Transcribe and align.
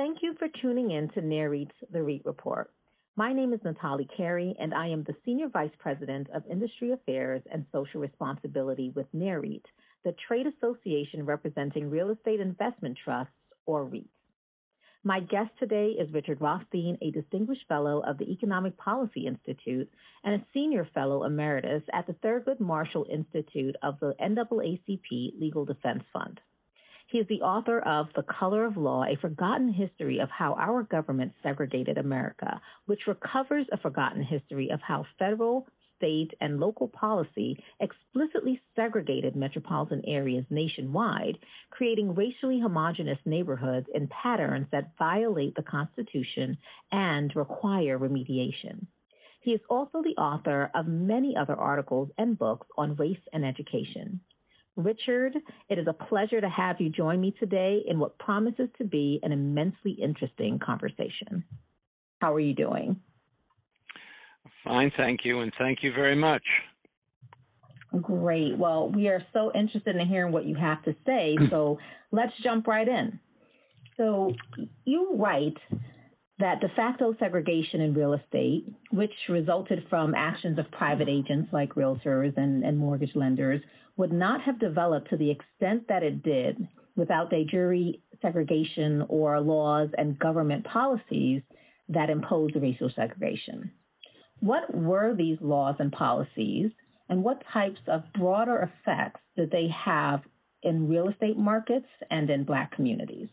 Thank 0.00 0.22
you 0.22 0.34
for 0.38 0.48
tuning 0.62 0.92
in 0.92 1.10
to 1.10 1.20
NAREIT's 1.20 1.74
The 1.92 2.02
REIT 2.02 2.22
Report. 2.24 2.72
My 3.16 3.34
name 3.34 3.52
is 3.52 3.60
Natalie 3.62 4.08
Carey, 4.16 4.56
and 4.58 4.72
I 4.72 4.88
am 4.88 5.02
the 5.02 5.14
Senior 5.26 5.50
Vice 5.50 5.74
President 5.78 6.26
of 6.30 6.42
Industry 6.50 6.92
Affairs 6.92 7.42
and 7.52 7.66
Social 7.70 8.00
Responsibility 8.00 8.92
with 8.96 9.14
NAREIT, 9.14 9.60
the 10.02 10.14
trade 10.26 10.46
association 10.46 11.26
representing 11.26 11.90
real 11.90 12.08
estate 12.08 12.40
investment 12.40 12.96
trusts, 13.04 13.34
or 13.66 13.84
REITs. 13.84 14.08
My 15.04 15.20
guest 15.20 15.50
today 15.58 15.88
is 15.88 16.10
Richard 16.14 16.40
Rothstein, 16.40 16.96
a 17.02 17.10
Distinguished 17.10 17.68
Fellow 17.68 18.00
of 18.00 18.16
the 18.16 18.32
Economic 18.32 18.78
Policy 18.78 19.26
Institute 19.26 19.90
and 20.24 20.34
a 20.34 20.46
Senior 20.54 20.88
Fellow 20.94 21.24
Emeritus 21.24 21.82
at 21.92 22.06
the 22.06 22.14
Thurgood 22.14 22.58
Marshall 22.58 23.04
Institute 23.12 23.76
of 23.82 24.00
the 24.00 24.14
NAACP 24.18 25.38
Legal 25.38 25.66
Defense 25.66 26.04
Fund. 26.10 26.40
He 27.10 27.18
is 27.18 27.26
the 27.26 27.42
author 27.42 27.80
of 27.80 28.06
The 28.14 28.22
Color 28.22 28.64
of 28.66 28.76
Law, 28.76 29.02
A 29.02 29.16
Forgotten 29.16 29.72
History 29.72 30.20
of 30.20 30.30
How 30.30 30.54
Our 30.54 30.84
Government 30.84 31.32
Segregated 31.42 31.98
America, 31.98 32.60
which 32.86 33.08
recovers 33.08 33.66
a 33.72 33.78
forgotten 33.78 34.22
history 34.22 34.70
of 34.70 34.80
how 34.80 35.04
federal, 35.18 35.66
state, 35.96 36.32
and 36.40 36.60
local 36.60 36.86
policy 36.86 37.60
explicitly 37.80 38.62
segregated 38.76 39.34
metropolitan 39.34 40.02
areas 40.06 40.44
nationwide, 40.50 41.36
creating 41.70 42.14
racially 42.14 42.60
homogenous 42.60 43.18
neighborhoods 43.24 43.88
in 43.92 44.06
patterns 44.06 44.68
that 44.70 44.96
violate 44.96 45.56
the 45.56 45.64
Constitution 45.64 46.56
and 46.92 47.34
require 47.34 47.98
remediation. 47.98 48.86
He 49.40 49.50
is 49.50 49.60
also 49.68 50.00
the 50.00 50.16
author 50.16 50.70
of 50.76 50.86
many 50.86 51.34
other 51.36 51.56
articles 51.56 52.10
and 52.18 52.38
books 52.38 52.68
on 52.78 52.94
race 52.94 53.26
and 53.32 53.44
education. 53.44 54.20
Richard, 54.82 55.36
it 55.68 55.78
is 55.78 55.86
a 55.86 55.92
pleasure 55.92 56.40
to 56.40 56.48
have 56.48 56.80
you 56.80 56.90
join 56.90 57.20
me 57.20 57.34
today 57.38 57.82
in 57.86 57.98
what 57.98 58.18
promises 58.18 58.68
to 58.78 58.84
be 58.84 59.20
an 59.22 59.32
immensely 59.32 59.92
interesting 59.92 60.58
conversation. 60.58 61.44
How 62.20 62.34
are 62.34 62.40
you 62.40 62.54
doing? 62.54 62.96
Fine, 64.64 64.92
thank 64.96 65.20
you, 65.24 65.40
and 65.40 65.52
thank 65.58 65.78
you 65.82 65.92
very 65.92 66.16
much. 66.16 66.42
Great. 68.02 68.56
Well, 68.56 68.90
we 68.90 69.08
are 69.08 69.22
so 69.32 69.50
interested 69.54 69.96
in 69.96 70.06
hearing 70.06 70.32
what 70.32 70.44
you 70.44 70.54
have 70.54 70.82
to 70.84 70.94
say, 71.04 71.36
so 71.50 71.78
let's 72.12 72.32
jump 72.44 72.66
right 72.66 72.86
in. 72.86 73.18
So, 73.96 74.32
you 74.84 75.14
write 75.16 75.56
that 76.40 76.60
de 76.60 76.68
facto 76.74 77.14
segregation 77.18 77.80
in 77.80 77.94
real 77.94 78.14
estate, 78.14 78.64
which 78.90 79.12
resulted 79.28 79.84
from 79.88 80.14
actions 80.14 80.58
of 80.58 80.70
private 80.70 81.08
agents 81.08 81.50
like 81.52 81.74
realtors 81.74 82.36
and, 82.36 82.64
and 82.64 82.78
mortgage 82.78 83.14
lenders, 83.14 83.60
would 83.96 84.12
not 84.12 84.40
have 84.42 84.58
developed 84.58 85.10
to 85.10 85.16
the 85.16 85.30
extent 85.30 85.86
that 85.88 86.02
it 86.02 86.22
did 86.22 86.66
without 86.96 87.30
de 87.30 87.44
jure 87.44 87.74
segregation 88.22 89.04
or 89.08 89.40
laws 89.40 89.88
and 89.96 90.18
government 90.18 90.64
policies 90.64 91.42
that 91.88 92.10
imposed 92.10 92.56
racial 92.56 92.90
segregation. 92.94 93.70
What 94.40 94.74
were 94.74 95.14
these 95.14 95.38
laws 95.40 95.76
and 95.78 95.92
policies, 95.92 96.70
and 97.08 97.22
what 97.22 97.42
types 97.52 97.80
of 97.88 98.02
broader 98.18 98.70
effects 98.70 99.20
did 99.36 99.50
they 99.50 99.68
have 99.84 100.20
in 100.62 100.88
real 100.88 101.08
estate 101.08 101.36
markets 101.36 101.88
and 102.10 102.30
in 102.30 102.44
Black 102.44 102.72
communities? 102.74 103.28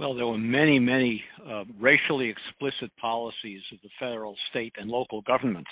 Well, 0.00 0.14
there 0.14 0.26
were 0.26 0.38
many, 0.38 0.78
many 0.78 1.22
uh, 1.46 1.64
racially 1.78 2.30
explicit 2.30 2.90
policies 2.98 3.60
of 3.70 3.80
the 3.82 3.90
federal, 3.98 4.34
state, 4.48 4.72
and 4.78 4.88
local 4.88 5.20
governments 5.20 5.68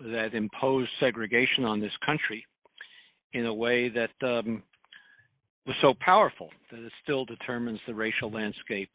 that 0.00 0.30
imposed 0.34 0.90
segregation 0.98 1.64
on 1.64 1.78
this 1.78 1.92
country 2.04 2.44
in 3.32 3.46
a 3.46 3.54
way 3.54 3.88
that 3.88 4.26
um, 4.26 4.64
was 5.64 5.76
so 5.80 5.94
powerful 6.00 6.48
that 6.72 6.80
it 6.80 6.90
still 7.04 7.24
determines 7.24 7.78
the 7.86 7.94
racial 7.94 8.32
landscape 8.32 8.90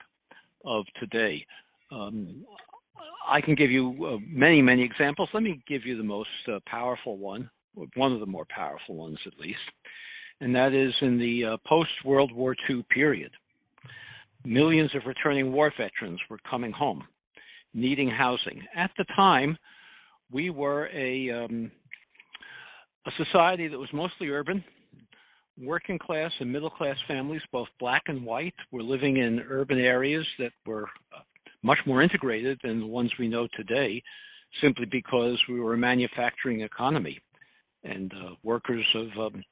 of 0.66 0.84
today. 1.00 1.46
Um, 1.90 2.44
I 3.26 3.40
can 3.40 3.56
give 3.56 3.72
you 3.72 3.96
uh, 4.06 4.18
many, 4.28 4.62
many 4.62 4.84
examples. 4.84 5.30
Let 5.34 5.44
me 5.44 5.64
give 5.66 5.86
you 5.86 5.96
the 5.96 6.04
most 6.04 6.28
uh, 6.54 6.60
powerful 6.68 7.18
one, 7.18 7.50
one 7.96 8.12
of 8.12 8.20
the 8.20 8.26
more 8.26 8.46
powerful 8.54 8.98
ones 8.98 9.20
at 9.26 9.40
least, 9.40 9.60
and 10.42 10.54
that 10.56 10.74
is 10.74 10.94
in 11.02 11.18
the 11.18 11.54
uh, 11.54 11.58
post 11.66 11.92
World 12.04 12.34
War 12.34 12.54
II 12.70 12.86
period. 12.94 13.32
Millions 14.46 14.92
of 14.96 15.02
returning 15.08 15.52
war 15.52 15.74
veterans 15.78 16.20
were 16.30 16.40
coming 16.50 16.72
home, 16.72 17.04
needing 17.74 18.10
housing. 18.10 18.62
At 18.76 18.92
the 18.98 19.06
time, 19.16 19.58
we 20.32 20.52
were 20.52 20.88
a 20.94 21.32
um, 21.32 21.72
a 23.08 23.12
society 23.24 23.68
that 23.68 23.78
was 23.78 23.90
mostly 23.94 24.30
urban. 24.30 24.64
Working 25.60 25.98
class 25.98 26.32
and 26.40 26.52
middle 26.52 26.70
class 26.70 26.98
families, 27.08 27.42
both 27.52 27.68
black 27.80 28.04
and 28.08 28.26
white, 28.26 28.54
were 28.72 28.84
living 28.84 29.18
in 29.18 29.40
urban 29.50 29.80
areas 29.80 30.26
that 30.40 30.52
were 30.66 30.84
uh, 31.16 31.22
much 31.64 31.80
more 31.88 32.02
integrated 32.02 32.60
than 32.64 32.82
the 32.82 32.86
ones 32.86 33.12
we 33.18 33.28
know 33.28 33.48
today, 33.56 34.04
simply 34.62 34.86
because 34.92 35.42
we 35.50 35.60
were 35.60 35.74
a 35.74 35.78
manufacturing 35.78 36.62
economy, 36.62 37.18
and 37.84 38.12
uh, 38.14 38.36
workers 38.44 38.86
of 38.96 39.34
um, 39.34 39.44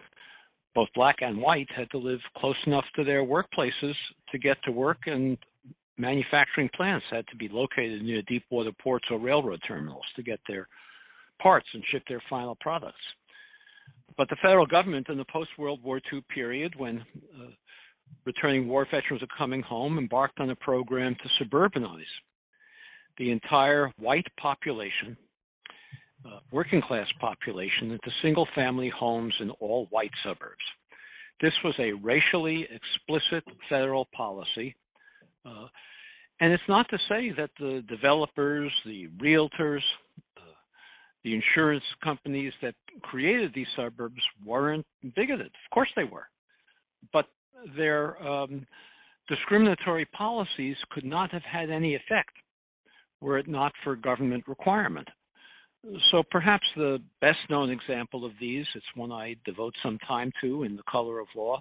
both 0.75 0.87
black 0.95 1.17
and 1.21 1.37
white 1.37 1.67
had 1.75 1.89
to 1.91 1.97
live 1.97 2.19
close 2.37 2.55
enough 2.65 2.85
to 2.95 3.03
their 3.03 3.23
workplaces 3.23 3.93
to 4.31 4.39
get 4.39 4.57
to 4.63 4.71
work, 4.71 4.99
and 5.05 5.37
manufacturing 5.97 6.69
plants 6.75 7.05
had 7.11 7.25
to 7.27 7.35
be 7.35 7.47
located 7.51 8.01
near 8.01 8.21
deep 8.23 8.43
water 8.49 8.71
ports 8.81 9.05
or 9.11 9.19
railroad 9.19 9.59
terminals 9.67 10.05
to 10.15 10.23
get 10.23 10.39
their 10.47 10.67
parts 11.41 11.67
and 11.73 11.83
ship 11.91 12.03
their 12.07 12.21
final 12.29 12.57
products. 12.59 13.01
But 14.17 14.29
the 14.29 14.37
federal 14.41 14.65
government 14.65 15.09
in 15.09 15.17
the 15.17 15.25
post 15.31 15.49
World 15.57 15.83
War 15.83 15.99
II 16.11 16.23
period, 16.33 16.73
when 16.77 16.99
uh, 16.99 17.49
returning 18.25 18.67
war 18.67 18.85
veterans 18.85 19.21
were 19.21 19.27
coming 19.37 19.61
home, 19.61 19.97
embarked 19.97 20.39
on 20.39 20.49
a 20.49 20.55
program 20.55 21.15
to 21.15 21.43
suburbanize 21.43 22.01
the 23.17 23.31
entire 23.31 23.91
white 23.99 24.27
population, 24.39 25.17
uh, 26.25 26.39
working 26.51 26.81
class 26.81 27.07
population, 27.19 27.91
into 27.91 28.09
single 28.21 28.47
family 28.55 28.91
homes 28.97 29.33
in 29.39 29.49
all 29.51 29.87
white 29.89 30.11
suburbs. 30.23 30.63
This 31.41 31.53
was 31.63 31.75
a 31.79 31.93
racially 31.93 32.67
explicit 32.71 33.43
federal 33.69 34.07
policy. 34.15 34.75
Uh, 35.45 35.67
and 36.39 36.53
it's 36.53 36.63
not 36.67 36.87
to 36.89 36.97
say 37.09 37.31
that 37.37 37.49
the 37.59 37.83
developers, 37.87 38.71
the 38.85 39.07
realtors, 39.21 39.81
uh, 40.37 40.41
the 41.23 41.33
insurance 41.35 41.83
companies 42.03 42.53
that 42.61 42.75
created 43.01 43.51
these 43.53 43.67
suburbs 43.75 44.21
weren't 44.45 44.85
bigoted. 45.15 45.47
Of 45.47 45.73
course 45.73 45.89
they 45.95 46.05
were. 46.05 46.27
But 47.11 47.25
their 47.75 48.21
um, 48.25 48.65
discriminatory 49.27 50.05
policies 50.05 50.75
could 50.91 51.05
not 51.05 51.31
have 51.31 51.43
had 51.43 51.69
any 51.69 51.95
effect 51.95 52.31
were 53.21 53.37
it 53.37 53.47
not 53.47 53.71
for 53.83 53.95
government 53.95 54.47
requirement. 54.47 55.07
So 56.11 56.23
perhaps 56.31 56.65
the 56.75 56.99
best 57.19 57.39
known 57.49 57.69
example 57.69 58.25
of 58.25 58.31
these, 58.39 58.65
it's 58.73 58.85
one 58.95 59.11
I 59.11 59.35
devote 59.45 59.73
some 59.83 59.97
time 60.07 60.31
to 60.41 60.63
in 60.63 60.77
The 60.77 60.83
Color 60.89 61.19
of 61.19 61.27
Law, 61.35 61.59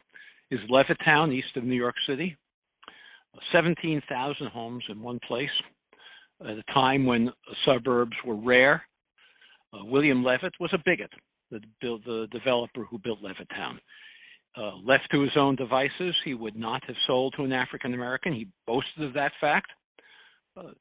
is 0.51 0.61
Levittown, 0.71 1.33
east 1.33 1.57
of 1.57 1.65
New 1.65 1.75
York 1.75 1.97
City. 2.07 2.37
17,000 3.53 4.47
homes 4.49 4.85
in 4.89 5.03
one 5.03 5.19
place 5.27 5.49
at 6.43 6.51
a 6.51 6.63
time 6.73 7.05
when 7.07 7.31
suburbs 7.67 8.17
were 8.25 8.37
rare. 8.37 8.83
Uh, 9.73 9.85
William 9.85 10.23
Levitt 10.23 10.55
was 10.61 10.71
a 10.73 10.83
bigot, 10.85 11.11
the, 11.51 11.61
the 11.81 12.27
developer 12.31 12.85
who 12.85 12.99
built 12.99 13.21
Levittown. 13.23 13.79
Uh, 14.57 14.77
left 14.85 15.05
to 15.11 15.23
his 15.23 15.33
own 15.37 15.57
devices, 15.57 16.15
he 16.25 16.35
would 16.35 16.57
not 16.57 16.85
have 16.87 16.97
sold 17.07 17.35
to 17.37 17.45
an 17.45 17.53
African 17.53 17.95
American. 17.95 18.35
He 18.35 18.49
boasted 18.67 19.03
of 19.03 19.15
that 19.15 19.33
fact. 19.41 19.69
Uh, 20.57 20.73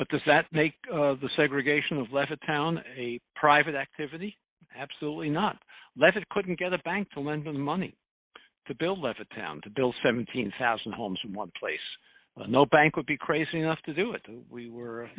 but 0.00 0.08
does 0.08 0.22
that 0.24 0.46
make 0.50 0.72
uh, 0.90 1.12
the 1.20 1.28
segregation 1.36 1.98
of 1.98 2.06
Levittown 2.06 2.78
a 2.96 3.20
private 3.36 3.74
activity? 3.74 4.34
Absolutely 4.74 5.28
not. 5.28 5.58
Levitt 5.94 6.26
couldn't 6.30 6.58
get 6.58 6.72
a 6.72 6.78
bank 6.78 7.10
to 7.10 7.20
lend 7.20 7.46
him 7.46 7.60
money 7.60 7.94
to 8.66 8.74
build 8.76 9.00
Levittown, 9.00 9.60
to 9.62 9.68
build 9.68 9.94
17,000 10.02 10.92
homes 10.92 11.18
in 11.22 11.34
one 11.34 11.52
place. 11.60 11.78
Uh, 12.40 12.46
no 12.46 12.64
bank 12.64 12.96
would 12.96 13.04
be 13.04 13.18
crazy 13.18 13.60
enough 13.60 13.78
to 13.84 13.92
do 13.92 14.14
it. 14.14 14.22
We 14.50 14.70
were 14.70 15.10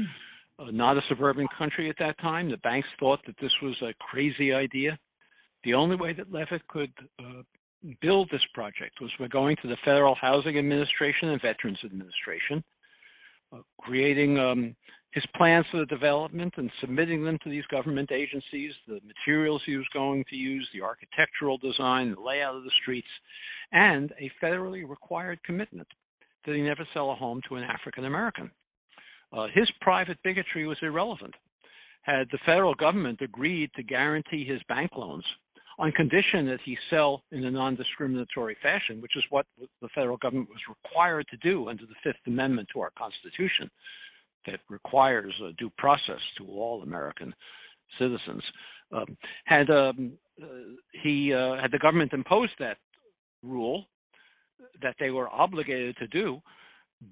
uh, 0.57 0.71
not 0.71 0.97
a 0.97 1.01
suburban 1.09 1.47
country 1.55 1.87
at 1.87 1.97
that 1.99 2.19
time. 2.19 2.49
The 2.49 2.57
banks 2.57 2.87
thought 2.99 3.19
that 3.27 3.35
this 3.39 3.51
was 3.61 3.75
a 3.83 3.93
crazy 3.99 4.51
idea. 4.51 4.97
The 5.63 5.75
only 5.75 5.95
way 5.95 6.13
that 6.13 6.31
Levitt 6.31 6.67
could 6.69 6.91
uh, 7.19 7.43
build 8.01 8.29
this 8.31 8.41
project 8.55 8.99
was 8.99 9.11
by 9.19 9.27
going 9.27 9.57
to 9.61 9.67
the 9.67 9.77
Federal 9.85 10.15
Housing 10.15 10.57
Administration 10.57 11.29
and 11.29 11.39
Veterans 11.39 11.77
Administration, 11.85 12.57
uh, 12.57 12.80
creating 13.79 14.37
um, 14.37 14.75
his 15.11 15.23
plans 15.35 15.65
for 15.71 15.79
the 15.79 15.85
development 15.87 16.53
and 16.57 16.71
submitting 16.79 17.23
them 17.23 17.37
to 17.43 17.49
these 17.49 17.65
government 17.65 18.11
agencies, 18.11 18.71
the 18.87 18.99
materials 19.05 19.61
he 19.65 19.75
was 19.75 19.85
going 19.93 20.23
to 20.29 20.35
use, 20.35 20.67
the 20.73 20.81
architectural 20.81 21.57
design, 21.57 22.15
the 22.15 22.21
layout 22.21 22.55
of 22.55 22.63
the 22.63 22.71
streets, 22.81 23.07
and 23.71 24.13
a 24.19 24.31
federally 24.43 24.87
required 24.87 25.41
commitment 25.43 25.87
that 26.45 26.55
he 26.55 26.61
never 26.61 26.87
sell 26.93 27.11
a 27.11 27.15
home 27.15 27.41
to 27.47 27.55
an 27.55 27.63
African 27.63 28.05
American. 28.05 28.49
Uh, 29.33 29.47
his 29.53 29.69
private 29.81 30.17
bigotry 30.23 30.65
was 30.65 30.77
irrelevant. 30.81 31.33
Had 32.03 32.27
the 32.31 32.39
federal 32.45 32.73
government 32.73 33.19
agreed 33.21 33.69
to 33.75 33.83
guarantee 33.83 34.45
his 34.45 34.61
bank 34.67 34.91
loans 34.95 35.25
on 35.79 35.91
condition 35.91 36.45
that 36.47 36.59
he 36.65 36.77
sell 36.89 37.23
in 37.31 37.45
a 37.45 37.51
non-discriminatory 37.51 38.57
fashion, 38.61 39.01
which 39.01 39.15
is 39.15 39.23
what 39.29 39.45
the 39.81 39.89
federal 39.95 40.17
government 40.17 40.49
was 40.49 40.59
required 40.83 41.25
to 41.29 41.37
do 41.37 41.69
under 41.69 41.85
the 41.85 41.95
Fifth 42.03 42.21
Amendment 42.27 42.67
to 42.73 42.79
our 42.79 42.91
Constitution, 42.97 43.69
that 44.45 44.59
requires 44.69 45.33
a 45.47 45.53
due 45.53 45.71
process 45.77 46.19
to 46.37 46.45
all 46.47 46.83
American 46.83 47.33
citizens. 47.99 48.43
Um, 48.91 49.17
had 49.45 49.69
um, 49.69 50.13
uh, 50.41 50.45
he 51.03 51.33
uh, 51.33 51.61
had 51.61 51.71
the 51.71 51.79
government 51.79 52.13
imposed 52.13 52.53
that 52.59 52.77
rule 53.43 53.85
that 54.81 54.95
they 54.99 55.09
were 55.09 55.29
obligated 55.29 55.95
to 55.97 56.07
do, 56.07 56.41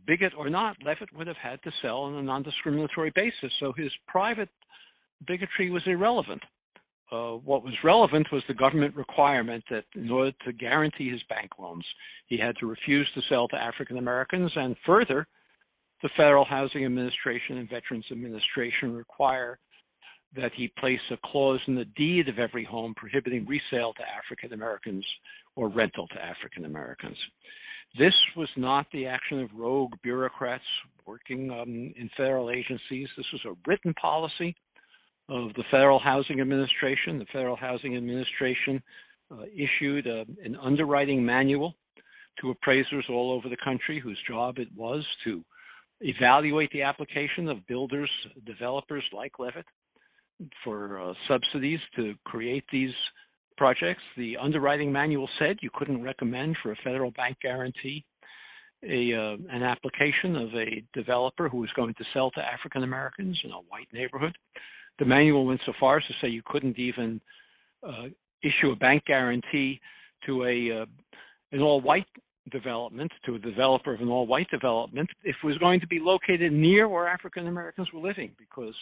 bigot 0.06 0.34
or 0.38 0.50
not, 0.50 0.78
Levitt 0.84 1.14
would 1.16 1.28
have 1.28 1.38
had 1.38 1.62
to 1.64 1.72
sell 1.82 2.00
on 2.02 2.16
a 2.16 2.22
non-discriminatory 2.22 3.12
basis. 3.16 3.52
So 3.60 3.74
his 3.76 3.92
private 4.08 4.50
bigotry 5.28 5.70
was 5.70 5.82
irrelevant. 5.86 6.42
Uh, 7.12 7.34
what 7.34 7.64
was 7.64 7.74
relevant 7.84 8.28
was 8.32 8.44
the 8.48 8.54
government 8.54 8.96
requirement 8.96 9.64
that 9.70 9.84
in 9.96 10.12
order 10.12 10.32
to 10.46 10.54
guarantee 10.54 11.10
his 11.10 11.22
bank 11.28 11.50
loans, 11.58 11.86
he 12.28 12.38
had 12.38 12.56
to 12.60 12.68
refuse 12.68 13.10
to 13.16 13.22
sell 13.30 13.48
to 13.48 13.56
African 13.56 13.98
Americans, 13.98 14.52
and 14.56 14.76
further, 14.86 15.28
the 16.04 16.10
Federal 16.16 16.46
Housing 16.46 16.86
Administration 16.86 17.58
and 17.58 17.70
Veterans 17.70 18.06
Administration 18.12 18.94
require 18.94 19.60
that 20.36 20.52
he 20.56 20.72
place 20.80 21.00
a 21.12 21.18
clause 21.26 21.60
in 21.68 21.76
the 21.76 21.86
deed 21.98 22.30
of 22.30 22.38
every 22.38 22.64
home 22.64 22.94
prohibiting 22.96 23.46
resale 23.48 23.94
to 23.94 24.04
African 24.04 24.54
Americans 24.54 25.06
or 25.56 25.70
rental 25.70 26.08
to 26.10 26.24
African 26.24 26.66
Americans. 26.66 27.18
This 27.98 28.14
was 28.38 28.50
not 28.56 28.86
the 28.94 29.08
action 29.08 29.40
of 29.42 29.50
rogue 29.56 29.94
bureaucrats 30.04 30.64
working 31.08 31.50
um, 31.50 31.92
in 31.98 32.10
federal 32.16 32.52
agencies. 32.52 33.08
This 33.18 33.26
was 33.34 33.42
a 33.46 33.58
written 33.68 33.96
policy 33.96 34.56
of 35.30 35.54
the 35.54 35.64
Federal 35.70 36.00
Housing 36.00 36.42
Administration. 36.42 37.20
The 37.20 37.26
Federal 37.32 37.56
Housing 37.56 37.96
Administration 37.96 38.82
uh, 39.32 39.44
issued 39.54 40.08
a, 40.08 40.26
an 40.44 40.56
underwriting 40.62 41.24
manual 41.24 41.76
to 42.42 42.50
appraisers 42.50 43.06
all 43.10 43.32
over 43.32 43.48
the 43.48 43.58
country 43.64 44.00
whose 44.00 44.20
job 44.28 44.58
it 44.58 44.70
was 44.76 45.06
to 45.26 45.44
evaluate 46.02 46.72
the 46.72 46.82
application 46.82 47.48
of 47.48 47.66
builders, 47.68 48.10
developers 48.46 49.04
like 49.14 49.38
Levitt 49.38 49.66
for 50.64 51.00
uh, 51.00 51.14
subsidies 51.28 51.80
to 51.96 52.16
create 52.26 52.64
these 52.72 52.94
projects. 53.58 54.02
The 54.18 54.38
underwriting 54.38 54.92
manual 54.92 55.30
said 55.38 55.58
you 55.62 55.70
couldn't 55.74 56.02
recommend 56.02 56.58
for 56.64 56.72
a 56.72 56.78
federal 56.84 57.12
bank 57.12 57.38
guarantee 57.42 58.06
a 58.82 59.14
uh, 59.14 59.36
an 59.54 59.62
application 59.62 60.38
of 60.38 60.50
a 60.56 60.82
developer 60.94 61.50
who 61.50 61.58
was 61.58 61.70
going 61.76 61.94
to 61.96 62.06
sell 62.14 62.32
to 62.32 62.40
African 62.40 62.84
Americans 62.84 63.38
in 63.44 63.52
a 63.52 63.60
white 63.68 63.90
neighborhood 63.92 64.38
the 65.00 65.06
manual 65.06 65.46
went 65.46 65.62
so 65.66 65.74
far 65.80 65.98
as 65.98 66.04
to 66.06 66.14
say 66.22 66.28
you 66.28 66.42
couldn't 66.46 66.78
even 66.78 67.20
uh, 67.88 68.06
issue 68.44 68.72
a 68.72 68.76
bank 68.76 69.04
guarantee 69.06 69.80
to 70.26 70.44
a 70.44 70.82
uh, 70.82 70.86
an 71.52 71.62
all-white 71.62 72.06
development 72.52 73.12
to 73.26 73.36
a 73.36 73.40
developer 73.40 73.94
of 73.94 74.02
an 74.02 74.10
all-white 74.10 74.50
development 74.50 75.10
if 75.24 75.36
it 75.42 75.48
was 75.48 75.58
going 75.58 75.80
to 75.80 75.88
be 75.88 76.00
located 76.00 76.52
near 76.52 76.88
where 76.88 77.08
African 77.08 77.48
Americans 77.48 77.88
were 77.94 78.08
living, 78.08 78.32
because 78.38 78.76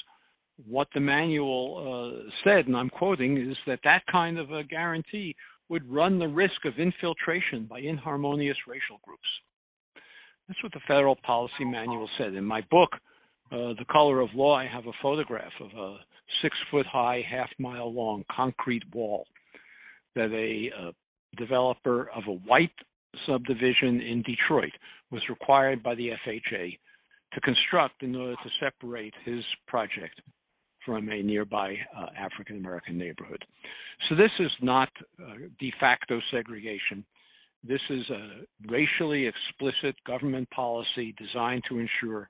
what 0.67 0.87
the 0.93 0.99
manual 0.99 2.21
uh, 2.25 2.29
said, 2.43 2.67
and 2.67 2.75
I'm 2.75 2.89
quoting, 2.89 3.37
is 3.37 3.57
that 3.67 3.79
that 3.83 4.01
kind 4.11 4.39
of 4.39 4.51
a 4.51 4.63
guarantee 4.63 5.35
would 5.69 5.89
run 5.89 6.17
the 6.17 6.27
risk 6.27 6.65
of 6.65 6.79
infiltration 6.79 7.67
by 7.69 7.79
inharmonious 7.79 8.57
racial 8.67 8.99
groups. 9.03 9.27
That's 10.47 10.61
what 10.63 10.71
the 10.71 10.79
federal 10.87 11.17
policy 11.25 11.65
manual 11.65 12.09
said. 12.17 12.33
In 12.33 12.45
my 12.45 12.61
book, 12.71 12.89
uh, 13.51 13.73
the 13.77 13.85
color 13.91 14.19
of 14.21 14.29
law, 14.33 14.55
I 14.55 14.67
have 14.67 14.87
a 14.87 14.91
photograph 15.01 15.51
of 15.61 15.71
a 15.77 15.97
six 16.41 16.55
foot 16.69 16.85
high, 16.85 17.21
half 17.29 17.49
mile 17.59 17.93
long 17.93 18.23
concrete 18.29 18.83
wall 18.93 19.25
that 20.15 20.31
a 20.31 20.87
uh, 20.87 20.91
developer 21.37 22.09
of 22.15 22.23
a 22.27 22.39
white 22.47 22.71
subdivision 23.25 24.01
in 24.01 24.23
Detroit 24.23 24.71
was 25.11 25.21
required 25.29 25.81
by 25.81 25.95
the 25.95 26.09
FHA 26.25 26.77
to 27.33 27.41
construct 27.41 28.03
in 28.03 28.15
order 28.15 28.35
to 28.35 28.49
separate 28.59 29.13
his 29.25 29.43
project 29.67 30.21
from 30.85 31.09
a 31.09 31.21
nearby 31.21 31.75
uh, 31.97 32.07
African 32.17 32.57
American 32.57 32.97
neighborhood. 32.97 33.43
So 34.09 34.15
this 34.15 34.31
is 34.39 34.51
not 34.61 34.89
uh, 35.21 35.33
de 35.59 35.71
facto 35.79 36.19
segregation. 36.31 37.05
This 37.63 37.81
is 37.89 38.09
a 38.09 38.41
racially 38.69 39.27
explicit 39.27 39.95
government 40.05 40.49
policy 40.51 41.13
designed 41.17 41.63
to 41.69 41.79
ensure 41.79 42.29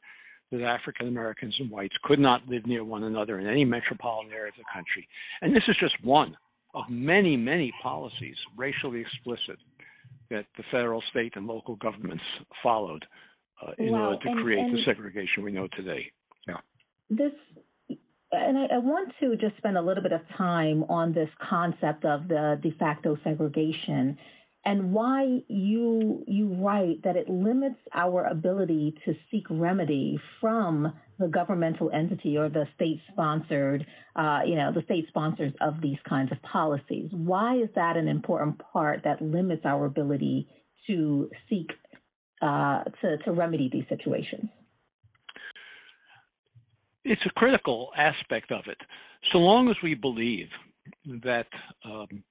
that 0.51 0.61
African 0.61 1.07
Americans 1.07 1.55
and 1.59 1.69
whites 1.69 1.95
could 2.03 2.19
not 2.19 2.47
live 2.47 2.65
near 2.65 2.83
one 2.83 3.03
another 3.03 3.39
in 3.39 3.47
any 3.47 3.65
metropolitan 3.65 4.31
area 4.31 4.49
of 4.49 4.55
the 4.57 4.63
country. 4.73 5.07
And 5.41 5.55
this 5.55 5.63
is 5.67 5.75
just 5.79 5.95
one 6.03 6.37
of 6.73 6.85
many, 6.89 7.35
many 7.35 7.73
policies, 7.81 8.35
racially 8.55 9.01
explicit, 9.01 9.57
that 10.29 10.45
the 10.57 10.63
federal, 10.71 11.01
state, 11.09 11.33
and 11.35 11.47
local 11.47 11.75
governments 11.75 12.23
followed 12.61 13.05
uh, 13.65 13.71
in 13.77 13.91
wow. 13.91 14.09
order 14.09 14.23
to 14.23 14.29
and, 14.29 14.43
create 14.43 14.59
and 14.59 14.73
the 14.73 14.81
segregation 14.85 15.43
we 15.43 15.51
know 15.51 15.67
today. 15.75 16.11
Yeah. 16.47 16.57
This, 17.09 17.31
and 18.31 18.57
I, 18.57 18.75
I 18.75 18.77
want 18.77 19.13
to 19.19 19.35
just 19.37 19.57
spend 19.57 19.77
a 19.77 19.81
little 19.81 20.03
bit 20.03 20.11
of 20.11 20.21
time 20.37 20.83
on 20.83 21.13
this 21.13 21.29
concept 21.49 22.05
of 22.05 22.27
the 22.27 22.59
de 22.61 22.71
facto 22.77 23.17
segregation 23.23 24.17
and 24.65 24.91
why 24.91 25.39
you 25.47 26.23
you 26.27 26.53
write 26.55 27.03
that 27.03 27.15
it 27.15 27.29
limits 27.29 27.79
our 27.93 28.25
ability 28.25 28.95
to 29.05 29.13
seek 29.31 29.43
remedy 29.49 30.19
from 30.41 30.93
the 31.19 31.27
governmental 31.27 31.89
entity 31.91 32.37
or 32.37 32.49
the 32.49 32.65
state 32.75 32.99
sponsored, 33.11 33.85
uh, 34.15 34.41
you 34.45 34.55
know, 34.55 34.71
the 34.73 34.83
state 34.83 35.05
sponsors 35.07 35.53
of 35.61 35.81
these 35.81 35.97
kinds 36.07 36.31
of 36.31 36.41
policies. 36.41 37.09
Why 37.11 37.57
is 37.57 37.69
that 37.75 37.97
an 37.97 38.07
important 38.07 38.61
part 38.73 39.01
that 39.03 39.21
limits 39.21 39.63
our 39.65 39.85
ability 39.85 40.47
to 40.87 41.29
seek 41.49 41.71
uh, 42.41 42.83
to 43.01 43.17
to 43.25 43.31
remedy 43.31 43.69
these 43.71 43.85
situations? 43.89 44.49
It's 47.03 47.21
a 47.25 47.39
critical 47.39 47.91
aspect 47.97 48.51
of 48.51 48.65
it. 48.67 48.77
So 49.31 49.37
long 49.37 49.69
as 49.69 49.77
we 49.81 49.93
believe 49.93 50.47
that 51.23 51.47
um, 51.85 52.23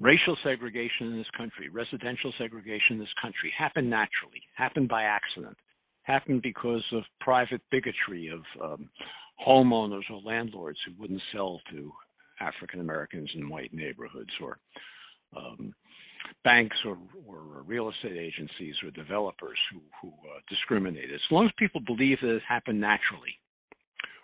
racial 0.00 0.36
segregation 0.44 1.08
in 1.08 1.16
this 1.16 1.30
country, 1.36 1.68
residential 1.68 2.32
segregation 2.38 2.92
in 2.92 2.98
this 2.98 3.14
country 3.20 3.52
happened 3.56 3.90
naturally, 3.90 4.42
happened 4.56 4.88
by 4.88 5.02
accident, 5.02 5.56
happened 6.02 6.42
because 6.42 6.84
of 6.92 7.02
private 7.20 7.60
bigotry 7.70 8.28
of 8.28 8.42
um, 8.62 8.88
homeowners 9.46 10.08
or 10.10 10.20
landlords 10.24 10.78
who 10.86 11.00
wouldn't 11.00 11.22
sell 11.32 11.60
to 11.70 11.92
African 12.40 12.80
Americans 12.80 13.30
in 13.34 13.48
white 13.48 13.74
neighborhoods 13.74 14.30
or 14.42 14.58
um, 15.36 15.74
banks 16.44 16.76
or, 16.84 16.96
or, 17.26 17.62
real 17.66 17.90
estate 17.90 18.16
agencies 18.16 18.74
or 18.82 18.90
developers 18.90 19.58
who, 19.72 19.80
who 20.00 20.08
uh, 20.08 20.40
discriminated. 20.48 21.14
As 21.14 21.20
long 21.30 21.46
as 21.46 21.52
people 21.58 21.80
believe 21.84 22.18
that 22.22 22.36
it 22.36 22.42
happened 22.48 22.80
naturally, 22.80 23.38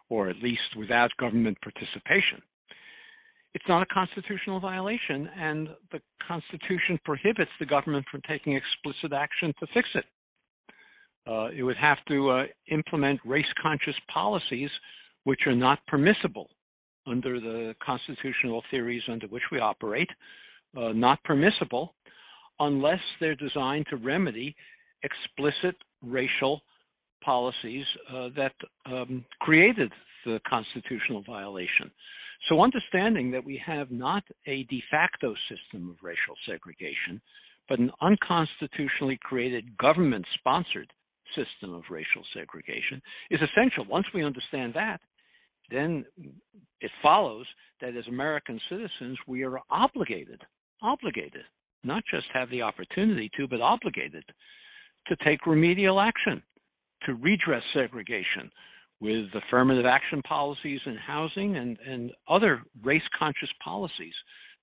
or 0.09 0.29
at 0.29 0.37
least 0.43 0.63
without 0.79 1.11
government 1.19 1.59
participation, 1.61 2.41
it's 3.55 3.65
not 3.69 3.83
a 3.83 3.87
constitutional 3.87 4.59
violation, 4.59 5.29
and 5.39 5.69
the 5.93 6.01
Constitution 6.27 6.99
prohibits 7.05 7.51
the 7.61 7.67
government 7.67 8.05
from 8.11 8.21
taking 8.29 8.55
explicit 8.55 9.13
action 9.13 9.55
to 9.61 9.67
fix 9.73 9.89
it. 9.95 10.05
Uh, 11.27 11.49
it 11.57 11.63
would 11.63 11.77
have 11.77 11.99
to 12.09 12.31
uh, 12.31 12.43
implement 12.71 13.21
race 13.25 13.47
conscious 13.63 13.95
policies 14.13 14.71
which 15.23 15.41
are 15.47 15.55
not 15.55 15.79
permissible 15.87 16.49
under 17.07 17.41
the 17.41 17.75
constitutional 17.85 18.63
theories 18.71 19.03
under 19.11 19.27
which 19.29 19.43
we 19.53 19.59
operate, 19.59 20.09
uh, 20.77 20.93
not 20.93 21.23
permissible 21.25 21.95
unless 22.61 23.01
they're 23.21 23.35
designed 23.35 23.87
to 23.91 23.97
remedy 23.97 24.55
explicit 25.03 25.77
racial 26.03 26.61
policies 27.25 27.85
uh, 28.13 28.29
that 28.37 28.53
um, 28.87 29.25
created 29.41 29.91
the 30.25 30.39
constitutional 30.49 31.23
violation. 31.27 31.91
So, 32.49 32.63
understanding 32.63 33.31
that 33.31 33.45
we 33.45 33.61
have 33.65 33.91
not 33.91 34.23
a 34.47 34.65
de 34.65 34.83
facto 34.91 35.35
system 35.49 35.91
of 35.91 35.97
racial 36.03 36.35
segregation, 36.47 37.21
but 37.69 37.79
an 37.79 37.91
unconstitutionally 38.03 39.19
created 39.23 39.77
government 39.79 40.27
sponsored 40.35 40.93
system 41.35 41.75
of 41.75 41.83
racial 41.91 42.23
segregation 42.35 43.01
is 43.31 43.41
essential. 43.41 43.85
Once 43.89 44.07
we 44.15 44.25
understand 44.25 44.75
that, 44.75 45.01
then 45.71 46.05
it 46.81 46.91
follows 47.03 47.47
that 47.81 47.97
as 47.97 48.07
American 48.09 48.61
citizens, 48.69 49.19
we 49.27 49.43
are 49.43 49.59
obligated, 49.71 50.41
obligated, 50.83 51.45
not 51.83 52.03
just 52.11 52.27
have 52.33 52.51
the 52.51 52.63
opportunity 52.63 53.31
to, 53.37 53.49
but 53.49 53.61
obligated 53.61 54.25
to 55.07 55.17
take 55.25 55.47
remedial 55.47 56.01
action, 56.01 56.43
to 57.07 57.15
redress 57.15 57.63
segregation, 57.73 58.51
with 59.05 59.27
affirmative 59.35 59.85
action 59.85 60.23
policies 60.23 60.81
in 60.87 60.97
housing 60.97 61.57
and, 61.57 61.79
and 61.87 62.11
other 62.27 62.63
race 62.83 63.03
conscious 63.19 63.51
policies 63.63 64.15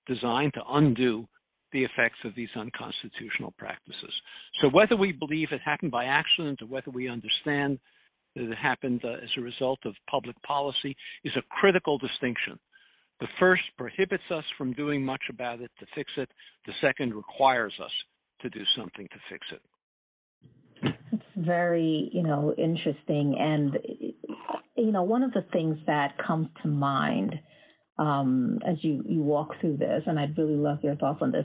designed 0.08 0.52
to 0.54 0.60
undo 0.68 1.28
the 1.72 1.84
effects 1.84 2.18
of 2.24 2.34
these 2.34 2.48
unconstitutional 2.56 3.54
practices. 3.56 4.12
So, 4.60 4.68
whether 4.68 4.96
we 4.96 5.12
believe 5.12 5.48
it 5.52 5.60
happened 5.64 5.92
by 5.92 6.06
accident 6.06 6.60
or 6.60 6.66
whether 6.66 6.90
we 6.90 7.08
understand 7.08 7.78
that 8.34 8.50
it 8.50 8.58
happened 8.60 9.02
uh, 9.04 9.12
as 9.22 9.30
a 9.38 9.40
result 9.40 9.78
of 9.84 9.94
public 10.10 10.36
policy 10.42 10.96
is 11.22 11.32
a 11.36 11.42
critical 11.60 11.96
distinction. 11.98 12.58
The 13.20 13.28
first 13.38 13.62
prohibits 13.78 14.24
us 14.34 14.44
from 14.58 14.72
doing 14.72 15.04
much 15.04 15.22
about 15.30 15.60
it 15.60 15.70
to 15.78 15.86
fix 15.94 16.10
it. 16.16 16.28
The 16.66 16.72
second 16.82 17.14
requires 17.14 17.74
us 17.82 17.92
to 18.40 18.50
do 18.50 18.62
something 18.76 19.06
to 19.06 19.18
fix 19.30 19.46
it. 19.52 19.62
Very, 21.44 22.10
you 22.12 22.22
know, 22.22 22.54
interesting. 22.56 23.36
And, 23.38 23.78
you 24.76 24.92
know, 24.92 25.02
one 25.02 25.22
of 25.22 25.32
the 25.32 25.44
things 25.52 25.78
that 25.86 26.16
comes 26.24 26.48
to 26.62 26.68
mind 26.68 27.34
um, 27.98 28.58
as 28.66 28.76
you, 28.82 29.02
you 29.06 29.22
walk 29.22 29.50
through 29.60 29.76
this, 29.76 30.02
and 30.06 30.18
I'd 30.18 30.36
really 30.36 30.56
love 30.56 30.78
your 30.82 30.96
thoughts 30.96 31.18
on 31.22 31.32
this. 31.32 31.44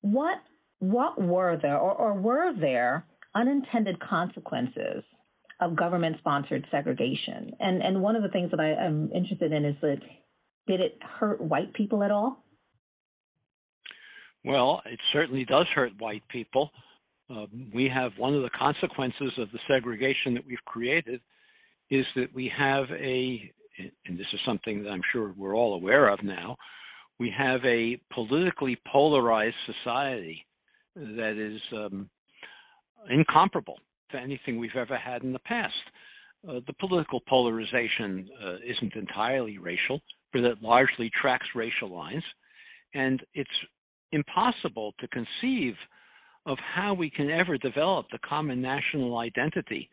What 0.00 0.38
what 0.78 1.20
were 1.20 1.58
there, 1.60 1.78
or, 1.78 1.92
or 1.92 2.14
were 2.14 2.52
there 2.58 3.06
unintended 3.34 3.98
consequences 3.98 5.02
of 5.60 5.74
government 5.76 6.16
sponsored 6.18 6.66
segregation? 6.70 7.52
And 7.60 7.82
and 7.82 8.02
one 8.02 8.16
of 8.16 8.22
the 8.22 8.28
things 8.28 8.50
that 8.50 8.60
I, 8.60 8.72
am 8.84 9.10
interested 9.14 9.52
in 9.52 9.64
is 9.64 9.76
that 9.80 9.98
did 10.66 10.80
it 10.80 10.98
hurt 11.18 11.40
white 11.40 11.72
people 11.74 12.02
at 12.02 12.10
all? 12.10 12.44
Well, 14.44 14.82
it 14.84 15.00
certainly 15.12 15.44
does 15.44 15.66
hurt 15.74 15.92
white 15.98 16.22
people. 16.28 16.70
Um, 17.28 17.70
we 17.74 17.90
have 17.92 18.12
one 18.18 18.34
of 18.34 18.42
the 18.42 18.50
consequences 18.50 19.32
of 19.38 19.50
the 19.52 19.58
segregation 19.68 20.34
that 20.34 20.46
we've 20.46 20.58
created 20.64 21.20
is 21.90 22.04
that 22.14 22.32
we 22.34 22.50
have 22.56 22.84
a, 22.90 23.50
and 24.06 24.18
this 24.18 24.26
is 24.32 24.40
something 24.46 24.82
that 24.82 24.90
I'm 24.90 25.02
sure 25.12 25.34
we're 25.36 25.56
all 25.56 25.74
aware 25.74 26.08
of 26.08 26.22
now, 26.22 26.56
we 27.18 27.32
have 27.36 27.64
a 27.64 27.98
politically 28.12 28.78
polarized 28.90 29.56
society 29.66 30.44
that 30.94 31.36
is 31.36 31.60
um, 31.76 32.08
incomparable 33.10 33.78
to 34.10 34.18
anything 34.18 34.58
we've 34.58 34.76
ever 34.76 34.96
had 34.96 35.22
in 35.22 35.32
the 35.32 35.38
past. 35.40 35.74
Uh, 36.48 36.60
the 36.66 36.72
political 36.78 37.20
polarization 37.28 38.28
uh, 38.44 38.54
isn't 38.56 38.94
entirely 38.94 39.58
racial, 39.58 40.00
but 40.32 40.42
it 40.42 40.62
largely 40.62 41.10
tracks 41.20 41.46
racial 41.54 41.90
lines. 41.90 42.22
And 42.94 43.20
it's 43.34 43.50
impossible 44.12 44.94
to 45.00 45.08
conceive 45.08 45.74
of 46.46 46.56
how 46.74 46.94
we 46.94 47.10
can 47.10 47.30
ever 47.30 47.58
develop 47.58 48.06
the 48.10 48.18
common 48.26 48.62
national 48.62 49.18
identity 49.18 49.90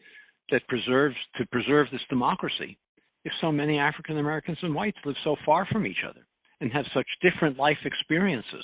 that 0.51 0.67
preserves 0.67 1.15
to 1.37 1.45
preserve 1.47 1.87
this 1.91 2.01
democracy 2.09 2.77
if 3.25 3.31
so 3.41 3.51
many 3.51 3.79
African 3.79 4.19
Americans 4.19 4.57
and 4.61 4.75
whites 4.75 4.97
live 5.05 5.15
so 5.23 5.35
far 5.45 5.65
from 5.71 5.87
each 5.87 6.03
other 6.07 6.25
and 6.61 6.71
have 6.71 6.85
such 6.93 7.07
different 7.21 7.57
life 7.57 7.77
experiences 7.85 8.63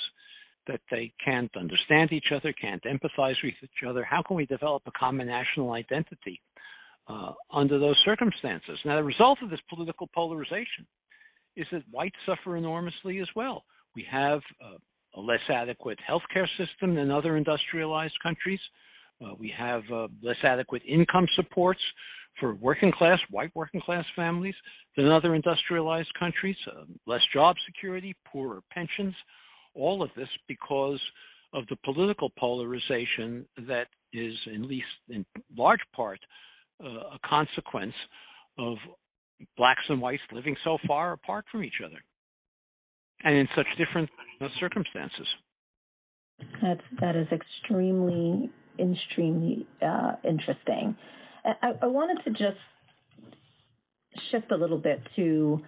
that 0.66 0.80
they 0.90 1.12
can't 1.24 1.50
understand 1.56 2.12
each 2.12 2.32
other, 2.34 2.52
can't 2.52 2.82
empathize 2.84 3.34
with 3.42 3.54
each 3.62 3.86
other. 3.86 4.04
How 4.04 4.22
can 4.22 4.36
we 4.36 4.46
develop 4.46 4.82
a 4.86 4.92
common 4.92 5.26
national 5.26 5.72
identity 5.72 6.40
uh, 7.08 7.32
under 7.52 7.78
those 7.78 7.96
circumstances? 8.04 8.78
Now, 8.84 8.96
the 8.96 9.02
result 9.02 9.38
of 9.42 9.50
this 9.50 9.60
political 9.68 10.08
polarization 10.14 10.86
is 11.56 11.66
that 11.72 11.82
whites 11.90 12.16
suffer 12.26 12.56
enormously 12.56 13.20
as 13.20 13.28
well. 13.34 13.64
We 13.96 14.06
have 14.10 14.40
uh, 14.64 14.76
a 15.16 15.20
less 15.20 15.40
adequate 15.48 15.98
healthcare 16.08 16.46
system 16.58 16.94
than 16.94 17.10
other 17.10 17.36
industrialized 17.36 18.14
countries. 18.22 18.60
Uh, 19.24 19.34
we 19.38 19.52
have 19.56 19.82
uh, 19.92 20.08
less 20.22 20.36
adequate 20.44 20.82
income 20.88 21.26
supports 21.36 21.80
for 22.38 22.54
working 22.54 22.92
class, 22.92 23.18
white 23.30 23.50
working 23.54 23.80
class 23.80 24.04
families 24.16 24.54
than 24.96 25.10
other 25.10 25.34
industrialized 25.34 26.08
countries, 26.18 26.56
uh, 26.72 26.84
less 27.06 27.20
job 27.34 27.56
security, 27.66 28.14
poorer 28.24 28.60
pensions, 28.70 29.14
all 29.74 30.02
of 30.02 30.10
this 30.16 30.28
because 30.48 31.00
of 31.52 31.64
the 31.68 31.76
political 31.84 32.30
polarization 32.38 33.44
that 33.66 33.86
is, 34.12 34.34
at 34.54 34.60
least 34.60 34.86
in 35.08 35.24
large 35.56 35.80
part, 35.94 36.20
uh, 36.82 36.86
a 36.88 37.18
consequence 37.28 37.94
of 38.58 38.76
blacks 39.56 39.82
and 39.88 40.00
whites 40.00 40.22
living 40.32 40.56
so 40.64 40.78
far 40.86 41.12
apart 41.12 41.44
from 41.50 41.64
each 41.64 41.80
other 41.84 41.98
and 43.24 43.36
in 43.36 43.48
such 43.56 43.66
different 43.78 44.08
circumstances. 44.60 45.26
That's 46.62 46.80
that 47.00 47.16
is 47.16 47.26
extremely 47.32 48.50
extremely 48.78 49.66
uh, 49.82 50.12
interesting. 50.24 50.96
I, 51.44 51.72
I 51.82 51.86
wanted 51.86 52.22
to 52.24 52.30
just 52.30 52.58
shift 54.30 54.50
a 54.50 54.56
little 54.56 54.78
bit 54.78 55.00
to 55.16 55.60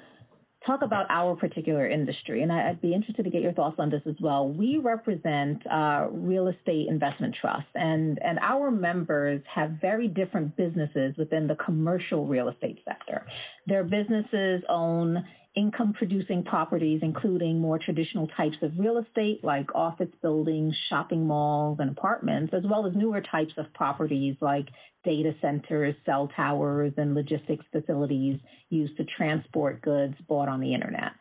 talk 0.66 0.82
about 0.82 1.06
our 1.10 1.34
particular 1.34 1.88
industry, 1.88 2.42
and 2.42 2.52
I'd 2.52 2.80
be 2.80 2.94
interested 2.94 3.24
to 3.24 3.30
get 3.30 3.42
your 3.42 3.52
thoughts 3.52 3.76
on 3.78 3.90
this 3.90 4.02
as 4.06 4.14
well. 4.20 4.48
We 4.48 4.78
represent 4.82 5.62
uh, 5.66 6.06
real 6.10 6.48
estate 6.48 6.86
investment 6.88 7.36
trusts, 7.40 7.70
and 7.74 8.18
and 8.22 8.38
our 8.38 8.70
members 8.70 9.42
have 9.52 9.72
very 9.80 10.08
different 10.08 10.56
businesses 10.56 11.14
within 11.18 11.46
the 11.46 11.56
commercial 11.56 12.26
real 12.26 12.48
estate 12.48 12.78
sector. 12.84 13.26
Their 13.66 13.84
businesses 13.84 14.62
own 14.68 15.24
income 15.54 15.92
producing 15.92 16.44
properties, 16.44 17.00
including 17.02 17.60
more 17.60 17.78
traditional 17.78 18.26
types 18.28 18.56
of 18.62 18.72
real 18.78 18.98
estate 18.98 19.40
like 19.42 19.74
office 19.74 20.08
buildings, 20.22 20.74
shopping 20.88 21.26
malls, 21.26 21.78
and 21.80 21.90
apartments, 21.90 22.54
as 22.54 22.62
well 22.64 22.86
as 22.86 22.94
newer 22.94 23.20
types 23.20 23.52
of 23.58 23.72
properties 23.74 24.34
like 24.40 24.66
data 25.04 25.32
centers, 25.42 25.94
cell 26.06 26.30
towers, 26.34 26.92
and 26.96 27.14
logistics 27.14 27.64
facilities 27.70 28.38
used 28.70 28.96
to 28.96 29.04
transport 29.16 29.82
goods 29.82 30.14
bought 30.26 30.48
on 30.48 30.60
the 30.60 30.72
internet. 30.72 31.12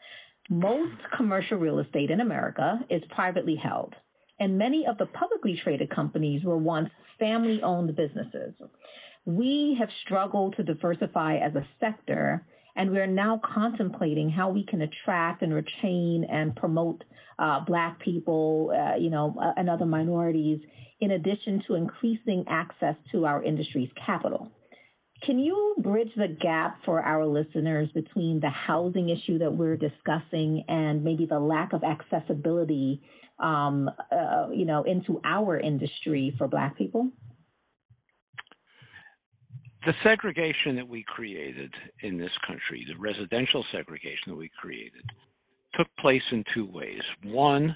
Most 0.50 0.96
commercial 1.16 1.58
real 1.58 1.80
estate 1.80 2.10
in 2.10 2.22
America 2.22 2.80
is 2.90 3.02
privately 3.14 3.58
held, 3.62 3.94
and 4.40 4.58
many 4.58 4.86
of 4.88 4.98
the 4.98 5.08
publicly 5.08 5.60
traded 5.64 5.90
companies 5.94 6.44
were 6.44 6.58
once 6.58 6.90
family 7.20 7.60
owned 7.64 7.96
businesses. 7.96 8.54
We 9.26 9.76
have 9.80 9.90
struggled 10.06 10.56
to 10.56 10.64
diversify 10.64 11.38
as 11.38 11.54
a 11.56 11.68
sector 11.80 12.46
and 12.75 12.92
we 12.92 13.00
are 13.00 13.08
now 13.08 13.40
contemplating 13.54 14.30
how 14.30 14.50
we 14.50 14.66
can 14.66 14.82
attract 14.82 15.42
and 15.42 15.54
retain 15.54 16.25
and 16.30 16.56
promote 16.56 17.04
uh, 17.40 17.60
Black 17.66 18.00
people, 18.00 18.72
uh, 18.75 18.98
you 18.98 19.10
know, 19.10 19.36
uh, 19.42 19.54
and 19.58 19.70
other 19.70 19.86
minorities, 19.86 20.60
in 21.00 21.12
addition 21.12 21.63
to 21.68 21.75
increasing 21.75 22.46
access 22.48 22.96
to 23.12 23.25
our 23.25 23.44
industry's 23.44 23.90
capital. 24.06 24.51
Can 25.25 25.38
you 25.38 25.75
bridge 25.78 26.12
the 26.16 26.28
gap 26.28 26.80
for 26.84 27.01
our 27.01 27.25
listeners 27.25 27.90
between 27.94 28.40
the 28.40 28.50
housing 28.50 29.10
issue 29.10 29.38
that 29.40 29.54
we're 29.54 29.78
discussing 29.78 30.63
and 30.68 31.04
maybe 31.04 31.28
the 31.28 31.40
lack 31.40 31.74
of 31.74 31.84
accessibility, 31.84 33.01
um, 33.40 33.90
uh, 34.12 34.48
you 34.51 34.66
know, 34.66 34.84
into 34.84 35.22
our 35.24 35.60
industry 35.60 36.34
for 36.38 36.48
Black 36.48 36.75
people? 36.75 37.12
The 39.86 39.94
segregation 40.04 40.76
that 40.76 40.88
we 40.88 41.04
created 41.08 41.74
in 42.04 42.18
this 42.18 42.32
country, 42.46 42.86
the 42.88 43.00
residential 43.00 43.66
segregation 43.72 44.28
that 44.28 44.36
we 44.36 44.50
created, 44.60 45.04
took 45.76 45.88
place 46.00 46.22
in 46.32 46.44
two 46.54 46.66
ways. 46.66 47.02
One 47.24 47.76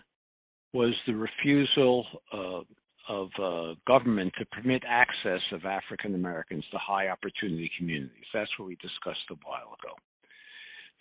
was 0.73 0.93
the 1.07 1.15
refusal 1.15 2.05
uh, 2.33 2.61
of 3.07 3.29
uh, 3.41 3.75
government 3.87 4.33
to 4.37 4.45
permit 4.47 4.83
access 4.87 5.41
of 5.51 5.65
African 5.65 6.15
Americans 6.15 6.63
to 6.71 6.77
high 6.77 7.09
opportunity 7.09 7.71
communities. 7.77 8.25
That's 8.33 8.49
what 8.59 8.67
we 8.67 8.75
discussed 8.75 9.25
a 9.31 9.35
while 9.43 9.75
ago. 9.81 9.95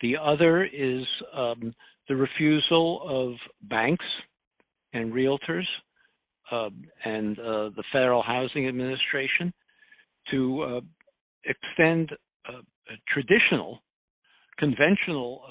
The 0.01 0.15
other 0.17 0.65
is 0.65 1.03
um, 1.35 1.73
the 2.07 2.15
refusal 2.15 3.01
of 3.05 3.69
banks 3.69 4.05
and 4.93 5.11
realtors 5.11 5.65
uh, 6.51 6.69
and 7.03 7.35
the 7.37 7.83
Federal 7.91 8.21
Housing 8.21 8.67
Administration 8.67 9.53
to 10.31 10.61
uh, 10.61 10.81
extend 11.45 12.11
traditional, 13.07 13.79
conventional 14.57 15.41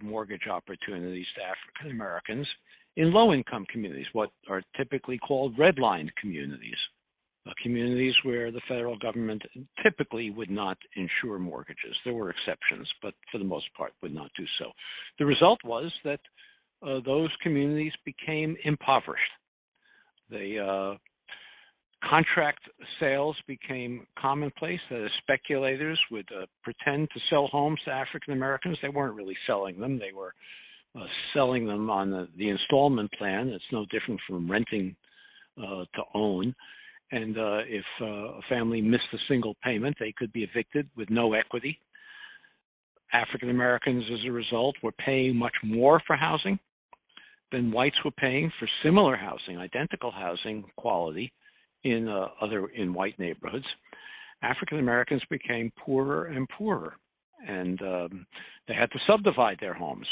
uh, 0.00 0.04
mortgage 0.04 0.46
opportunities 0.50 1.26
to 1.36 1.42
African 1.42 1.96
Americans 1.96 2.46
in 2.96 3.12
low 3.12 3.32
income 3.32 3.64
communities, 3.72 4.06
what 4.12 4.30
are 4.48 4.62
typically 4.76 5.18
called 5.18 5.56
redlined 5.56 6.10
communities. 6.20 6.76
Uh, 7.46 7.52
communities 7.62 8.12
where 8.22 8.52
the 8.52 8.60
federal 8.68 8.98
government 8.98 9.40
typically 9.82 10.28
would 10.28 10.50
not 10.50 10.76
insure 10.94 11.38
mortgages. 11.38 11.96
There 12.04 12.12
were 12.12 12.28
exceptions, 12.28 12.86
but 13.00 13.14
for 13.32 13.38
the 13.38 13.44
most 13.44 13.64
part 13.74 13.92
would 14.02 14.14
not 14.14 14.30
do 14.36 14.44
so. 14.58 14.70
The 15.18 15.24
result 15.24 15.58
was 15.64 15.90
that 16.04 16.20
uh, 16.86 17.00
those 17.06 17.30
communities 17.42 17.92
became 18.04 18.56
impoverished. 18.64 19.22
They 20.28 20.58
uh, 20.58 20.96
contract 22.08 22.60
sales 22.98 23.36
became 23.46 24.06
commonplace. 24.18 24.80
Uh, 24.90 25.06
speculators 25.22 26.00
would 26.10 26.28
uh, 26.36 26.46
pretend 26.62 27.08
to 27.10 27.20
sell 27.28 27.46
homes 27.48 27.78
to 27.84 27.90
African 27.90 28.32
Americans. 28.32 28.78
They 28.82 28.88
weren't 28.88 29.16
really 29.16 29.36
selling 29.46 29.78
them. 29.78 29.98
They 29.98 30.12
were 30.14 30.34
uh, 30.96 31.06
selling 31.34 31.66
them 31.66 31.90
on 31.90 32.10
the, 32.10 32.28
the, 32.36 32.48
installment 32.48 33.10
plan. 33.12 33.48
It's 33.48 33.64
no 33.72 33.86
different 33.90 34.20
from 34.26 34.50
renting 34.50 34.96
uh, 35.58 35.84
to 35.94 36.02
own. 36.14 36.54
And 37.12 37.36
uh, 37.36 37.58
if 37.66 37.84
uh, 38.00 38.04
a 38.06 38.40
family 38.48 38.80
missed 38.80 39.04
a 39.12 39.18
single 39.28 39.54
payment, 39.62 39.96
they 40.00 40.12
could 40.16 40.32
be 40.32 40.42
evicted 40.42 40.88
with 40.96 41.10
no 41.10 41.34
equity. 41.34 41.78
African 43.12 43.50
Americans, 43.50 44.04
as 44.12 44.20
a 44.26 44.32
result, 44.32 44.76
were 44.82 44.92
paying 44.92 45.36
much 45.36 45.54
more 45.64 46.00
for 46.06 46.16
housing 46.16 46.58
than 47.50 47.72
whites 47.72 47.96
were 48.04 48.12
paying 48.12 48.52
for 48.58 48.68
similar 48.84 49.16
housing, 49.16 49.58
identical 49.58 50.12
housing 50.12 50.64
quality 50.76 51.32
in 51.84 52.08
uh, 52.08 52.26
other 52.40 52.66
in 52.68 52.94
white 52.94 53.18
neighborhoods, 53.18 53.66
African 54.42 54.78
Americans 54.78 55.22
became 55.30 55.72
poorer 55.84 56.26
and 56.26 56.48
poorer, 56.48 56.94
and 57.46 57.80
um, 57.82 58.26
they 58.68 58.74
had 58.74 58.90
to 58.92 58.98
subdivide 59.08 59.58
their 59.60 59.74
homes 59.74 60.06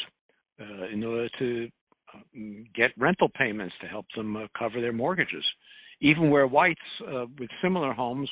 uh, 0.61 0.87
in 0.93 1.05
order 1.05 1.29
to 1.39 1.69
uh, 2.15 2.41
get 2.75 2.91
rental 2.99 3.29
payments 3.39 3.75
to 3.81 3.87
help 3.87 4.07
them 4.17 4.37
uh, 4.37 4.47
cover 4.59 4.81
their 4.81 4.93
mortgages, 4.93 5.45
even 6.01 6.31
where 6.31 6.47
whites 6.47 6.81
uh, 7.07 7.27
with 7.39 7.51
similar 7.63 7.93
homes 7.93 8.31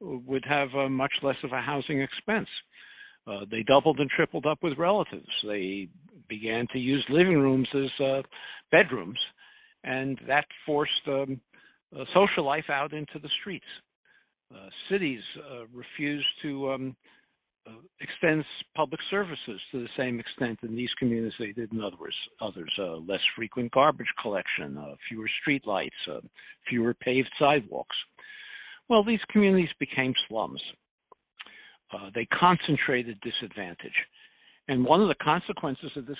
would 0.00 0.44
have 0.46 0.68
much 0.90 1.12
less 1.22 1.36
of 1.44 1.52
a 1.52 1.60
housing 1.60 2.00
expense. 2.00 2.48
Uh, 3.26 3.40
they 3.50 3.62
doubled 3.62 4.00
and 4.00 4.10
tripled 4.10 4.44
up 4.44 4.58
with 4.62 4.76
relatives. 4.76 5.28
They 5.46 5.88
began 6.28 6.66
to 6.72 6.78
use 6.78 7.04
living 7.08 7.38
rooms 7.38 7.68
as 7.74 8.04
uh, 8.04 8.22
bedrooms, 8.70 9.18
and 9.82 10.18
that 10.26 10.44
forced 10.66 10.92
um, 11.06 11.40
social 12.14 12.44
life 12.44 12.70
out 12.70 12.92
into 12.92 13.18
the 13.22 13.28
streets. 13.40 13.66
Uh, 14.54 14.68
cities 14.90 15.20
uh, 15.50 15.64
refused 15.72 16.26
to 16.42 16.70
um, 16.70 16.96
uh, 17.66 17.72
extend 18.00 18.44
public 18.76 19.00
services 19.10 19.60
to 19.72 19.80
the 19.80 19.88
same 19.96 20.20
extent 20.20 20.58
in 20.62 20.76
these 20.76 20.90
communities 20.98 21.32
they 21.38 21.52
did 21.52 21.72
in 21.72 21.80
others. 21.82 22.14
Others, 22.40 22.70
less 23.08 23.20
frequent 23.34 23.72
garbage 23.72 24.12
collection, 24.20 24.78
fewer 25.08 25.28
street 25.40 25.66
lights, 25.66 25.94
fewer 26.68 26.94
paved 26.94 27.30
sidewalks. 27.38 27.96
Well, 28.88 29.02
these 29.02 29.20
communities 29.30 29.70
became 29.80 30.12
slums. 30.28 30.60
Uh, 31.92 32.10
they 32.14 32.26
concentrated 32.26 33.18
disadvantage. 33.20 33.94
And 34.68 34.84
one 34.84 35.00
of 35.00 35.08
the 35.08 35.14
consequences 35.22 35.90
of 35.96 36.06
this, 36.06 36.16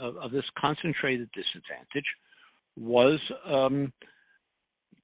of, 0.00 0.16
of 0.16 0.30
this 0.30 0.44
concentrated 0.58 1.28
disadvantage 1.32 2.04
was 2.76 3.20
um, 3.46 3.92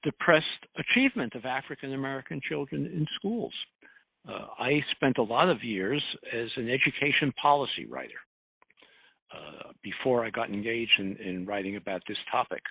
depressed 0.03 0.47
achievement 0.79 1.35
of 1.35 1.45
African 1.45 1.95
American 1.95 2.41
children 2.49 2.87
in 2.87 3.07
schools. 3.17 3.53
Uh, 4.29 4.47
I 4.59 4.81
spent 4.95 5.19
a 5.19 5.23
lot 5.23 5.49
of 5.49 5.65
years 5.65 6.03
as 6.33 6.49
an 6.57 6.69
education 6.69 7.33
policy 7.41 7.87
writer 7.89 8.21
uh, 9.35 9.73
before 9.83 10.25
I 10.25 10.31
got 10.31 10.51
engaged 10.51 10.93
in, 10.99 11.17
in, 11.17 11.47
writing 11.47 11.77
about 11.77 12.03
this 12.07 12.19
topic. 12.31 12.63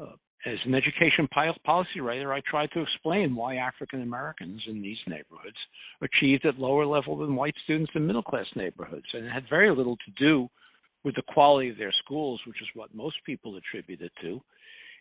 Uh, 0.00 0.16
as 0.46 0.56
an 0.64 0.74
education 0.74 1.28
policy 1.64 2.00
writer, 2.00 2.32
I 2.32 2.40
tried 2.48 2.70
to 2.72 2.80
explain 2.80 3.36
why 3.36 3.56
African 3.56 4.02
Americans 4.02 4.62
in 4.66 4.80
these 4.80 4.96
neighborhoods 5.06 5.58
achieved 6.00 6.46
at 6.46 6.58
lower 6.58 6.86
level 6.86 7.18
than 7.18 7.36
white 7.36 7.54
students 7.64 7.92
in 7.94 8.06
middle 8.06 8.22
class 8.22 8.46
neighborhoods. 8.56 9.04
And 9.12 9.26
it 9.26 9.30
had 9.30 9.44
very 9.50 9.74
little 9.74 9.96
to 9.96 10.10
do 10.18 10.48
with 11.04 11.14
the 11.14 11.22
quality 11.28 11.68
of 11.68 11.76
their 11.76 11.92
schools, 12.04 12.40
which 12.46 12.60
is 12.62 12.68
what 12.74 12.94
most 12.94 13.16
people 13.26 13.56
attribute 13.56 14.00
it 14.00 14.12
to. 14.22 14.40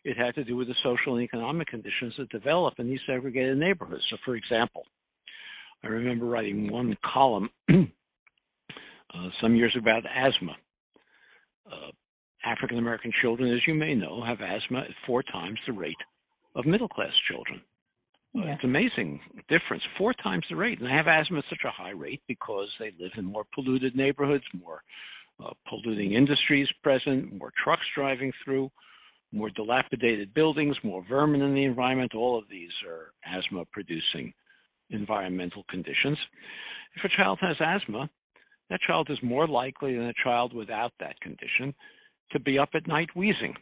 It 0.03 0.17
had 0.17 0.35
to 0.35 0.43
do 0.43 0.55
with 0.55 0.67
the 0.67 0.75
social 0.83 1.15
and 1.15 1.23
economic 1.23 1.67
conditions 1.67 2.13
that 2.17 2.29
develop 2.29 2.75
in 2.79 2.89
these 2.89 2.99
segregated 3.05 3.57
neighborhoods. 3.57 4.03
So, 4.09 4.17
for 4.23 4.35
example, 4.35 4.83
I 5.83 5.87
remember 5.87 6.25
writing 6.25 6.71
one 6.71 6.97
column 7.13 7.49
uh, 7.69 9.29
some 9.41 9.55
years 9.55 9.75
about 9.77 10.03
asthma. 10.05 10.55
Uh, 11.69 11.91
African 12.45 12.77
American 12.77 13.11
children, 13.21 13.53
as 13.53 13.59
you 13.67 13.73
may 13.73 13.93
know, 13.93 14.23
have 14.23 14.39
asthma 14.41 14.79
at 14.79 14.95
four 15.05 15.23
times 15.23 15.59
the 15.67 15.73
rate 15.73 15.95
of 16.55 16.65
middle 16.65 16.87
class 16.87 17.11
children. 17.29 17.61
Uh, 18.35 18.45
yeah. 18.45 18.53
It's 18.53 18.63
amazing 18.63 19.19
difference, 19.49 19.83
four 19.97 20.13
times 20.13 20.45
the 20.49 20.55
rate. 20.55 20.79
And 20.79 20.87
they 20.87 20.93
have 20.93 21.07
asthma 21.07 21.39
at 21.39 21.45
such 21.49 21.65
a 21.65 21.71
high 21.71 21.91
rate 21.91 22.21
because 22.27 22.67
they 22.79 22.93
live 22.99 23.11
in 23.17 23.25
more 23.25 23.43
polluted 23.53 23.95
neighborhoods, 23.95 24.43
more 24.53 24.81
uh, 25.43 25.51
polluting 25.67 26.13
industries 26.13 26.67
present, 26.83 27.33
more 27.37 27.51
trucks 27.63 27.85
driving 27.95 28.31
through, 28.43 28.69
more 29.31 29.49
dilapidated 29.49 30.33
buildings, 30.33 30.75
more 30.83 31.03
vermin 31.07 31.41
in 31.41 31.53
the 31.53 31.63
environment. 31.63 32.15
All 32.15 32.37
of 32.37 32.49
these 32.49 32.71
are 32.87 33.13
asthma 33.25 33.65
producing 33.71 34.33
environmental 34.89 35.63
conditions. 35.69 36.17
If 36.95 37.03
a 37.03 37.15
child 37.15 37.39
has 37.41 37.57
asthma, 37.59 38.09
that 38.69 38.81
child 38.85 39.09
is 39.09 39.17
more 39.21 39.47
likely 39.47 39.95
than 39.95 40.07
a 40.07 40.23
child 40.23 40.53
without 40.53 40.93
that 40.99 41.19
condition 41.21 41.73
to 42.31 42.39
be 42.39 42.57
up 42.57 42.69
at 42.73 42.87
night 42.87 43.09
wheezing 43.15 43.55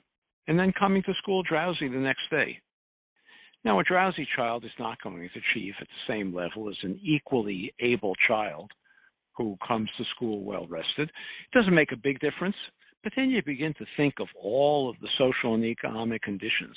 and 0.47 0.57
then 0.57 0.73
coming 0.77 1.03
to 1.03 1.13
school 1.21 1.43
drowsy 1.43 1.87
the 1.87 1.97
next 1.97 2.29
day. 2.29 2.59
Now, 3.63 3.79
a 3.79 3.83
drowsy 3.83 4.27
child 4.35 4.63
is 4.63 4.71
not 4.79 5.01
going 5.01 5.17
to 5.17 5.39
achieve 5.39 5.73
at 5.81 5.87
the 5.87 6.13
same 6.13 6.33
level 6.33 6.69
as 6.69 6.77
an 6.83 6.99
equally 7.03 7.73
able 7.79 8.15
child 8.27 8.71
who 9.35 9.57
comes 9.67 9.89
to 9.97 10.05
school 10.15 10.43
well 10.43 10.65
rested. 10.67 11.09
It 11.09 11.57
doesn't 11.57 11.75
make 11.75 11.91
a 11.91 11.97
big 11.97 12.19
difference, 12.19 12.55
but 13.07 13.13
then 13.15 13.29
you 13.29 13.41
begin 13.41 13.73
to 13.75 13.85
think 13.95 14.15
of 14.19 14.27
all 14.35 14.89
of 14.89 14.97
the 14.99 15.07
social 15.17 15.55
and 15.55 15.63
economic 15.63 16.21
conditions 16.23 16.75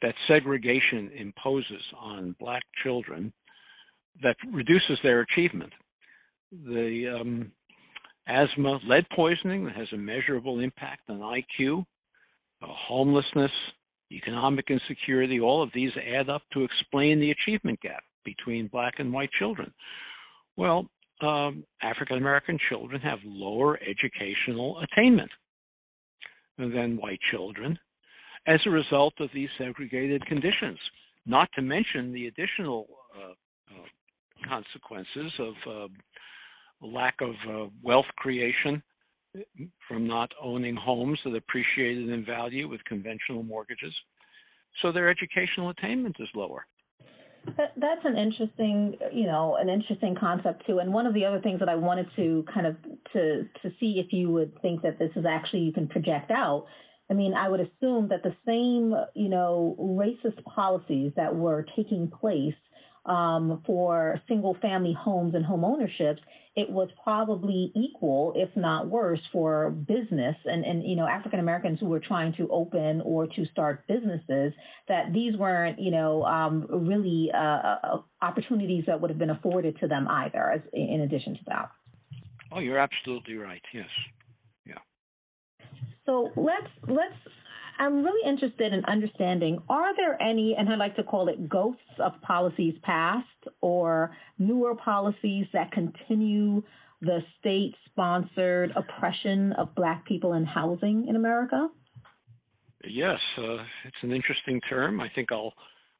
that 0.00 0.14
segregation 0.28 1.10
imposes 1.18 1.82
on 2.00 2.36
black 2.38 2.62
children 2.84 3.32
that 4.22 4.36
reduces 4.52 5.00
their 5.02 5.22
achievement. 5.22 5.72
The 6.52 7.18
um, 7.20 7.50
asthma, 8.28 8.78
lead 8.86 9.04
poisoning 9.16 9.64
that 9.64 9.74
has 9.74 9.88
a 9.92 9.96
measurable 9.96 10.60
impact 10.60 11.10
on 11.10 11.18
IQ, 11.18 11.80
uh, 12.62 12.66
homelessness, 12.68 13.50
economic 14.12 14.66
insecurity, 14.70 15.40
all 15.40 15.60
of 15.60 15.70
these 15.74 15.90
add 16.16 16.30
up 16.30 16.42
to 16.52 16.62
explain 16.62 17.18
the 17.18 17.32
achievement 17.32 17.80
gap 17.80 18.04
between 18.24 18.68
black 18.68 18.94
and 18.98 19.12
white 19.12 19.30
children. 19.40 19.74
Well, 20.56 20.86
um, 21.22 21.64
African 21.82 22.16
American 22.16 22.58
children 22.68 23.00
have 23.00 23.18
lower 23.24 23.78
educational 23.78 24.80
attainment 24.80 25.30
than 26.58 26.96
white 26.96 27.20
children 27.30 27.78
as 28.46 28.60
a 28.66 28.70
result 28.70 29.14
of 29.20 29.30
these 29.32 29.48
segregated 29.58 30.24
conditions, 30.26 30.78
not 31.26 31.48
to 31.54 31.62
mention 31.62 32.12
the 32.12 32.26
additional 32.26 32.86
uh, 33.16 33.30
uh, 33.30 34.48
consequences 34.48 35.32
of 35.38 35.54
um, 35.66 35.96
lack 36.80 37.14
of 37.20 37.34
uh, 37.48 37.68
wealth 37.82 38.06
creation 38.16 38.82
from 39.88 40.06
not 40.06 40.30
owning 40.42 40.76
homes 40.76 41.18
that 41.24 41.34
appreciated 41.34 42.08
in 42.10 42.24
value 42.24 42.68
with 42.68 42.84
conventional 42.84 43.42
mortgages. 43.42 43.94
So 44.82 44.92
their 44.92 45.08
educational 45.08 45.70
attainment 45.70 46.16
is 46.18 46.28
lower. 46.34 46.66
That's 47.44 48.04
an 48.04 48.16
interesting, 48.16 48.96
you 49.12 49.26
know, 49.26 49.56
an 49.60 49.68
interesting 49.68 50.14
concept 50.18 50.66
too. 50.66 50.78
And 50.78 50.92
one 50.92 51.06
of 51.06 51.14
the 51.14 51.24
other 51.24 51.40
things 51.40 51.58
that 51.60 51.68
I 51.68 51.74
wanted 51.74 52.06
to 52.16 52.44
kind 52.52 52.66
of 52.66 52.76
to 53.12 53.48
to 53.62 53.70
see 53.80 54.02
if 54.04 54.12
you 54.12 54.30
would 54.30 54.60
think 54.62 54.82
that 54.82 54.98
this 54.98 55.10
is 55.16 55.24
actually 55.28 55.60
you 55.60 55.72
can 55.72 55.88
project 55.88 56.30
out. 56.30 56.66
I 57.10 57.14
mean, 57.14 57.34
I 57.34 57.48
would 57.48 57.60
assume 57.60 58.08
that 58.08 58.22
the 58.22 58.34
same, 58.46 58.94
you 59.14 59.28
know, 59.28 59.76
racist 59.78 60.42
policies 60.44 61.12
that 61.16 61.34
were 61.34 61.66
taking 61.76 62.08
place 62.08 62.54
um, 63.04 63.62
for 63.66 64.20
single 64.28 64.56
family 64.62 64.96
homes 64.98 65.34
and 65.34 65.44
home 65.44 65.64
ownerships, 65.64 66.20
it 66.54 66.68
was 66.68 66.90
probably 67.02 67.72
equal, 67.74 68.34
if 68.36 68.50
not 68.56 68.88
worse, 68.88 69.20
for 69.32 69.70
business 69.70 70.36
and, 70.44 70.64
and 70.64 70.84
you 70.84 70.96
know, 70.96 71.06
African 71.06 71.40
Americans 71.40 71.80
who 71.80 71.86
were 71.86 72.00
trying 72.00 72.34
to 72.34 72.48
open 72.50 73.00
or 73.04 73.26
to 73.26 73.46
start 73.50 73.86
businesses, 73.88 74.52
that 74.86 75.12
these 75.14 75.34
weren't, 75.36 75.80
you 75.80 75.90
know, 75.90 76.22
um, 76.24 76.66
really 76.68 77.30
uh, 77.34 77.38
uh 77.38 78.02
opportunities 78.20 78.84
that 78.86 79.00
would 79.00 79.10
have 79.10 79.18
been 79.18 79.30
afforded 79.30 79.78
to 79.80 79.88
them 79.88 80.06
either, 80.08 80.50
as, 80.52 80.60
in 80.74 81.00
addition 81.00 81.34
to 81.34 81.40
that. 81.46 81.70
Oh, 82.52 82.60
you're 82.60 82.78
absolutely 82.78 83.36
right. 83.36 83.62
Yes. 83.72 83.88
Yeah. 84.66 84.74
So 86.04 86.30
let's 86.36 86.68
let's 86.86 87.14
I'm 87.78 88.04
really 88.04 88.28
interested 88.28 88.72
in 88.72 88.84
understanding 88.84 89.58
are 89.68 89.94
there 89.96 90.20
any, 90.20 90.54
and 90.58 90.68
I 90.68 90.76
like 90.76 90.96
to 90.96 91.02
call 91.02 91.28
it 91.28 91.48
ghosts 91.48 91.80
of 91.98 92.12
policies 92.22 92.74
past 92.82 93.26
or 93.60 94.14
newer 94.38 94.74
policies 94.74 95.46
that 95.52 95.72
continue 95.72 96.62
the 97.00 97.20
state 97.40 97.74
sponsored 97.90 98.72
oppression 98.76 99.52
of 99.58 99.74
Black 99.74 100.06
people 100.06 100.34
in 100.34 100.44
housing 100.44 101.06
in 101.08 101.16
America? 101.16 101.68
Yes, 102.84 103.18
uh, 103.38 103.62
it's 103.84 103.96
an 104.02 104.12
interesting 104.12 104.60
term. 104.68 105.00
I 105.00 105.08
think 105.14 105.30
I'll 105.32 105.52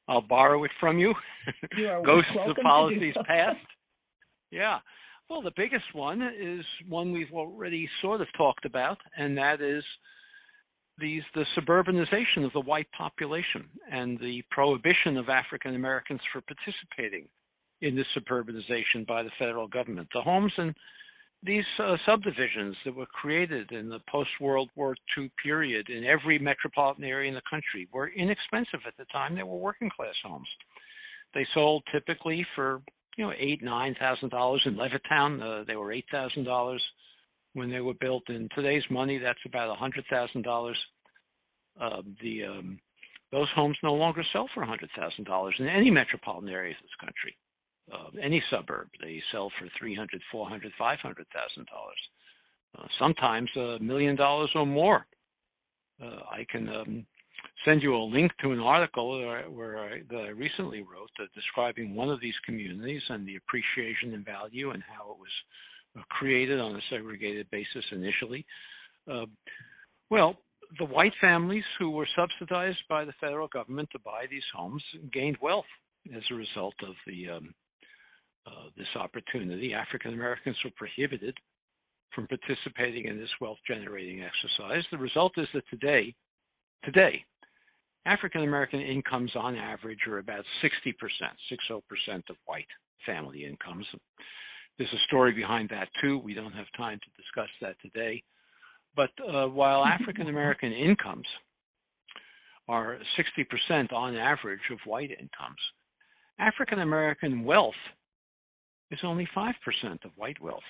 I'll 0.08 0.20
borrow 0.20 0.64
it 0.64 0.70
from 0.80 0.98
you. 0.98 1.14
you 1.76 2.02
Ghosts 2.04 2.30
of 2.48 2.56
policies 2.62 3.14
past. 3.26 3.56
Yeah. 4.50 4.78
Well, 5.30 5.42
the 5.42 5.52
biggest 5.56 5.84
one 5.92 6.22
is 6.22 6.64
one 6.88 7.12
we've 7.12 7.32
already 7.32 7.88
sort 8.02 8.20
of 8.20 8.26
talked 8.36 8.64
about, 8.64 8.98
and 9.16 9.36
that 9.38 9.60
is 9.60 9.84
these 10.98 11.22
the 11.34 11.44
suburbanization 11.58 12.44
of 12.44 12.52
the 12.52 12.60
white 12.60 12.90
population 12.96 13.64
and 13.90 14.18
the 14.18 14.42
prohibition 14.50 15.16
of 15.16 15.28
African 15.28 15.74
Americans 15.74 16.20
for 16.32 16.42
participating 16.42 17.28
in 17.80 17.96
this 17.96 18.06
suburbanization 18.16 19.06
by 19.06 19.22
the 19.22 19.30
federal 19.38 19.66
government. 19.66 20.08
The 20.14 20.22
homes 20.22 20.52
and 20.56 20.74
these 21.44 21.64
uh, 21.82 21.96
subdivisions 22.06 22.76
that 22.84 22.94
were 22.94 23.06
created 23.06 23.72
in 23.72 23.88
the 23.88 23.98
post 24.08 24.30
World 24.40 24.70
War 24.76 24.94
II 25.18 25.30
period 25.42 25.88
in 25.88 26.04
every 26.04 26.38
metropolitan 26.38 27.04
area 27.04 27.28
in 27.28 27.34
the 27.34 27.42
country 27.50 27.88
were 27.92 28.08
inexpensive 28.08 28.80
at 28.86 28.96
the 28.96 29.04
time. 29.06 29.34
They 29.34 29.42
were 29.42 29.56
working 29.56 29.90
class 29.90 30.14
homes. 30.24 30.46
They 31.34 31.46
sold 31.52 31.82
typically 31.92 32.46
for 32.54 32.80
you 33.16 33.26
know 33.26 33.32
eight 33.38 33.62
nine 33.62 33.96
thousand 33.98 34.28
dollars 34.28 34.62
in 34.66 34.76
Levittown. 34.76 35.42
Uh, 35.42 35.64
they 35.66 35.76
were 35.76 35.92
eight 35.92 36.06
thousand 36.12 36.44
dollars 36.44 36.82
when 37.54 37.70
they 37.70 37.80
were 37.80 37.94
built. 37.94 38.22
In 38.28 38.48
today's 38.54 38.84
money, 38.90 39.18
that's 39.18 39.44
about 39.46 39.70
a 39.70 39.74
hundred 39.74 40.04
thousand 40.10 40.42
dollars. 40.42 40.78
Um, 41.80 42.16
the 42.22 42.44
um, 42.44 42.78
those 43.30 43.48
homes 43.54 43.76
no 43.82 43.94
longer 43.94 44.22
sell 44.32 44.48
for 44.54 44.62
a 44.62 44.66
hundred 44.66 44.90
thousand 44.96 45.24
dollars 45.24 45.54
in 45.58 45.66
any 45.68 45.90
metropolitan 45.90 46.48
area 46.48 46.72
of 46.74 46.82
this 46.82 47.00
country. 47.00 47.36
Uh, 47.92 48.10
any 48.22 48.42
suburb, 48.50 48.88
they 49.00 49.22
sell 49.32 49.50
for 49.58 49.68
three 49.78 49.94
hundred, 49.94 50.20
four 50.30 50.48
hundred, 50.48 50.72
five 50.78 50.98
hundred 51.00 51.26
thousand 51.32 51.66
dollars. 51.66 51.98
uh, 52.78 52.86
sometimes 52.98 53.50
a 53.56 53.78
million 53.80 54.16
dollars 54.16 54.50
or 54.54 54.66
more. 54.66 55.06
Uh, 56.02 56.20
I 56.30 56.44
can 56.50 56.68
um, 56.68 57.06
send 57.64 57.82
you 57.82 57.94
a 57.94 58.02
link 58.04 58.32
to 58.42 58.52
an 58.52 58.60
article 58.60 59.18
where, 59.20 59.42
where 59.50 59.78
I, 59.78 60.02
that 60.10 60.16
I 60.16 60.28
recently 60.28 60.80
wrote 60.80 61.10
uh, 61.20 61.24
describing 61.34 61.94
one 61.94 62.10
of 62.10 62.20
these 62.20 62.34
communities 62.44 63.02
and 63.08 63.26
the 63.26 63.36
appreciation 63.36 64.14
and 64.14 64.24
value 64.24 64.70
and 64.70 64.82
how 64.82 65.12
it 65.12 65.18
was 65.18 65.28
uh, 65.28 65.71
created 66.08 66.60
on 66.60 66.76
a 66.76 66.80
segregated 66.90 67.46
basis 67.50 67.84
initially. 67.92 68.44
Uh, 69.10 69.26
well, 70.10 70.36
the 70.78 70.84
white 70.84 71.12
families 71.20 71.64
who 71.78 71.90
were 71.90 72.08
subsidized 72.16 72.78
by 72.88 73.04
the 73.04 73.12
federal 73.20 73.48
government 73.48 73.88
to 73.92 73.98
buy 73.98 74.24
these 74.30 74.42
homes 74.54 74.82
gained 75.12 75.36
wealth 75.42 75.66
as 76.14 76.22
a 76.30 76.34
result 76.34 76.74
of 76.82 76.94
the 77.06 77.28
um, 77.28 77.54
uh, 78.46 78.70
this 78.76 78.88
opportunity. 78.96 79.72
African 79.72 80.14
Americans 80.14 80.56
were 80.64 80.72
prohibited 80.76 81.36
from 82.14 82.26
participating 82.26 83.06
in 83.06 83.18
this 83.18 83.30
wealth 83.40 83.58
generating 83.66 84.22
exercise. 84.22 84.82
The 84.90 84.98
result 84.98 85.32
is 85.36 85.46
that 85.54 85.62
today, 85.70 86.14
today, 86.84 87.24
African 88.04 88.42
American 88.42 88.80
incomes 88.80 89.30
on 89.36 89.56
average 89.56 90.00
are 90.08 90.18
about 90.18 90.44
60%, 90.64 90.92
60% 91.72 91.80
of 92.30 92.36
white 92.46 92.66
family 93.06 93.44
incomes. 93.44 93.86
There's 94.78 94.92
a 94.92 95.06
story 95.06 95.32
behind 95.32 95.68
that 95.70 95.88
too. 96.00 96.18
We 96.18 96.34
don't 96.34 96.52
have 96.52 96.66
time 96.76 96.98
to 96.98 97.22
discuss 97.22 97.50
that 97.60 97.76
today. 97.80 98.22
But 98.96 99.10
uh, 99.20 99.48
while 99.48 99.84
African 100.00 100.28
American 100.28 100.72
incomes 100.72 101.26
are 102.68 102.98
60% 103.70 103.92
on 103.92 104.16
average 104.16 104.60
of 104.70 104.78
white 104.86 105.10
incomes, 105.10 105.60
African 106.38 106.80
American 106.80 107.44
wealth 107.44 107.74
is 108.90 109.00
only 109.04 109.28
5% 109.36 109.52
of 110.04 110.10
white 110.16 110.40
wealth. 110.40 110.60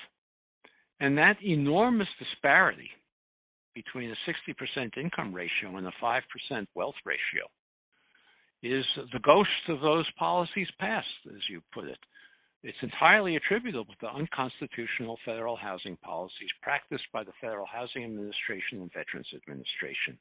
And 1.01 1.19
that 1.19 1.37
enormous 1.45 2.09
disparity 2.19 2.91
between 3.75 4.11
a 4.11 4.79
60% 4.79 4.99
income 4.99 5.33
ratio 5.33 5.77
and 5.77 5.87
a 5.87 5.93
5% 6.03 6.21
wealth 6.75 6.95
ratio 7.05 7.47
is 8.63 8.85
the 9.13 9.19
ghost 9.25 9.51
of 9.69 9.81
those 9.81 10.07
policies 10.19 10.69
past, 10.79 11.07
as 11.27 11.41
you 11.51 11.61
put 11.75 11.85
it. 11.85 11.99
It's 12.63 12.79
entirely 12.81 13.35
attributable 13.37 13.95
to 14.01 14.07
unconstitutional 14.07 15.19
federal 15.25 15.57
housing 15.57 15.97
policies 15.97 16.49
practiced 16.63 17.05
by 17.13 17.25
the 17.25 17.33
Federal 17.41 17.67
Housing 17.67 18.05
Administration 18.05 18.81
and 18.83 18.93
Veterans 18.93 19.27
Administration 19.35 20.17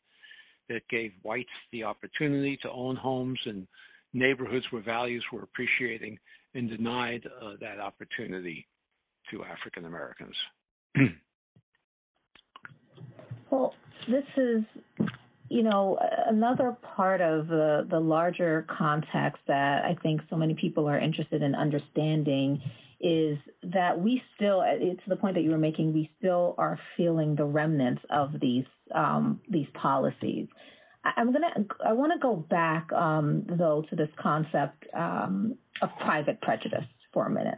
that 0.67 0.81
gave 0.89 1.11
whites 1.21 1.49
the 1.71 1.83
opportunity 1.83 2.57
to 2.63 2.71
own 2.71 2.95
homes 2.95 3.39
in 3.45 3.67
neighborhoods 4.13 4.65
where 4.71 4.81
values 4.81 5.23
were 5.31 5.43
appreciating 5.43 6.17
and 6.55 6.69
denied 6.69 7.27
uh, 7.41 7.53
that 7.59 7.79
opportunity 7.79 8.67
to 9.29 9.43
African 9.43 9.85
Americans. 9.85 10.35
well, 13.51 13.73
this 14.09 14.25
is, 14.37 14.63
you 15.51 15.63
know, 15.63 15.99
another 16.27 16.77
part 16.95 17.19
of 17.19 17.47
the, 17.47 17.85
the 17.89 17.99
larger 17.99 18.65
context 18.69 19.41
that 19.49 19.83
I 19.83 19.97
think 20.01 20.21
so 20.29 20.37
many 20.37 20.53
people 20.53 20.87
are 20.87 20.97
interested 20.97 21.41
in 21.41 21.55
understanding 21.55 22.61
is 23.01 23.37
that 23.63 23.99
we 23.99 24.21
still, 24.33 24.63
it's 24.65 25.01
the 25.09 25.17
point 25.17 25.35
that 25.35 25.41
you 25.41 25.51
were 25.51 25.57
making, 25.57 25.91
we 25.91 26.09
still 26.17 26.55
are 26.57 26.79
feeling 26.95 27.35
the 27.35 27.43
remnants 27.43 28.01
of 28.09 28.39
these 28.39 28.63
um, 28.95 29.41
these 29.49 29.67
policies. 29.73 30.47
I'm 31.03 31.33
gonna. 31.33 31.65
I 31.85 31.93
want 31.93 32.13
to 32.13 32.19
go 32.19 32.35
back 32.35 32.91
um, 32.93 33.43
though 33.57 33.83
to 33.89 33.95
this 33.95 34.09
concept 34.21 34.85
um, 34.93 35.57
of 35.81 35.89
private 35.99 36.39
prejudice 36.41 36.85
for 37.13 37.25
a 37.25 37.29
minute. 37.29 37.57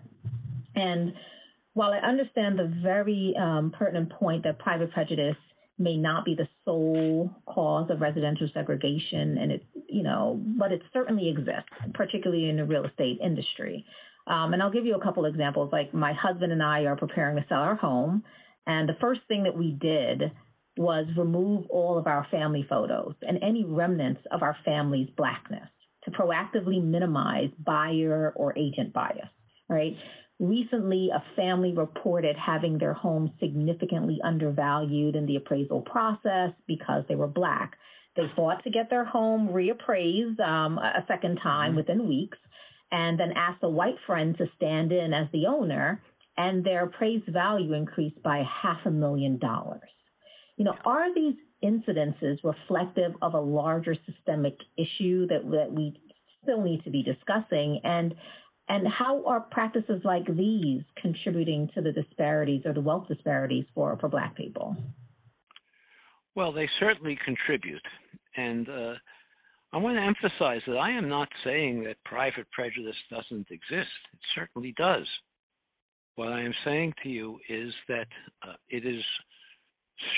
And 0.76 1.14
while 1.74 1.92
I 1.92 1.98
understand 1.98 2.58
the 2.58 2.74
very 2.82 3.36
um, 3.40 3.72
pertinent 3.78 4.12
point 4.14 4.44
that 4.44 4.60
private 4.60 4.92
prejudice 4.92 5.36
may 5.78 5.98
not 5.98 6.26
be 6.26 6.36
the 6.36 6.48
sole 6.66 7.32
cause 7.48 7.90
of 7.90 8.02
residential 8.02 8.50
segregation, 8.54 9.38
and 9.38 9.52
it, 9.52 9.66
you 9.90 10.04
know, 10.04 10.42
but 10.60 10.72
it 10.72 10.82
certainly 10.92 11.30
exists, 11.30 11.70
particularly 11.94 12.50
in 12.50 12.58
the 12.58 12.66
real 12.66 12.86
estate 12.86 13.20
industry. 13.24 13.86
Um, 14.26 14.54
and 14.54 14.64
I'll 14.64 14.72
give 14.72 14.86
you 14.86 14.96
a 14.96 15.04
couple 15.04 15.26
examples. 15.26 15.72
Like 15.72 15.94
my 15.94 16.14
husband 16.14 16.52
and 16.52 16.64
I 16.64 16.82
are 16.82 16.96
preparing 16.96 17.36
to 17.36 17.46
sell 17.50 17.60
our 17.60 17.76
home, 17.76 18.24
and 18.66 18.88
the 18.88 18.98
first 19.02 19.22
thing 19.28 19.44
that 19.44 19.58
we 19.58 19.78
did 19.80 20.32
was 20.78 21.06
remove 21.18 21.66
all 21.70 21.98
of 21.98 22.08
our 22.08 22.26
family 22.32 22.66
photos 22.68 23.14
and 23.22 23.38
any 23.44 23.64
remnants 23.64 24.22
of 24.32 24.42
our 24.42 24.56
family's 24.66 25.10
blackness 25.16 25.68
to 26.06 26.12
proactively 26.12 26.84
minimize 26.84 27.50
buyer 27.64 28.34
or 28.36 28.58
agent 28.58 28.92
bias, 28.94 29.30
right? 29.70 29.96
Recently, 30.40 31.10
a 31.14 31.24
family 31.36 31.74
reported 31.74 32.36
having 32.36 32.78
their 32.78 32.94
home 32.94 33.32
significantly 33.40 34.20
undervalued 34.24 35.16
in 35.16 35.26
the 35.26 35.36
appraisal 35.36 35.82
process 35.82 36.52
because 36.68 37.04
they 37.08 37.16
were 37.16 37.28
black. 37.28 37.78
They 38.16 38.24
fought 38.36 38.64
to 38.64 38.70
get 38.70 38.90
their 38.90 39.06
home 39.06 39.50
reappraised 39.50 40.40
um, 40.40 40.78
a 40.78 41.06
second 41.08 41.40
time 41.42 41.70
mm-hmm. 41.70 41.78
within 41.78 42.08
weeks 42.08 42.38
and 42.92 43.20
then 43.20 43.34
asked 43.36 43.64
a 43.64 43.70
white 43.70 43.98
friend 44.06 44.38
to 44.38 44.46
stand 44.56 44.92
in 44.92 45.14
as 45.14 45.28
the 45.34 45.48
owner, 45.48 46.00
and 46.38 46.64
their 46.64 46.86
appraised 46.86 47.28
value 47.28 47.74
increased 47.74 48.22
by 48.22 48.44
half 48.62 48.86
a 48.86 48.92
million 48.92 49.40
dollars. 49.40 49.90
You 50.58 50.66
know, 50.66 50.76
are 50.86 51.14
these 51.14 51.36
incidences 51.64 52.38
reflective 52.44 53.14
of 53.22 53.34
a 53.34 53.40
larger 53.40 53.96
systemic 54.06 54.56
issue 54.78 55.26
that, 55.28 55.42
that 55.52 55.72
we 55.72 56.00
still 56.44 56.62
need 56.62 56.84
to 56.84 56.92
be 56.92 57.02
discussing? 57.02 57.80
And 57.84 58.14
and 58.70 58.88
how 58.88 59.26
are 59.26 59.42
practices 59.42 60.02
like 60.04 60.26
these 60.26 60.82
contributing 61.02 61.70
to 61.76 61.82
the 61.82 61.92
disparities 61.92 62.62
or 62.66 62.74
the 62.74 62.82
wealth 62.82 63.08
disparities 63.08 63.66
for, 63.76 63.98
for 64.00 64.08
Black 64.08 64.36
people? 64.36 64.76
Well, 66.36 66.52
they 66.52 66.70
certainly 66.80 67.18
contribute. 67.24 67.82
And 68.36 68.68
uh, 68.68 68.94
I 69.74 69.78
want 69.78 69.98
to 69.98 70.02
emphasize 70.02 70.62
that 70.68 70.78
I 70.78 70.92
am 70.92 71.10
not 71.10 71.28
saying 71.44 71.84
that 71.84 71.98
private 72.06 72.50
prejudice 72.52 72.96
doesn't 73.10 73.48
exist. 73.52 73.92
It 74.14 74.20
certainly 74.36 74.74
does. 74.78 75.08
What 76.16 76.30
I 76.30 76.42
am 76.42 76.54
saying 76.64 76.94
to 77.04 77.10
you 77.10 77.40
is 77.50 77.74
that 77.88 78.08
uh, 78.48 78.54
it 78.70 78.86
is 78.86 79.04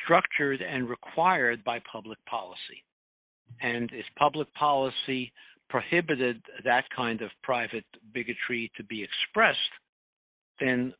structured 0.04 0.62
and 0.62 0.90
required 0.90 1.64
by 1.64 1.80
public 1.92 2.18
policy. 2.26 2.84
And 3.62 3.90
if 3.94 4.06
public 4.18 4.54
policy 4.56 5.32
prohibited 5.69 6.41
that 6.63 6.84
kind 6.95 7.21
of 7.21 7.30
private 7.43 7.86
bigotry 8.13 8.71
to 8.78 8.84
be 8.84 9.04
expressed, 9.04 9.58
then 10.60 10.93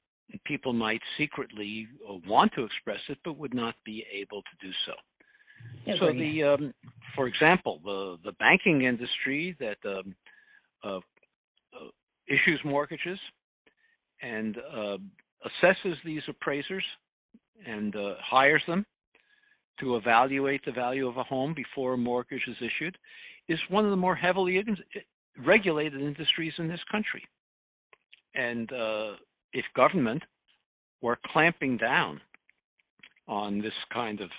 people 0.46 0.74
might 0.74 1.02
secretly 1.18 1.88
want 2.28 2.52
to 2.56 2.64
express 2.64 3.00
it 3.10 3.18
but 3.24 3.38
would 3.38 3.54
not 3.54 3.76
be 3.86 4.04
able 4.14 4.42
to 4.42 4.68
do 4.68 4.72
so. 4.86 4.94
so 6.00 6.12
the, 6.14 6.44
um, 6.44 6.74
for 7.16 7.28
example, 7.28 7.80
the 7.84 8.18
the 8.24 8.32
banking 8.34 8.84
industry 8.84 9.56
that 9.60 9.78
um, 9.86 10.16
uh, 10.84 10.98
uh, 10.98 11.90
issues 12.28 12.60
mortgages 12.66 13.20
and 14.22 14.58
uh, 14.58 14.98
assesses 15.46 15.96
these 16.04 16.22
appraisers 16.28 16.84
and 17.66 17.96
uh, 17.96 18.16
hires 18.20 18.64
them 18.68 18.86
to 19.80 19.96
evaluate 19.96 20.62
the 20.66 20.72
value 20.72 21.08
of 21.08 21.18
a 21.18 21.24
home 21.24 21.54
before 21.54 21.94
a 21.94 21.98
mortgage 21.98 22.44
is 22.48 22.58
issued 22.58 22.98
is 23.48 23.60
one 23.70 23.86
of 23.86 23.92
the 23.92 23.98
more 23.98 24.16
heavily 24.16 24.64
regulated 25.46 26.02
industries 26.02 26.54
in 26.58 26.68
this 26.68 26.80
country. 26.92 27.24
And 28.34 28.72
uh, 28.72 29.14
if 29.54 29.66
government 29.76 30.24
were 31.02 31.18
clamping 31.32 31.78
down 31.78 32.20
on 33.28 33.60
this 33.60 33.74
kind 33.94 34.22
of 34.22 34.30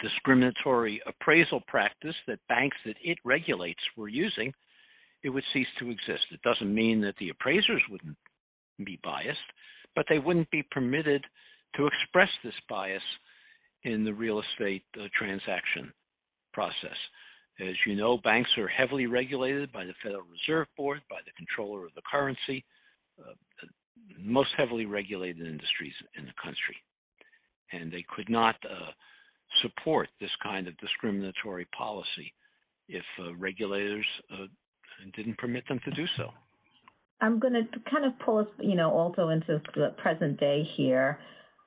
discriminatory 0.00 1.00
appraisal 1.06 1.60
practice 1.66 2.14
that 2.26 2.38
banks 2.48 2.76
that 2.84 2.96
it 3.02 3.18
regulates 3.24 3.80
were 3.96 4.08
using, 4.08 4.52
it 5.22 5.30
would 5.30 5.44
cease 5.52 5.66
to 5.78 5.90
exist. 5.90 6.24
It 6.32 6.42
doesn't 6.42 6.74
mean 6.74 7.00
that 7.02 7.14
the 7.18 7.30
appraisers 7.30 7.82
wouldn't 7.90 8.16
be 8.84 8.98
biased, 9.02 9.38
but 9.94 10.04
they 10.08 10.18
wouldn't 10.18 10.50
be 10.50 10.64
permitted 10.70 11.24
to 11.76 11.86
express 11.86 12.28
this 12.44 12.54
bias 12.68 13.02
in 13.84 14.04
the 14.04 14.12
real 14.12 14.40
estate 14.40 14.82
uh, 14.98 15.06
transaction 15.18 15.92
process. 16.52 16.96
As 17.60 17.74
you 17.86 17.96
know, 17.96 18.18
banks 18.18 18.50
are 18.58 18.68
heavily 18.68 19.06
regulated 19.06 19.72
by 19.72 19.84
the 19.84 19.94
Federal 20.02 20.24
Reserve 20.30 20.66
Board, 20.76 21.00
by 21.08 21.20
the 21.24 21.32
comptroller 21.36 21.86
of 21.86 21.94
the 21.94 22.02
currency, 22.10 22.64
uh, 23.18 23.32
most 24.18 24.50
heavily 24.56 24.86
regulated 24.86 25.46
industries 25.46 25.94
in 26.18 26.26
the 26.26 26.32
country. 26.42 26.76
And 27.72 27.90
they 27.90 28.04
could 28.14 28.28
not 28.28 28.56
uh, 28.64 28.90
support 29.62 30.08
this 30.20 30.30
kind 30.42 30.68
of 30.68 30.76
discriminatory 30.78 31.66
policy 31.76 32.32
if 32.88 33.04
uh, 33.20 33.34
regulators 33.36 34.06
uh, 34.32 34.46
didn't 35.16 35.38
permit 35.38 35.66
them 35.68 35.80
to 35.84 35.90
do 35.92 36.04
so. 36.16 36.30
I'm 37.20 37.38
going 37.38 37.54
to 37.54 37.62
kind 37.90 38.04
of 38.04 38.12
pull 38.24 38.38
us, 38.38 38.46
you 38.60 38.74
know, 38.74 38.90
also 38.90 39.30
into 39.30 39.62
the 39.74 39.94
present 39.96 40.38
day 40.38 40.62
here. 40.76 41.18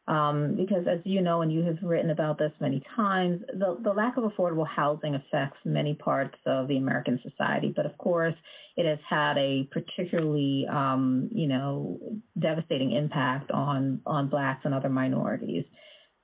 Um, 0.10 0.56
because 0.56 0.88
as 0.88 1.00
you 1.04 1.22
know, 1.22 1.44
and 1.44 1.52
you 1.54 1.62
have 1.64 1.78
written 1.84 2.10
about 2.10 2.40
this 2.40 2.52
many 2.60 2.82
times, 2.96 3.42
the, 3.54 3.78
the 3.84 3.92
lack 3.92 4.18
of 4.18 4.24
affordable 4.24 4.68
housing 4.68 5.14
affects 5.14 5.60
many 5.64 5.94
parts 5.94 6.38
of 6.48 6.68
the 6.68 6.78
American 6.78 7.20
society. 7.22 7.72
But 7.76 7.86
of 7.86 7.96
course, 8.00 8.34
it 8.76 8.86
has 8.88 8.98
had 9.08 9.38
a 9.38 9.70
particularly, 9.72 10.66
um, 10.68 11.30
you 11.32 11.48
know, 11.48 12.00
devastating 12.40 12.92
impact 12.92 13.52
on 13.52 14.02
on 14.06 14.30
blacks 14.30 14.62
and 14.66 14.74
other 14.74 14.90
minorities. 14.90 15.66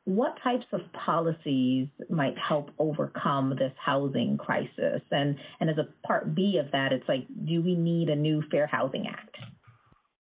what 0.05 0.37
types 0.43 0.65
of 0.71 0.81
policies 0.93 1.87
might 2.09 2.35
help 2.37 2.69
overcome 2.77 3.49
this 3.57 3.73
housing 3.83 4.37
crisis? 4.37 5.01
And 5.11 5.35
and 5.59 5.69
as 5.69 5.77
a 5.77 6.07
part 6.07 6.33
B 6.33 6.61
of 6.63 6.71
that, 6.71 6.93
it's 6.93 7.07
like, 7.09 7.27
do 7.27 7.61
we 7.61 7.75
need 7.75 8.09
a 8.09 8.15
new 8.15 8.43
Fair 8.49 8.67
Housing 8.67 9.07
Act? 9.07 9.35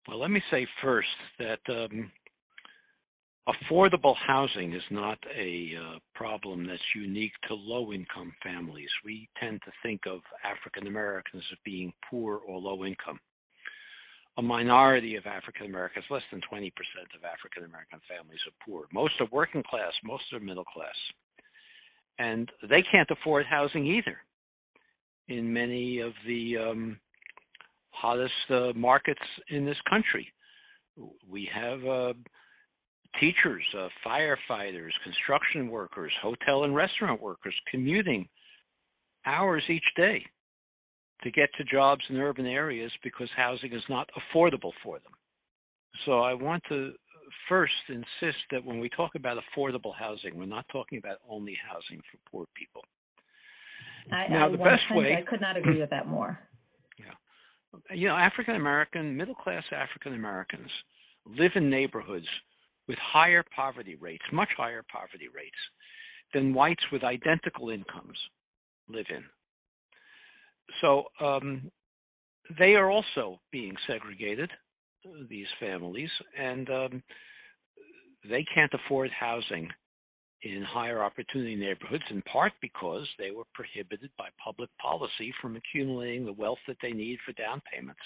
Well, 0.07 0.19
let 0.19 0.31
me 0.31 0.41
say 0.51 0.67
first 0.81 1.07
that 1.39 1.59
um, 1.69 2.11
affordable 3.47 4.15
housing 4.27 4.73
is 4.73 4.81
not 4.91 5.17
a 5.35 5.71
uh, 5.75 5.99
problem 6.13 6.67
that's 6.67 6.81
unique 6.95 7.33
to 7.47 7.55
low 7.55 7.91
income 7.93 8.33
families. 8.43 8.89
We 9.05 9.29
tend 9.39 9.61
to 9.65 9.71
think 9.81 10.01
of 10.05 10.19
African 10.43 10.87
Americans 10.87 11.43
as 11.51 11.57
being 11.63 11.93
poor 12.09 12.37
or 12.37 12.59
low 12.59 12.85
income 12.85 13.19
a 14.39 14.41
minority 14.41 15.17
of 15.17 15.25
African 15.25 15.65
Americans, 15.65 16.05
less 16.09 16.21
than 16.31 16.39
20% 16.51 16.71
of 17.13 17.25
African 17.25 17.65
American 17.65 17.99
families 18.07 18.39
are 18.47 18.65
poor. 18.65 18.85
Most 18.93 19.13
are 19.19 19.27
working 19.33 19.61
class, 19.69 19.91
most 20.01 20.23
are 20.31 20.39
middle 20.39 20.63
class. 20.63 20.95
And 22.19 22.49
they 22.61 22.81
can't 22.89 23.09
afford 23.11 23.45
housing 23.45 23.85
either 23.85 24.17
in 25.27 25.51
many 25.51 25.99
of 25.99 26.13
the 26.25 26.55
um, 26.57 26.99
hottest 27.89 28.31
uh, 28.49 28.71
markets 28.75 29.19
in 29.49 29.65
this 29.65 29.77
country. 29.89 30.31
We 31.29 31.49
have 31.53 31.83
uh, 31.83 32.13
teachers, 33.19 33.63
uh, 33.77 33.87
firefighters, 34.05 34.91
construction 35.03 35.69
workers, 35.69 36.11
hotel 36.21 36.63
and 36.63 36.75
restaurant 36.75 37.21
workers 37.21 37.55
commuting 37.71 38.27
hours 39.25 39.63
each 39.69 39.83
day 39.95 40.23
to 41.23 41.31
get 41.31 41.49
to 41.57 41.63
jobs 41.65 42.01
in 42.09 42.17
urban 42.17 42.45
areas 42.45 42.91
because 43.03 43.29
housing 43.35 43.73
is 43.73 43.83
not 43.89 44.09
affordable 44.17 44.71
for 44.83 44.99
them. 44.99 45.11
So 46.05 46.19
I 46.19 46.33
want 46.33 46.63
to 46.69 46.93
first 47.47 47.73
insist 47.89 48.37
that 48.51 48.63
when 48.63 48.79
we 48.79 48.89
talk 48.89 49.15
about 49.15 49.37
affordable 49.37 49.93
housing, 49.97 50.37
we're 50.37 50.45
not 50.45 50.65
talking 50.71 50.97
about 50.97 51.17
only 51.29 51.57
housing 51.67 52.01
for 52.11 52.17
poor 52.31 52.45
people. 52.55 52.83
I, 54.11 54.27
now, 54.29 54.47
I 54.47 54.51
the 54.51 54.57
best 54.57 54.81
way 54.91 55.15
I 55.17 55.29
could 55.29 55.41
not 55.41 55.57
agree 55.57 55.79
with 55.79 55.89
that 55.89 56.07
more. 56.07 56.39
Yeah, 56.99 57.95
you 57.95 58.09
know, 58.09 58.15
African 58.15 58.55
American, 58.55 59.15
middle 59.15 59.35
class 59.35 59.63
African 59.71 60.13
Americans 60.15 60.69
live 61.25 61.51
in 61.55 61.69
neighborhoods 61.69 62.25
with 62.89 62.97
higher 62.97 63.43
poverty 63.55 63.95
rates, 64.01 64.23
much 64.33 64.49
higher 64.57 64.83
poverty 64.91 65.27
rates 65.33 65.55
than 66.33 66.55
whites 66.55 66.83
with 66.91 67.03
identical 67.03 67.69
incomes 67.69 68.17
live 68.89 69.05
in. 69.09 69.23
So 70.81 71.03
um, 71.23 71.71
they 72.57 72.73
are 72.73 72.89
also 72.89 73.39
being 73.51 73.75
segregated, 73.87 74.49
these 75.29 75.47
families, 75.59 76.09
and 76.37 76.67
um, 76.69 77.03
they 78.27 78.43
can't 78.53 78.73
afford 78.73 79.11
housing 79.17 79.69
in 80.41 80.63
higher 80.63 81.03
opportunity 81.03 81.55
neighborhoods, 81.55 82.03
in 82.09 82.23
part 82.23 82.53
because 82.61 83.07
they 83.19 83.29
were 83.29 83.43
prohibited 83.53 84.09
by 84.17 84.29
public 84.43 84.69
policy 84.81 85.31
from 85.41 85.57
accumulating 85.57 86.25
the 86.25 86.33
wealth 86.33 86.59
that 86.67 86.77
they 86.81 86.91
need 86.91 87.19
for 87.23 87.33
down 87.33 87.61
payments, 87.71 88.01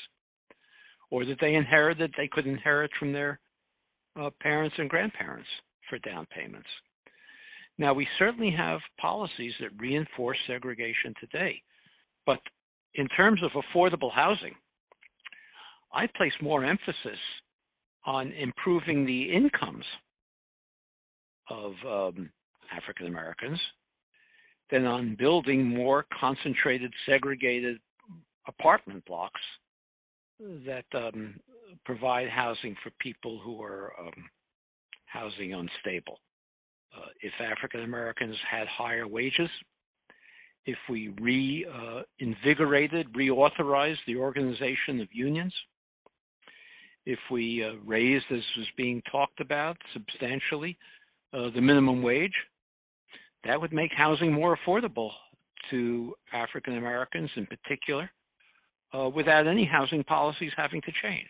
or 1.10 1.24
that 1.26 1.38
they 1.40 1.54
inherited, 1.54 2.14
they 2.18 2.30
could 2.30 2.48
inherit 2.48 2.92
from 3.00 3.14
their 3.14 3.40
uh, 4.20 4.30
parents 4.42 4.76
and 4.78 4.90
grandparents 4.90 5.48
for 5.90 6.00
down 6.00 6.26
payments. 6.36 6.68
Now, 7.78 7.94
we 7.94 8.08
certainly 8.20 8.52
have 8.56 8.80
policies 9.00 9.54
that 9.60 9.70
reinforce 9.80 10.38
segregation 10.48 11.14
today. 11.20 11.62
But 12.26 12.40
in 12.96 13.08
terms 13.10 13.42
of 13.44 13.52
affordable 13.52 14.12
housing, 14.14 14.54
I 15.94 16.08
place 16.16 16.34
more 16.42 16.64
emphasis 16.64 17.20
on 18.06 18.32
improving 18.34 19.06
the 19.06 19.32
incomes 19.32 19.86
of 21.50 21.74
um, 21.88 22.30
African 22.76 23.08
Americans 23.08 23.60
than 24.72 24.86
on 24.86 25.16
building 25.18 25.66
more 25.66 26.06
concentrated, 26.20 26.92
segregated 27.08 27.80
apartment 28.48 29.06
blocks 29.06 29.42
that 30.40 30.86
um, 30.96 31.36
provide 31.86 32.30
housing 32.30 32.76
for 32.84 32.92
people 33.00 33.40
who 33.44 33.62
are 33.62 33.94
um, 34.00 34.30
housing 35.06 35.54
unstable. 35.54 36.20
Uh, 36.96 37.08
if 37.22 37.34
African 37.40 37.82
Americans 37.82 38.36
had 38.50 38.68
higher 38.68 39.08
wages, 39.08 39.50
if 40.66 40.78
we 40.90 41.10
reinvigorated, 41.20 43.08
uh, 43.08 43.10
reauthorized 43.18 43.98
the 44.08 44.16
organization 44.16 45.02
of 45.02 45.08
unions, 45.12 45.54
if 47.06 47.20
we 47.32 47.64
uh, 47.64 47.74
raised, 47.86 48.26
as 48.32 48.40
was 48.58 48.68
being 48.78 49.02
talked 49.12 49.42
about 49.42 49.76
substantially, 49.94 50.78
uh, 51.34 51.50
the 51.54 51.62
minimum 51.62 52.02
wage, 52.02 52.36
that 53.44 53.60
would 53.60 53.74
make 53.74 53.92
housing 53.96 54.32
more 54.32 54.58
affordable 54.58 55.10
to 55.70 56.14
African 56.32 56.78
Americans 56.78 57.30
in 57.36 57.46
particular, 57.46 58.10
uh, 58.94 59.10
without 59.10 59.48
any 59.48 59.66
housing 59.66 60.04
policies 60.04 60.52
having 60.56 60.82
to 60.82 60.92
change. 61.02 61.30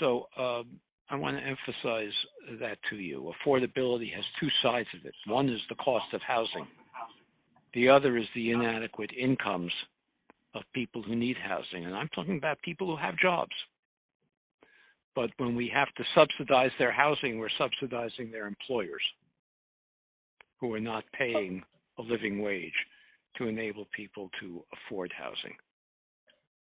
So 0.00 0.26
um, 0.36 0.80
I 1.08 1.16
want 1.16 1.36
to 1.36 1.42
emphasize 1.42 2.12
that 2.60 2.78
to 2.90 2.96
you. 2.96 3.32
Affordability 3.46 4.12
has 4.14 4.24
two 4.40 4.48
sides 4.62 4.88
of 4.98 5.06
it. 5.06 5.14
One 5.26 5.48
is 5.48 5.60
the 5.68 5.76
cost 5.76 6.12
of 6.12 6.20
housing 6.26 6.66
the 7.76 7.90
other 7.90 8.16
is 8.16 8.24
the 8.34 8.52
inadequate 8.52 9.10
incomes 9.12 9.72
of 10.54 10.62
people 10.74 11.02
who 11.02 11.14
need 11.14 11.36
housing. 11.36 11.84
And 11.84 11.94
I'm 11.94 12.08
talking 12.08 12.38
about 12.38 12.60
people 12.62 12.86
who 12.86 12.96
have 12.96 13.18
jobs. 13.18 13.52
But 15.14 15.30
when 15.36 15.54
we 15.54 15.70
have 15.74 15.88
to 15.98 16.04
subsidize 16.14 16.70
their 16.78 16.90
housing, 16.90 17.38
we're 17.38 17.50
subsidizing 17.58 18.30
their 18.30 18.46
employers 18.46 19.02
who 20.58 20.72
are 20.72 20.80
not 20.80 21.04
paying 21.12 21.62
a 21.98 22.02
living 22.02 22.40
wage 22.40 22.72
to 23.36 23.46
enable 23.46 23.86
people 23.94 24.30
to 24.40 24.62
afford 24.72 25.12
housing. 25.14 25.54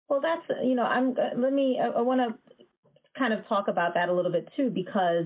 Well, 0.08 0.20
that's, 0.20 0.60
you 0.64 0.74
know, 0.74 0.84
I'm, 0.84 1.10
uh, 1.10 1.36
let 1.36 1.52
me, 1.52 1.80
I, 1.82 1.88
I 1.88 2.00
want 2.00 2.20
to 2.20 2.38
kind 3.18 3.32
of 3.32 3.46
talk 3.48 3.68
about 3.68 3.94
that 3.94 4.08
a 4.08 4.12
little 4.12 4.32
bit 4.32 4.48
too, 4.56 4.70
because 4.70 5.24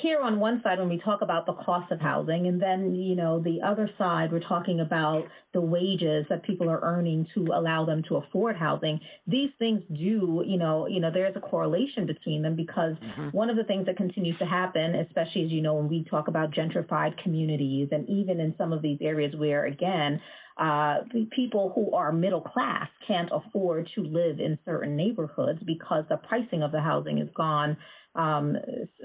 here 0.00 0.20
on 0.20 0.38
one 0.38 0.60
side 0.62 0.78
when 0.78 0.88
we 0.88 1.00
talk 1.04 1.22
about 1.22 1.46
the 1.46 1.52
cost 1.54 1.90
of 1.90 2.00
housing 2.00 2.46
and 2.46 2.62
then 2.62 2.94
you 2.94 3.16
know 3.16 3.40
the 3.40 3.58
other 3.64 3.90
side 3.98 4.30
we're 4.30 4.40
talking 4.40 4.80
about 4.80 5.24
the 5.54 5.60
wages 5.60 6.24
that 6.28 6.42
people 6.44 6.68
are 6.68 6.80
earning 6.82 7.26
to 7.34 7.46
allow 7.54 7.84
them 7.84 8.02
to 8.08 8.16
afford 8.16 8.56
housing 8.56 9.00
these 9.26 9.50
things 9.58 9.82
do 9.88 10.42
you 10.46 10.56
know 10.56 10.86
you 10.86 11.00
know 11.00 11.10
there's 11.12 11.34
a 11.36 11.40
correlation 11.40 12.06
between 12.06 12.42
them 12.42 12.54
because 12.54 12.94
mm-hmm. 12.96 13.28
one 13.36 13.50
of 13.50 13.56
the 13.56 13.64
things 13.64 13.86
that 13.86 13.96
continues 13.96 14.38
to 14.38 14.44
happen 14.44 14.94
especially 14.94 15.44
as 15.44 15.50
you 15.50 15.60
know 15.60 15.74
when 15.74 15.88
we 15.88 16.04
talk 16.08 16.28
about 16.28 16.52
gentrified 16.52 17.20
communities 17.22 17.88
and 17.90 18.08
even 18.08 18.40
in 18.40 18.54
some 18.56 18.72
of 18.72 18.82
these 18.82 18.98
areas 19.00 19.34
where 19.36 19.66
again 19.66 20.20
uh, 20.58 20.96
people 21.36 21.70
who 21.72 21.94
are 21.94 22.10
middle 22.10 22.40
class 22.40 22.88
can't 23.06 23.30
afford 23.32 23.88
to 23.94 24.02
live 24.02 24.40
in 24.40 24.58
certain 24.64 24.96
neighborhoods 24.96 25.60
because 25.64 26.04
the 26.08 26.16
pricing 26.16 26.64
of 26.64 26.72
the 26.72 26.80
housing 26.80 27.18
has 27.18 27.28
gone 27.36 27.76
um, 28.18 28.56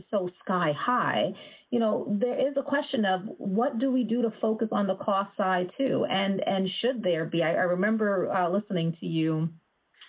so 0.09 0.29
sky 0.43 0.73
high, 0.77 1.31
you 1.69 1.79
know, 1.79 2.17
there 2.19 2.49
is 2.49 2.55
a 2.57 2.63
question 2.63 3.05
of 3.05 3.21
what 3.37 3.79
do 3.79 3.91
we 3.91 4.03
do 4.03 4.23
to 4.23 4.33
focus 4.41 4.69
on 4.71 4.87
the 4.87 4.95
cost 4.95 5.37
side 5.37 5.67
too, 5.77 6.05
and 6.09 6.41
and 6.45 6.67
should 6.81 7.03
there 7.03 7.25
be? 7.25 7.43
I, 7.43 7.51
I 7.51 7.63
remember 7.63 8.31
uh, 8.31 8.49
listening 8.49 8.97
to 8.99 9.05
you 9.05 9.49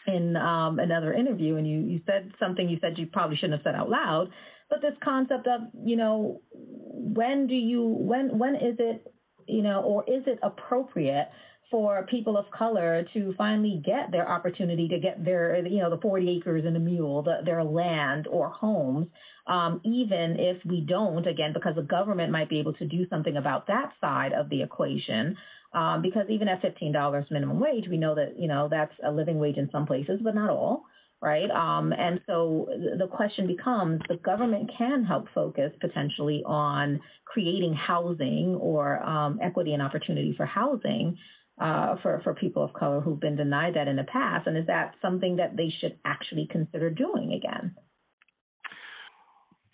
in 0.06 0.36
um, 0.36 0.78
another 0.78 1.12
interview, 1.12 1.56
and 1.56 1.68
you 1.68 1.80
you 1.80 2.00
said 2.06 2.32
something 2.40 2.68
you 2.68 2.78
said 2.80 2.94
you 2.96 3.06
probably 3.06 3.36
shouldn't 3.36 3.54
have 3.54 3.64
said 3.64 3.78
out 3.78 3.90
loud, 3.90 4.28
but 4.70 4.80
this 4.80 4.94
concept 5.02 5.46
of 5.46 5.60
you 5.84 5.96
know 5.96 6.40
when 6.52 7.46
do 7.46 7.54
you 7.54 7.82
when 7.82 8.38
when 8.38 8.54
is 8.56 8.76
it 8.78 9.12
you 9.46 9.62
know 9.62 9.82
or 9.82 10.02
is 10.04 10.24
it 10.26 10.38
appropriate 10.42 11.28
for 11.70 12.06
people 12.10 12.36
of 12.36 12.44
color 12.56 13.04
to 13.14 13.34
finally 13.36 13.82
get 13.84 14.10
their 14.10 14.28
opportunity 14.28 14.88
to 14.88 14.98
get 14.98 15.24
their, 15.24 15.66
you 15.66 15.80
know, 15.80 15.90
the 15.90 16.00
40 16.00 16.38
acres 16.38 16.64
and 16.66 16.76
a 16.76 16.80
mule, 16.80 17.22
the, 17.22 17.38
their 17.44 17.64
land 17.64 18.26
or 18.26 18.50
homes, 18.50 19.08
um, 19.46 19.80
even 19.84 20.36
if 20.38 20.64
we 20.64 20.80
don't, 20.80 21.26
again, 21.26 21.52
because 21.52 21.74
the 21.76 21.82
government 21.82 22.32
might 22.32 22.48
be 22.48 22.60
able 22.60 22.74
to 22.74 22.86
do 22.86 23.06
something 23.08 23.36
about 23.36 23.66
that 23.66 23.92
side 24.00 24.32
of 24.32 24.48
the 24.48 24.62
equation. 24.62 25.36
Um, 25.72 26.02
because 26.02 26.26
even 26.28 26.46
at 26.46 26.62
$15 26.62 27.30
minimum 27.32 27.58
wage, 27.58 27.86
we 27.90 27.96
know 27.96 28.14
that, 28.14 28.38
you 28.38 28.46
know, 28.46 28.68
that's 28.70 28.92
a 29.04 29.10
living 29.10 29.40
wage 29.40 29.56
in 29.56 29.68
some 29.72 29.86
places, 29.86 30.20
but 30.22 30.34
not 30.34 30.50
all 30.50 30.84
right? 31.24 31.50
Um, 31.50 31.92
and 31.92 32.20
so 32.26 32.68
the 32.98 33.06
question 33.06 33.46
becomes 33.46 34.02
the 34.08 34.16
government 34.16 34.70
can 34.76 35.04
help 35.04 35.24
focus 35.34 35.72
potentially 35.80 36.42
on 36.44 37.00
creating 37.24 37.74
housing 37.74 38.58
or 38.60 39.02
um, 39.02 39.40
equity 39.42 39.72
and 39.72 39.82
opportunity 39.82 40.34
for 40.36 40.44
housing 40.44 41.16
uh, 41.60 41.96
for 42.02 42.20
for 42.24 42.34
people 42.34 42.64
of 42.64 42.72
color 42.72 43.00
who've 43.00 43.20
been 43.20 43.36
denied 43.36 43.74
that 43.74 43.88
in 43.88 43.96
the 43.96 44.04
past, 44.04 44.46
and 44.46 44.56
is 44.56 44.66
that 44.66 44.94
something 45.00 45.36
that 45.36 45.56
they 45.56 45.72
should 45.80 45.96
actually 46.04 46.48
consider 46.50 46.90
doing 46.90 47.32
again? 47.32 47.74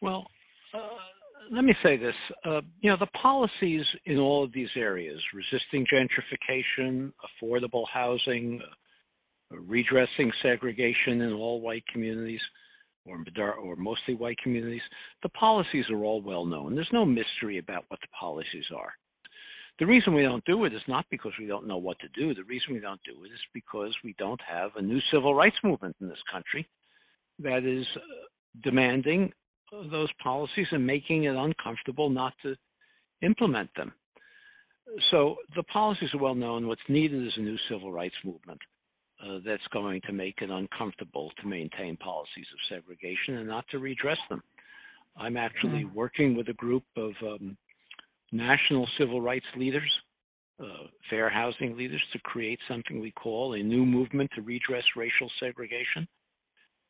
Well, 0.02 0.26
uh, 0.74 0.78
let 1.50 1.64
me 1.64 1.74
say 1.82 1.96
this: 1.96 2.14
uh, 2.44 2.60
you 2.80 2.90
know, 2.90 2.96
the 2.98 3.06
policies 3.20 3.84
in 4.04 4.18
all 4.18 4.44
of 4.44 4.52
these 4.52 4.68
areas, 4.76 5.18
resisting 5.32 5.86
gentrification, 5.92 7.12
affordable 7.42 7.84
housing, 7.92 8.60
redressing 9.50 10.30
segregation 10.42 11.22
in 11.22 11.32
all 11.32 11.62
white 11.62 11.84
communities, 11.90 12.40
or 13.06 13.24
or 13.58 13.76
mostly 13.76 14.14
white 14.14 14.38
communities, 14.42 14.82
the 15.22 15.30
policies 15.30 15.86
are 15.90 16.04
all 16.04 16.20
well 16.20 16.44
known. 16.44 16.74
There's 16.74 16.90
no 16.92 17.06
mystery 17.06 17.56
about 17.56 17.84
what 17.88 18.00
the 18.00 18.08
policies 18.18 18.66
are. 18.76 18.92
The 19.80 19.86
reason 19.86 20.12
we 20.12 20.22
don't 20.22 20.44
do 20.44 20.66
it 20.66 20.74
is 20.74 20.82
not 20.86 21.06
because 21.10 21.32
we 21.40 21.46
don't 21.46 21.66
know 21.66 21.78
what 21.78 21.98
to 22.00 22.08
do. 22.08 22.34
The 22.34 22.44
reason 22.44 22.74
we 22.74 22.80
don't 22.80 23.00
do 23.02 23.24
it 23.24 23.28
is 23.28 23.40
because 23.54 23.94
we 24.04 24.14
don't 24.18 24.40
have 24.46 24.72
a 24.76 24.82
new 24.82 25.00
civil 25.10 25.34
rights 25.34 25.56
movement 25.64 25.96
in 26.02 26.08
this 26.08 26.22
country 26.30 26.68
that 27.38 27.64
is 27.64 27.86
uh, 27.96 28.00
demanding 28.62 29.32
those 29.90 30.10
policies 30.22 30.66
and 30.72 30.86
making 30.86 31.24
it 31.24 31.34
uncomfortable 31.34 32.10
not 32.10 32.34
to 32.42 32.54
implement 33.22 33.70
them. 33.74 33.92
So 35.10 35.36
the 35.56 35.62
policies 35.62 36.10
are 36.12 36.20
well 36.20 36.34
known. 36.34 36.66
What's 36.66 36.80
needed 36.88 37.26
is 37.26 37.32
a 37.38 37.40
new 37.40 37.56
civil 37.70 37.90
rights 37.90 38.16
movement 38.22 38.60
uh, 39.24 39.38
that's 39.46 39.66
going 39.72 40.02
to 40.06 40.12
make 40.12 40.42
it 40.42 40.50
uncomfortable 40.50 41.30
to 41.40 41.48
maintain 41.48 41.96
policies 41.96 42.46
of 42.52 42.76
segregation 42.76 43.38
and 43.38 43.48
not 43.48 43.64
to 43.70 43.78
redress 43.78 44.18
them. 44.28 44.42
I'm 45.16 45.38
actually 45.38 45.84
mm-hmm. 45.84 45.94
working 45.94 46.36
with 46.36 46.48
a 46.48 46.54
group 46.54 46.84
of 46.96 47.12
um, 47.22 47.56
national 48.32 48.86
civil 48.98 49.20
rights 49.20 49.46
leaders, 49.56 49.90
uh, 50.60 50.86
fair 51.08 51.28
housing 51.28 51.76
leaders, 51.76 52.02
to 52.12 52.18
create 52.20 52.58
something 52.68 53.00
we 53.00 53.12
call 53.12 53.54
a 53.54 53.62
new 53.62 53.84
movement 53.84 54.30
to 54.34 54.42
redress 54.42 54.84
racial 54.96 55.30
segregation. 55.40 56.06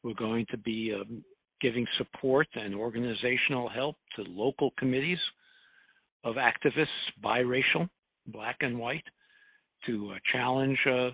We're 0.02 0.14
going 0.14 0.46
to 0.50 0.58
be 0.58 0.92
um, 0.94 1.24
giving 1.60 1.86
support 1.98 2.48
and 2.54 2.74
organizational 2.74 3.68
help 3.68 3.96
to 4.16 4.22
local 4.22 4.72
committees 4.78 5.18
of 6.24 6.36
activists, 6.36 6.86
biracial, 7.22 7.88
black 8.26 8.56
and 8.60 8.78
white, 8.78 9.04
to 9.86 10.12
uh, 10.14 10.18
challenge 10.32 10.78
uh, 10.86 11.10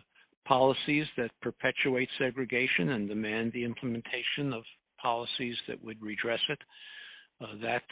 policies 0.46 1.06
that 1.16 1.30
perpetuate 1.42 2.08
segregation 2.18 2.90
and 2.90 3.08
demand 3.08 3.52
the 3.52 3.64
implementation 3.64 4.52
of 4.52 4.62
policies 5.00 5.56
that 5.68 5.82
would 5.84 6.00
redress 6.00 6.40
it. 6.48 6.58
Uh, 7.40 7.46
that 7.60 7.82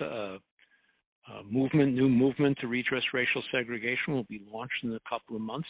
uh, 1.28 1.32
uh, 1.32 1.42
movement, 1.50 1.94
new 1.94 2.08
movement 2.08 2.58
to 2.60 2.66
redress 2.66 3.02
racial 3.12 3.42
segregation, 3.52 4.14
will 4.14 4.24
be 4.24 4.42
launched 4.50 4.82
in 4.82 4.92
a 4.92 5.00
couple 5.08 5.36
of 5.36 5.42
months. 5.42 5.68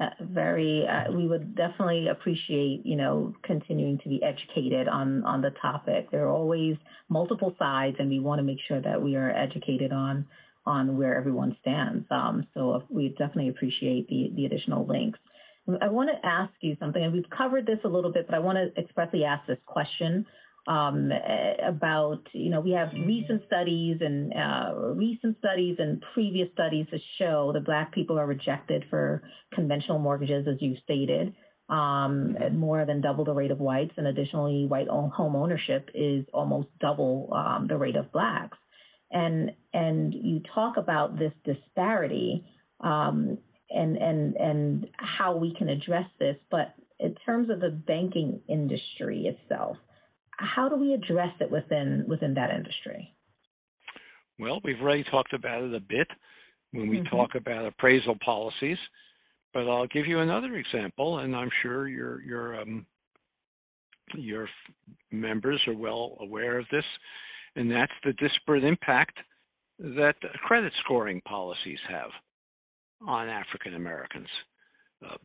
Uh, 0.00 0.06
very, 0.20 0.86
uh, 0.86 1.12
we 1.12 1.26
would 1.26 1.56
definitely 1.56 2.06
appreciate, 2.08 2.82
you 2.84 2.96
know, 2.96 3.34
continuing 3.42 3.98
to 3.98 4.08
be 4.08 4.22
educated 4.22 4.86
on 4.86 5.24
on 5.24 5.42
the 5.42 5.50
topic. 5.60 6.10
There 6.10 6.24
are 6.24 6.32
always 6.32 6.76
multiple 7.08 7.54
sides, 7.58 7.96
and 7.98 8.08
we 8.08 8.20
want 8.20 8.38
to 8.38 8.44
make 8.44 8.58
sure 8.68 8.80
that 8.80 9.02
we 9.02 9.16
are 9.16 9.30
educated 9.30 9.92
on 9.92 10.26
on 10.64 10.96
where 10.96 11.16
everyone 11.16 11.56
stands. 11.60 12.06
Um, 12.10 12.46
so 12.54 12.82
we 12.90 13.08
definitely 13.10 13.48
appreciate 13.48 14.06
the 14.08 14.30
the 14.36 14.46
additional 14.46 14.86
links. 14.86 15.18
I 15.82 15.88
want 15.88 16.08
to 16.10 16.26
ask 16.26 16.52
you 16.60 16.76
something, 16.80 17.02
and 17.02 17.12
we've 17.12 17.28
covered 17.36 17.66
this 17.66 17.78
a 17.84 17.88
little 17.88 18.12
bit, 18.12 18.26
but 18.26 18.34
I 18.34 18.38
want 18.38 18.56
to 18.56 18.80
expressly 18.80 19.24
ask 19.24 19.46
this 19.46 19.58
question 19.66 20.24
um, 20.68 21.10
about, 21.66 22.20
you 22.32 22.50
know, 22.50 22.60
we 22.60 22.72
have 22.72 22.88
recent 22.92 23.42
studies 23.46 23.98
and 24.00 24.32
uh, 24.34 24.74
recent 24.94 25.38
studies 25.38 25.76
and 25.78 26.02
previous 26.12 26.48
studies 26.52 26.86
that 26.92 27.00
show 27.18 27.52
that 27.54 27.64
Black 27.64 27.92
people 27.92 28.18
are 28.18 28.26
rejected 28.26 28.84
for 28.90 29.22
conventional 29.54 29.98
mortgages, 29.98 30.46
as 30.46 30.56
you 30.60 30.76
stated, 30.84 31.34
um, 31.70 32.36
more 32.52 32.84
than 32.84 33.00
double 33.00 33.24
the 33.24 33.32
rate 33.32 33.50
of 33.50 33.58
whites, 33.58 33.92
and 33.96 34.06
additionally, 34.06 34.66
white 34.66 34.88
home 34.88 35.34
ownership 35.34 35.88
is 35.94 36.24
almost 36.34 36.68
double 36.80 37.30
um, 37.34 37.66
the 37.66 37.76
rate 37.76 37.96
of 37.96 38.12
Blacks. 38.12 38.58
And 39.10 39.52
and 39.72 40.12
you 40.12 40.42
talk 40.54 40.76
about 40.76 41.18
this 41.18 41.32
disparity. 41.44 42.44
Um, 42.80 43.38
and 43.70 43.96
and 43.96 44.36
and 44.36 44.86
how 44.96 45.36
we 45.36 45.54
can 45.54 45.68
address 45.68 46.06
this. 46.18 46.36
But 46.50 46.74
in 46.98 47.14
terms 47.26 47.50
of 47.50 47.60
the 47.60 47.70
banking 47.70 48.40
industry 48.48 49.26
itself, 49.26 49.76
how 50.38 50.68
do 50.68 50.76
we 50.76 50.94
address 50.94 51.32
it 51.40 51.50
within 51.50 52.04
within 52.08 52.34
that 52.34 52.50
industry? 52.50 53.14
Well, 54.38 54.60
we've 54.64 54.80
already 54.80 55.04
talked 55.04 55.32
about 55.32 55.62
it 55.62 55.74
a 55.74 55.80
bit 55.80 56.06
when 56.72 56.88
we 56.88 56.98
mm-hmm. 56.98 57.16
talk 57.16 57.34
about 57.34 57.66
appraisal 57.66 58.16
policies, 58.24 58.78
but 59.52 59.68
I'll 59.68 59.86
give 59.88 60.06
you 60.06 60.20
another 60.20 60.54
example, 60.54 61.18
and 61.18 61.34
I'm 61.34 61.50
sure 61.62 61.88
your 61.88 62.22
your 62.22 62.60
um, 62.60 62.86
your 64.14 64.48
members 65.10 65.60
are 65.66 65.74
well 65.74 66.16
aware 66.20 66.58
of 66.58 66.66
this, 66.70 66.84
and 67.56 67.70
that's 67.70 67.92
the 68.04 68.12
disparate 68.14 68.64
impact 68.64 69.18
that 69.78 70.14
credit 70.44 70.72
scoring 70.84 71.20
policies 71.22 71.78
have 71.88 72.10
on 73.06 73.28
African 73.28 73.74
Americans. 73.74 74.28
Uh, 75.04 75.16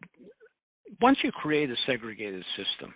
once 1.02 1.18
you 1.24 1.32
create 1.32 1.70
a 1.70 1.76
segregated 1.88 2.44
system, 2.56 2.94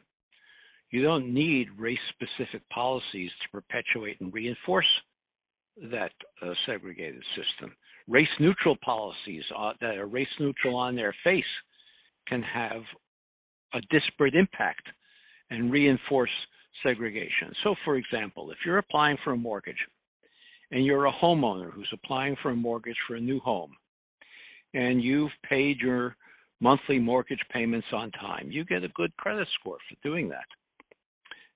you 0.91 1.03
don't 1.03 1.33
need 1.33 1.67
race 1.77 1.97
specific 2.13 2.67
policies 2.69 3.31
to 3.41 3.49
perpetuate 3.51 4.19
and 4.21 4.33
reinforce 4.33 4.87
that 5.91 6.11
uh, 6.41 6.53
segregated 6.65 7.21
system. 7.35 7.75
Race 8.07 8.27
neutral 8.39 8.77
policies 8.83 9.43
uh, 9.57 9.73
that 9.81 9.97
are 9.97 10.07
race 10.07 10.27
neutral 10.39 10.75
on 10.75 10.95
their 10.95 11.13
face 11.23 11.43
can 12.27 12.41
have 12.41 12.81
a 13.73 13.79
disparate 13.91 14.33
impact 14.33 14.87
and 15.49 15.71
reinforce 15.71 16.31
segregation. 16.83 17.51
So, 17.63 17.75
for 17.83 17.97
example, 17.97 18.51
if 18.51 18.57
you're 18.65 18.77
applying 18.77 19.17
for 19.23 19.33
a 19.33 19.37
mortgage 19.37 19.77
and 20.71 20.85
you're 20.85 21.05
a 21.05 21.13
homeowner 21.13 21.71
who's 21.71 21.91
applying 21.93 22.35
for 22.41 22.51
a 22.51 22.55
mortgage 22.55 22.97
for 23.07 23.15
a 23.15 23.21
new 23.21 23.39
home, 23.39 23.71
and 24.73 25.01
you've 25.01 25.31
paid 25.49 25.79
your 25.79 26.15
monthly 26.59 26.99
mortgage 26.99 27.39
payments 27.51 27.87
on 27.93 28.11
time, 28.11 28.49
you 28.51 28.65
get 28.65 28.83
a 28.83 28.89
good 28.89 29.15
credit 29.17 29.47
score 29.59 29.77
for 29.89 30.07
doing 30.07 30.29
that. 30.29 30.45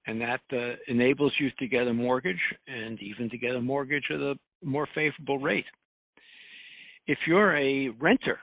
And 0.08 0.20
that 0.22 0.42
uh, 0.52 0.76
enables 0.88 1.32
you 1.40 1.50
to 1.60 1.68
get 1.68 1.88
a 1.88 1.94
mortgage 1.94 2.42
and 2.68 3.00
even 3.02 3.30
to 3.30 3.38
get 3.38 3.56
a 3.56 3.62
mortgage 3.62 4.06
at 4.10 4.20
a 4.20 4.36
more 4.64 4.88
favorable 4.96 5.40
rate. 5.40 5.66
If 7.08 7.20
you're 7.28 7.56
a 7.58 7.90
renter 8.00 8.40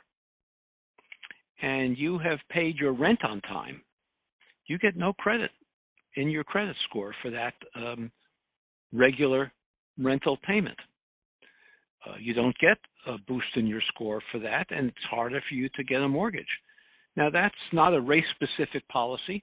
and 1.61 1.99
you 1.99 2.19
have 2.19 2.39
paid 2.51 2.77
your 2.77 2.93
rent 2.93 3.25
on 3.25 3.41
time, 3.43 3.83
you 4.67 4.79
get 4.79 4.97
no 4.97 5.13
credit 5.15 5.51
in 6.15 6.29
your 6.29 6.45
credit 6.45 6.77
score 6.89 7.15
for 7.23 7.31
that 7.31 7.55
um, 7.75 8.11
regular 8.93 9.53
rental 9.99 10.39
payment. 10.47 10.79
Uh, 12.07 12.15
you 12.21 12.35
don't 12.35 12.57
get 12.59 12.79
a 13.07 13.17
boost 13.27 13.57
in 13.57 13.67
your 13.67 13.83
score 13.89 14.23
for 14.31 14.39
that, 14.39 14.67
and 14.71 14.89
it's 14.89 15.05
harder 15.11 15.43
for 15.49 15.55
you 15.55 15.69
to 15.75 15.85
get 15.85 16.01
a 16.01 16.09
mortgage. 16.09 16.47
Now, 17.17 17.31
that's 17.31 17.55
not 17.73 17.95
a 17.95 18.01
race 18.01 18.25
specific 18.35 18.87
policy, 18.89 19.43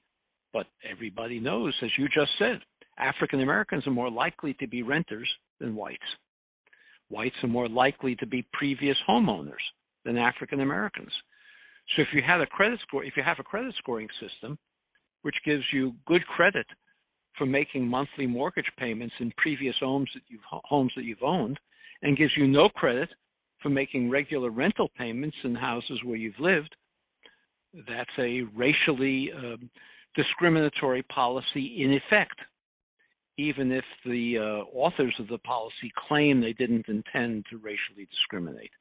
but 0.55 0.67
everybody 0.89 1.37
knows, 1.37 1.73
as 1.83 1.89
you 1.99 2.05
just 2.05 2.31
said, 2.39 2.61
African 2.97 3.41
Americans 3.41 3.85
are 3.85 3.91
more 3.91 4.09
likely 4.09 4.53
to 4.53 4.67
be 4.67 4.83
renters 4.83 5.27
than 5.59 5.75
whites. 5.75 5.99
Whites 7.09 7.35
are 7.43 7.49
more 7.49 7.67
likely 7.67 8.15
to 8.15 8.25
be 8.25 8.47
previous 8.53 8.95
homeowners 9.05 9.65
than 10.05 10.17
African 10.17 10.61
Americans. 10.61 11.11
So 11.95 12.03
if 12.03 12.07
you 12.13 12.21
have 12.25 12.39
a 12.39 12.45
credit 12.45 12.79
score, 12.87 13.03
if 13.03 13.17
you 13.17 13.23
have 13.23 13.39
a 13.39 13.43
credit 13.43 13.75
scoring 13.79 14.07
system, 14.21 14.57
which 15.23 15.35
gives 15.45 15.63
you 15.73 15.93
good 16.07 16.25
credit 16.25 16.65
for 17.37 17.45
making 17.45 17.85
monthly 17.85 18.25
mortgage 18.25 18.71
payments 18.79 19.13
in 19.19 19.33
previous 19.35 19.75
homes 19.81 20.09
that 20.15 20.23
you've 20.29 20.39
homes 20.49 20.93
that 20.95 21.03
you've 21.03 21.21
owned, 21.21 21.59
and 22.01 22.17
gives 22.17 22.31
you 22.37 22.47
no 22.47 22.69
credit 22.69 23.09
for 23.61 23.67
making 23.67 24.09
regular 24.09 24.51
rental 24.51 24.89
payments 24.97 25.35
in 25.43 25.53
houses 25.53 25.99
where 26.05 26.15
you've 26.15 26.39
lived, 26.39 26.73
that's 27.89 28.17
a 28.17 28.43
racially 28.55 29.31
uh, 29.37 29.57
discriminatory 30.15 31.03
policy 31.03 31.83
in 31.83 31.93
effect, 31.93 32.39
even 33.37 33.71
if 33.71 33.83
the 34.05 34.37
uh, 34.37 34.77
authors 34.77 35.13
of 35.19 35.27
the 35.27 35.37
policy 35.39 35.91
claim 36.07 36.41
they 36.41 36.53
didn't 36.53 36.87
intend 36.87 37.45
to 37.49 37.57
racially 37.57 38.07
discriminate. 38.09 38.71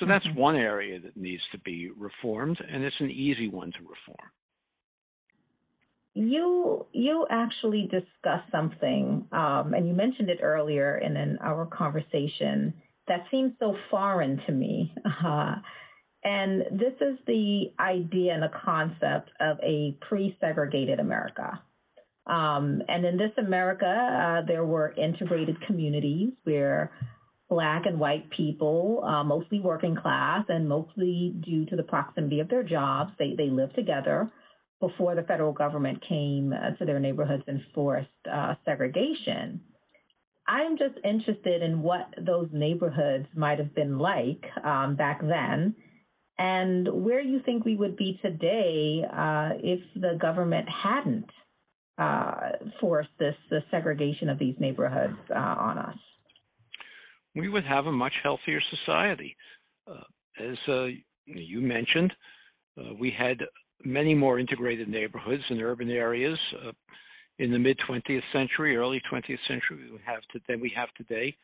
So 0.00 0.06
that's 0.06 0.26
mm-hmm. 0.26 0.40
one 0.40 0.56
area 0.56 1.00
that 1.00 1.16
needs 1.16 1.42
to 1.52 1.58
be 1.58 1.90
reformed, 1.96 2.58
and 2.60 2.82
it's 2.84 2.96
an 3.00 3.10
easy 3.10 3.48
one 3.48 3.72
to 3.72 3.78
reform. 3.78 4.30
You 6.14 6.86
you 6.92 7.26
actually 7.30 7.90
discussed 7.90 8.50
something, 8.50 9.26
um, 9.32 9.74
and 9.74 9.86
you 9.86 9.94
mentioned 9.94 10.30
it 10.30 10.38
earlier 10.42 10.96
in, 10.96 11.16
in 11.16 11.38
our 11.42 11.66
conversation 11.66 12.72
that 13.06 13.24
seems 13.30 13.52
so 13.58 13.76
foreign 13.90 14.40
to 14.46 14.52
me. 14.52 14.92
Uh, 15.24 15.56
and 16.24 16.62
this 16.72 16.94
is 17.00 17.18
the 17.26 17.72
idea 17.78 18.34
and 18.34 18.42
the 18.42 18.50
concept 18.64 19.30
of 19.40 19.58
a 19.62 19.96
pre 20.08 20.36
segregated 20.40 20.98
America. 20.98 21.60
Um, 22.26 22.82
and 22.88 23.04
in 23.04 23.16
this 23.16 23.30
America, 23.38 23.86
uh, 23.86 24.46
there 24.46 24.64
were 24.64 24.92
integrated 24.92 25.56
communities 25.66 26.32
where 26.42 26.90
black 27.48 27.86
and 27.86 28.00
white 28.00 28.28
people, 28.36 29.04
uh, 29.04 29.22
mostly 29.22 29.60
working 29.60 29.94
class 29.94 30.44
and 30.48 30.68
mostly 30.68 31.34
due 31.44 31.64
to 31.66 31.76
the 31.76 31.84
proximity 31.84 32.40
of 32.40 32.48
their 32.48 32.64
jobs, 32.64 33.12
they, 33.18 33.34
they 33.36 33.48
lived 33.48 33.76
together 33.76 34.28
before 34.80 35.14
the 35.14 35.22
federal 35.22 35.52
government 35.52 36.02
came 36.08 36.52
uh, 36.52 36.76
to 36.76 36.84
their 36.84 36.98
neighborhoods 36.98 37.44
and 37.46 37.60
forced 37.72 38.08
uh, 38.30 38.54
segregation. 38.64 39.60
I'm 40.48 40.76
just 40.76 40.94
interested 41.04 41.62
in 41.62 41.82
what 41.82 42.12
those 42.20 42.48
neighborhoods 42.52 43.26
might 43.34 43.58
have 43.58 43.74
been 43.74 43.98
like 43.98 44.44
um, 44.64 44.96
back 44.96 45.20
then 45.20 45.74
and 46.38 47.04
where 47.04 47.22
do 47.22 47.28
you 47.28 47.40
think 47.44 47.64
we 47.64 47.76
would 47.76 47.96
be 47.96 48.18
today 48.20 49.02
uh, 49.10 49.50
if 49.62 49.80
the 49.94 50.18
government 50.20 50.66
hadn't 50.68 51.30
uh, 51.98 52.50
force 52.80 53.06
this 53.18 53.34
the 53.48 53.60
segregation 53.70 54.28
of 54.28 54.38
these 54.38 54.54
neighborhoods 54.58 55.16
uh, 55.30 55.38
on 55.38 55.78
us? 55.78 55.96
We 57.34 57.48
would 57.48 57.64
have 57.64 57.86
a 57.86 57.92
much 57.92 58.12
healthier 58.22 58.60
society. 58.70 59.34
Uh, 59.86 60.02
as 60.42 60.56
uh, 60.68 60.86
you 61.24 61.60
mentioned, 61.60 62.12
uh, 62.78 62.94
we 62.98 63.12
had 63.16 63.38
many 63.84 64.14
more 64.14 64.38
integrated 64.38 64.88
neighborhoods 64.88 65.42
in 65.50 65.60
urban 65.60 65.90
areas 65.90 66.38
in 67.38 67.52
the 67.52 67.58
mid 67.58 67.78
20th 67.88 68.20
century, 68.32 68.76
early 68.76 69.00
20th 69.10 69.38
century 69.48 69.90
than 70.48 70.60
we 70.60 70.72
have 70.74 70.88
today. 70.96 71.34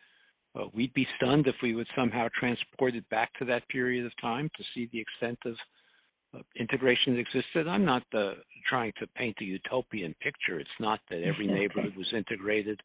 Uh, 0.55 0.65
we'd 0.75 0.93
be 0.93 1.07
stunned 1.17 1.47
if 1.47 1.55
we 1.63 1.75
would 1.75 1.87
somehow 1.97 2.29
transport 2.39 2.95
it 2.95 3.09
back 3.09 3.33
to 3.39 3.45
that 3.47 3.67
period 3.69 4.05
of 4.05 4.13
time 4.21 4.51
to 4.57 4.63
see 4.75 4.89
the 4.93 5.01
extent 5.01 5.39
of 5.47 5.55
uh, 6.35 6.43
integration 6.59 7.15
that 7.15 7.21
existed. 7.21 7.67
I'm 7.69 7.85
not 7.85 8.03
uh, 8.15 8.33
trying 8.69 8.93
to 9.01 9.07
paint 9.17 9.37
a 9.41 9.45
utopian 9.45 10.15
picture. 10.21 10.61
It's 10.61 10.71
not 10.81 11.01
that 11.11 11.23
every 11.25 11.47
neighborhood 11.47 11.95
was 11.97 12.13
integrated. 12.15 12.81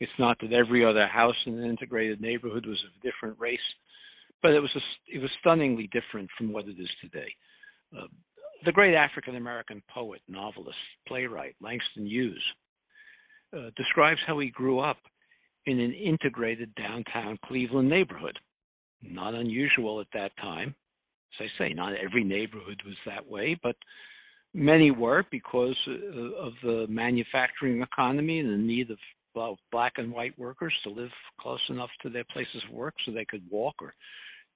It's 0.00 0.12
not 0.18 0.36
that 0.40 0.52
every 0.52 0.84
other 0.84 1.06
house 1.08 1.34
in 1.46 1.58
an 1.58 1.68
integrated 1.68 2.20
neighborhood 2.20 2.66
was 2.66 2.78
of 2.86 2.92
a 3.00 3.04
different 3.04 3.38
race, 3.40 3.58
but 4.42 4.52
it 4.52 4.60
was 4.60 4.70
a, 4.76 5.16
it 5.16 5.20
was 5.20 5.30
stunningly 5.40 5.90
different 5.92 6.28
from 6.38 6.52
what 6.52 6.68
it 6.68 6.78
is 6.78 6.90
today. 7.00 7.28
Uh, 7.96 8.06
the 8.64 8.72
great 8.72 8.94
African 8.94 9.36
American 9.36 9.82
poet, 9.92 10.20
novelist, 10.28 10.78
playwright 11.06 11.56
Langston 11.60 12.06
Hughes 12.06 12.42
uh, 13.56 13.70
describes 13.76 14.20
how 14.26 14.38
he 14.38 14.50
grew 14.50 14.78
up 14.78 14.98
in 15.68 15.80
an 15.80 15.92
integrated 15.92 16.74
downtown 16.76 17.38
Cleveland 17.44 17.90
neighborhood. 17.90 18.38
Not 19.02 19.34
unusual 19.34 20.00
at 20.00 20.06
that 20.14 20.32
time. 20.40 20.74
As 21.38 21.46
I 21.46 21.58
say, 21.62 21.74
not 21.74 21.92
every 21.94 22.24
neighborhood 22.24 22.80
was 22.86 22.96
that 23.04 23.28
way, 23.28 23.58
but 23.62 23.76
many 24.54 24.90
were 24.90 25.24
because 25.30 25.76
uh, 25.86 26.46
of 26.46 26.54
the 26.62 26.86
manufacturing 26.88 27.82
economy 27.82 28.40
and 28.40 28.50
the 28.50 28.56
need 28.56 28.90
of 28.90 28.98
black 29.70 29.92
and 29.98 30.10
white 30.10 30.36
workers 30.38 30.74
to 30.82 30.90
live 30.90 31.10
close 31.40 31.60
enough 31.68 31.90
to 32.02 32.08
their 32.08 32.24
places 32.32 32.62
of 32.68 32.74
work 32.74 32.94
so 33.04 33.12
they 33.12 33.26
could 33.26 33.42
walk 33.50 33.74
or 33.80 33.94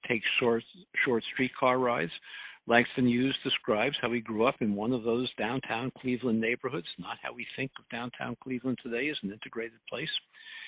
take 0.08 0.22
short 0.40 0.64
short 1.04 1.22
streetcar 1.32 1.78
rides. 1.78 2.10
Langston 2.66 3.06
Hughes 3.06 3.36
describes 3.44 3.96
how 4.00 4.10
he 4.12 4.20
grew 4.20 4.46
up 4.46 4.56
in 4.60 4.74
one 4.74 4.92
of 4.92 5.02
those 5.02 5.28
downtown 5.36 5.92
Cleveland 5.98 6.40
neighborhoods, 6.40 6.86
not 6.98 7.18
how 7.22 7.32
we 7.32 7.46
think 7.54 7.70
of 7.78 7.88
downtown 7.90 8.36
Cleveland 8.42 8.78
today 8.82 9.08
as 9.10 9.16
an 9.22 9.32
integrated 9.32 9.78
place. 9.88 10.08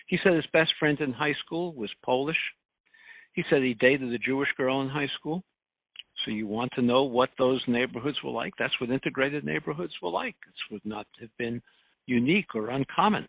He 0.07 0.19
said 0.23 0.35
his 0.35 0.47
best 0.53 0.73
friend 0.79 0.99
in 1.01 1.13
high 1.13 1.35
school 1.45 1.73
was 1.75 1.91
Polish. 2.05 2.37
He 3.33 3.43
said 3.49 3.63
he 3.63 3.75
dated 3.75 4.13
a 4.13 4.19
Jewish 4.19 4.51
girl 4.57 4.83
in 4.83 4.89
high 4.89 5.09
school. 5.19 5.43
So 6.25 6.31
you 6.31 6.47
want 6.47 6.73
to 6.75 6.83
know 6.83 7.03
what 7.03 7.31
those 7.39 7.63
neighborhoods 7.67 8.19
were 8.23 8.31
like? 8.31 8.53
That's 8.59 8.79
what 8.81 8.91
integrated 8.91 9.45
neighborhoods 9.45 9.93
were 10.03 10.11
like. 10.11 10.37
This 10.47 10.71
would 10.71 10.85
not 10.85 11.07
have 11.21 11.31
been 11.39 11.61
unique 12.07 12.55
or 12.55 12.71
uncommon. 12.71 13.27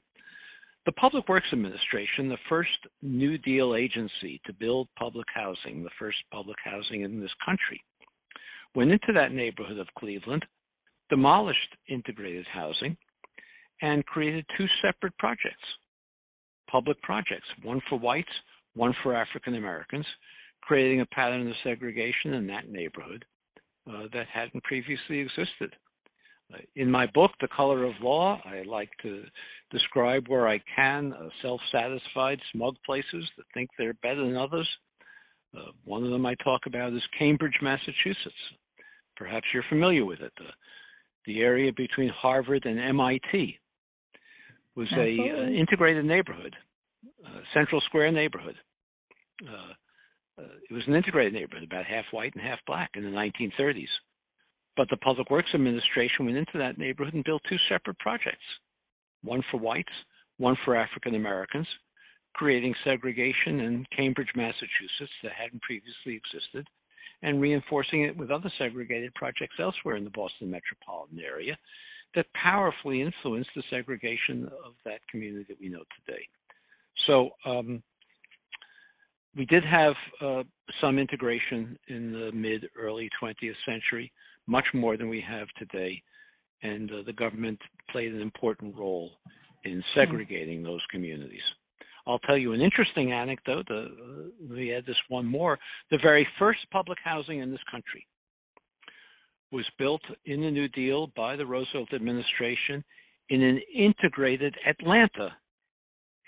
The 0.85 0.91
Public 0.91 1.27
Works 1.27 1.47
Administration, 1.51 2.29
the 2.29 2.37
first 2.47 2.69
New 3.01 3.39
Deal 3.39 3.75
agency 3.75 4.39
to 4.45 4.53
build 4.53 4.87
public 4.99 5.25
housing, 5.33 5.83
the 5.83 5.89
first 5.97 6.17
public 6.31 6.57
housing 6.63 7.01
in 7.01 7.19
this 7.19 7.33
country, 7.43 7.83
went 8.75 8.91
into 8.91 9.11
that 9.13 9.31
neighborhood 9.31 9.79
of 9.79 9.87
Cleveland, 9.97 10.45
demolished 11.09 11.75
integrated 11.89 12.45
housing, 12.53 12.95
and 13.81 14.05
created 14.05 14.45
two 14.55 14.67
separate 14.83 15.17
projects 15.17 15.65
public 16.75 17.01
projects, 17.03 17.47
one 17.63 17.79
for 17.87 17.97
whites, 17.97 18.27
one 18.73 18.93
for 19.01 19.15
African 19.15 19.55
Americans, 19.55 20.05
creating 20.59 20.99
a 20.99 21.05
pattern 21.05 21.47
of 21.47 21.53
segregation 21.63 22.33
in 22.33 22.45
that 22.47 22.67
neighborhood 22.69 23.23
uh, 23.89 24.03
that 24.11 24.25
hadn't 24.33 24.61
previously 24.65 25.19
existed. 25.19 25.73
Uh, 26.53 26.57
in 26.75 26.91
my 26.91 27.07
book, 27.13 27.31
The 27.39 27.47
Color 27.55 27.85
of 27.85 27.93
Law, 28.01 28.41
I 28.43 28.63
like 28.63 28.89
to 29.03 29.23
describe 29.71 30.27
where 30.27 30.49
I 30.49 30.59
can 30.75 31.13
uh, 31.13 31.29
self 31.41 31.61
satisfied, 31.71 32.39
smug 32.51 32.75
places 32.85 33.23
that 33.37 33.45
think 33.53 33.69
they're 33.77 33.93
better 34.03 34.25
than 34.25 34.35
others. 34.35 34.67
Uh, 35.55 35.71
one 35.85 36.03
of 36.03 36.11
them 36.11 36.25
I 36.25 36.35
talk 36.43 36.63
about 36.67 36.91
is 36.91 37.01
Cambridge, 37.17 37.57
Massachusetts. 37.61 38.35
Perhaps 39.15 39.47
you're 39.53 39.63
familiar 39.69 40.03
with 40.03 40.19
it. 40.19 40.33
The, 40.37 40.51
the 41.25 41.39
area 41.39 41.71
between 41.71 42.09
Harvard 42.09 42.65
and 42.65 42.77
MIT 42.77 43.59
was 44.75 44.87
Absolutely. 44.91 45.29
a 45.29 45.37
uh, 45.37 45.47
integrated 45.47 46.05
neighborhood, 46.05 46.55
Central 47.53 47.81
Square 47.81 48.11
neighborhood. 48.11 48.55
Uh, 49.43 49.73
uh, 50.41 50.55
it 50.69 50.73
was 50.73 50.83
an 50.87 50.95
integrated 50.95 51.33
neighborhood, 51.33 51.63
about 51.63 51.85
half 51.85 52.05
white 52.11 52.33
and 52.33 52.43
half 52.43 52.59
black 52.67 52.91
in 52.95 53.03
the 53.03 53.09
1930s. 53.09 53.87
But 54.75 54.89
the 54.89 54.97
Public 54.97 55.29
Works 55.29 55.51
Administration 55.53 56.25
went 56.25 56.37
into 56.37 56.57
that 56.57 56.77
neighborhood 56.77 57.13
and 57.13 57.23
built 57.23 57.41
two 57.47 57.57
separate 57.69 57.97
projects 57.99 58.43
one 59.23 59.41
for 59.49 59.57
whites, 59.57 59.91
one 60.37 60.55
for 60.63 60.75
African 60.75 61.15
Americans, 61.15 61.67
creating 62.35 62.75
segregation 62.83 63.61
in 63.61 63.85
Cambridge, 63.95 64.29
Massachusetts 64.35 65.13
that 65.23 65.31
hadn't 65.31 65.61
previously 65.63 66.13
existed, 66.13 66.67
and 67.23 67.41
reinforcing 67.41 68.03
it 68.03 68.15
with 68.15 68.29
other 68.29 68.51
segregated 68.59 69.13
projects 69.15 69.55
elsewhere 69.59 69.95
in 69.95 70.03
the 70.03 70.11
Boston 70.11 70.51
metropolitan 70.51 71.19
area 71.19 71.57
that 72.13 72.27
powerfully 72.33 73.01
influenced 73.01 73.49
the 73.55 73.63
segregation 73.69 74.45
of 74.63 74.73
that 74.85 74.99
community 75.09 75.45
that 75.49 75.59
we 75.59 75.69
know 75.69 75.83
today. 76.05 76.21
So 77.07 77.29
um, 77.45 77.83
we 79.35 79.45
did 79.45 79.63
have 79.65 79.93
uh, 80.21 80.43
some 80.81 80.97
integration 80.97 81.77
in 81.87 82.11
the 82.11 82.31
mid 82.33 82.67
early 82.77 83.09
20th 83.21 83.53
century, 83.65 84.11
much 84.47 84.65
more 84.73 84.97
than 84.97 85.09
we 85.09 85.23
have 85.27 85.47
today, 85.57 86.01
and 86.63 86.91
uh, 86.91 86.95
the 87.05 87.13
government 87.13 87.59
played 87.91 88.13
an 88.13 88.21
important 88.21 88.75
role 88.75 89.11
in 89.63 89.83
segregating 89.95 90.63
those 90.63 90.81
communities. 90.91 91.41
I'll 92.07 92.19
tell 92.19 92.37
you 92.37 92.53
an 92.53 92.61
interesting 92.61 93.11
anecdote. 93.11 93.67
Uh, 93.69 93.85
we 94.49 94.73
add 94.73 94.85
this 94.85 94.95
one 95.09 95.25
more. 95.25 95.57
The 95.91 95.97
very 96.01 96.27
first 96.37 96.59
public 96.71 96.99
housing 97.03 97.39
in 97.39 97.51
this 97.51 97.63
country 97.69 98.05
was 99.51 99.65
built 99.79 100.01
in 100.25 100.41
the 100.41 100.51
New 100.51 100.67
Deal 100.69 101.07
by 101.15 101.35
the 101.35 101.45
Roosevelt 101.45 101.93
administration 101.93 102.83
in 103.29 103.41
an 103.41 103.59
integrated 103.75 104.55
Atlanta, 104.67 105.35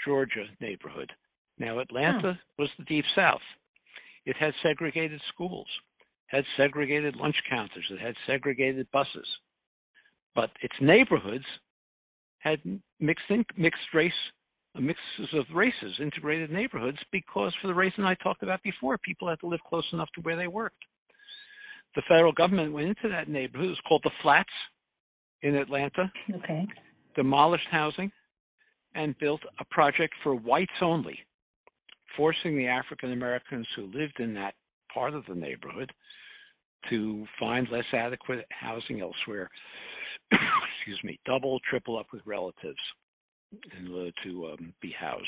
Georgia 0.06 0.46
neighborhood. 0.62 1.12
Now, 1.60 1.80
Atlanta 1.80 2.38
oh. 2.40 2.54
was 2.60 2.70
the 2.78 2.86
Deep 2.86 3.06
South. 3.16 3.42
It 4.26 4.36
had 4.40 4.54
segregated 4.62 5.22
schools, 5.34 5.68
had 6.28 6.44
segregated 6.58 7.16
lunch 7.16 7.38
counters, 7.50 7.86
it 7.90 8.00
had 8.00 8.16
segregated 8.28 8.88
buses. 8.92 9.28
But 10.36 10.50
its 10.62 10.76
neighborhoods 10.82 11.46
had 12.40 12.60
mixed 13.00 13.26
in, 13.30 13.46
mixed 13.58 13.94
race 13.94 14.12
mixes 14.80 15.34
of 15.34 15.46
races, 15.56 15.96
integrated 16.00 16.52
neighborhoods, 16.52 16.98
because 17.12 17.54
for 17.62 17.68
the 17.68 17.74
reason 17.74 18.04
I 18.04 18.16
talked 18.16 18.44
about 18.44 18.62
before, 18.64 18.98
people 18.98 19.28
had 19.28 19.40
to 19.40 19.48
live 19.48 19.60
close 19.68 19.86
enough 19.94 20.10
to 20.16 20.22
where 20.22 20.36
they 20.36 20.48
worked. 20.48 20.78
The 21.96 22.04
federal 22.08 22.32
government 22.32 22.74
went 22.74 22.88
into 22.88 23.10
that 23.10 23.28
neighborhood. 23.28 23.68
It 23.68 23.70
was 23.70 23.82
called 23.88 24.02
the 24.04 24.12
Flats 24.22 24.50
in 25.42 25.56
Atlanta. 25.56 26.12
Okay. 26.44 26.68
Demolished 27.16 27.68
housing 27.72 28.12
and 28.98 29.18
built 29.20 29.42
a 29.60 29.66
project 29.66 30.14
for 30.24 30.36
whites 30.36 30.72
only 30.82 31.18
forcing 32.18 32.58
the 32.58 32.68
African 32.68 33.14
Americans 33.14 33.68
who 33.76 33.84
lived 33.94 34.20
in 34.20 34.34
that 34.34 34.56
part 34.94 35.14
of 35.14 35.24
the 35.30 35.36
neighborhood 35.36 35.92
to 36.90 37.26
find 37.40 37.68
less 37.72 37.86
adequate 37.94 38.46
housing 38.50 39.02
elsewhere. 39.02 39.50
excuse 40.32 41.00
me, 41.04 41.20
double, 41.26 41.60
triple 41.70 41.98
up 41.98 42.08
with 42.12 42.22
relatives 42.26 42.80
in 43.80 43.94
order 43.94 44.12
to 44.26 44.48
um, 44.48 44.74
be 44.82 44.94
housed. 45.00 45.26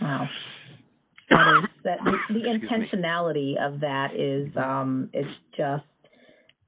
Wow. 0.00 0.28
That 1.30 1.56
is 1.62 1.70
that 1.84 1.98
the, 2.04 2.34
the 2.34 2.40
intentionality 2.40 3.54
of 3.58 3.80
that 3.80 4.14
is 4.14 4.54
um 4.58 5.08
it's 5.14 5.26
just 5.56 5.82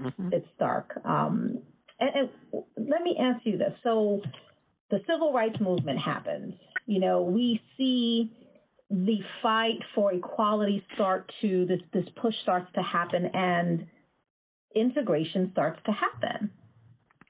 mm-hmm. 0.00 0.30
it's 0.32 0.46
stark. 0.56 0.98
Um 1.04 1.58
and, 2.00 2.10
and 2.14 2.62
let 2.78 3.02
me 3.02 3.18
ask 3.20 3.44
you 3.44 3.58
this. 3.58 3.74
So 3.84 4.22
the 4.90 5.00
civil 5.06 5.32
rights 5.32 5.60
movement 5.60 5.98
happens 5.98 6.54
you 6.86 7.00
know, 7.00 7.22
we 7.22 7.60
see 7.76 8.32
the 8.88 9.18
fight 9.42 9.80
for 9.94 10.12
equality 10.12 10.84
start 10.94 11.30
to 11.42 11.66
this 11.66 11.80
this 11.92 12.04
push 12.22 12.34
starts 12.42 12.68
to 12.76 12.82
happen 12.82 13.28
and 13.34 13.86
integration 14.76 15.50
starts 15.52 15.80
to 15.86 15.92
happen. 15.92 16.50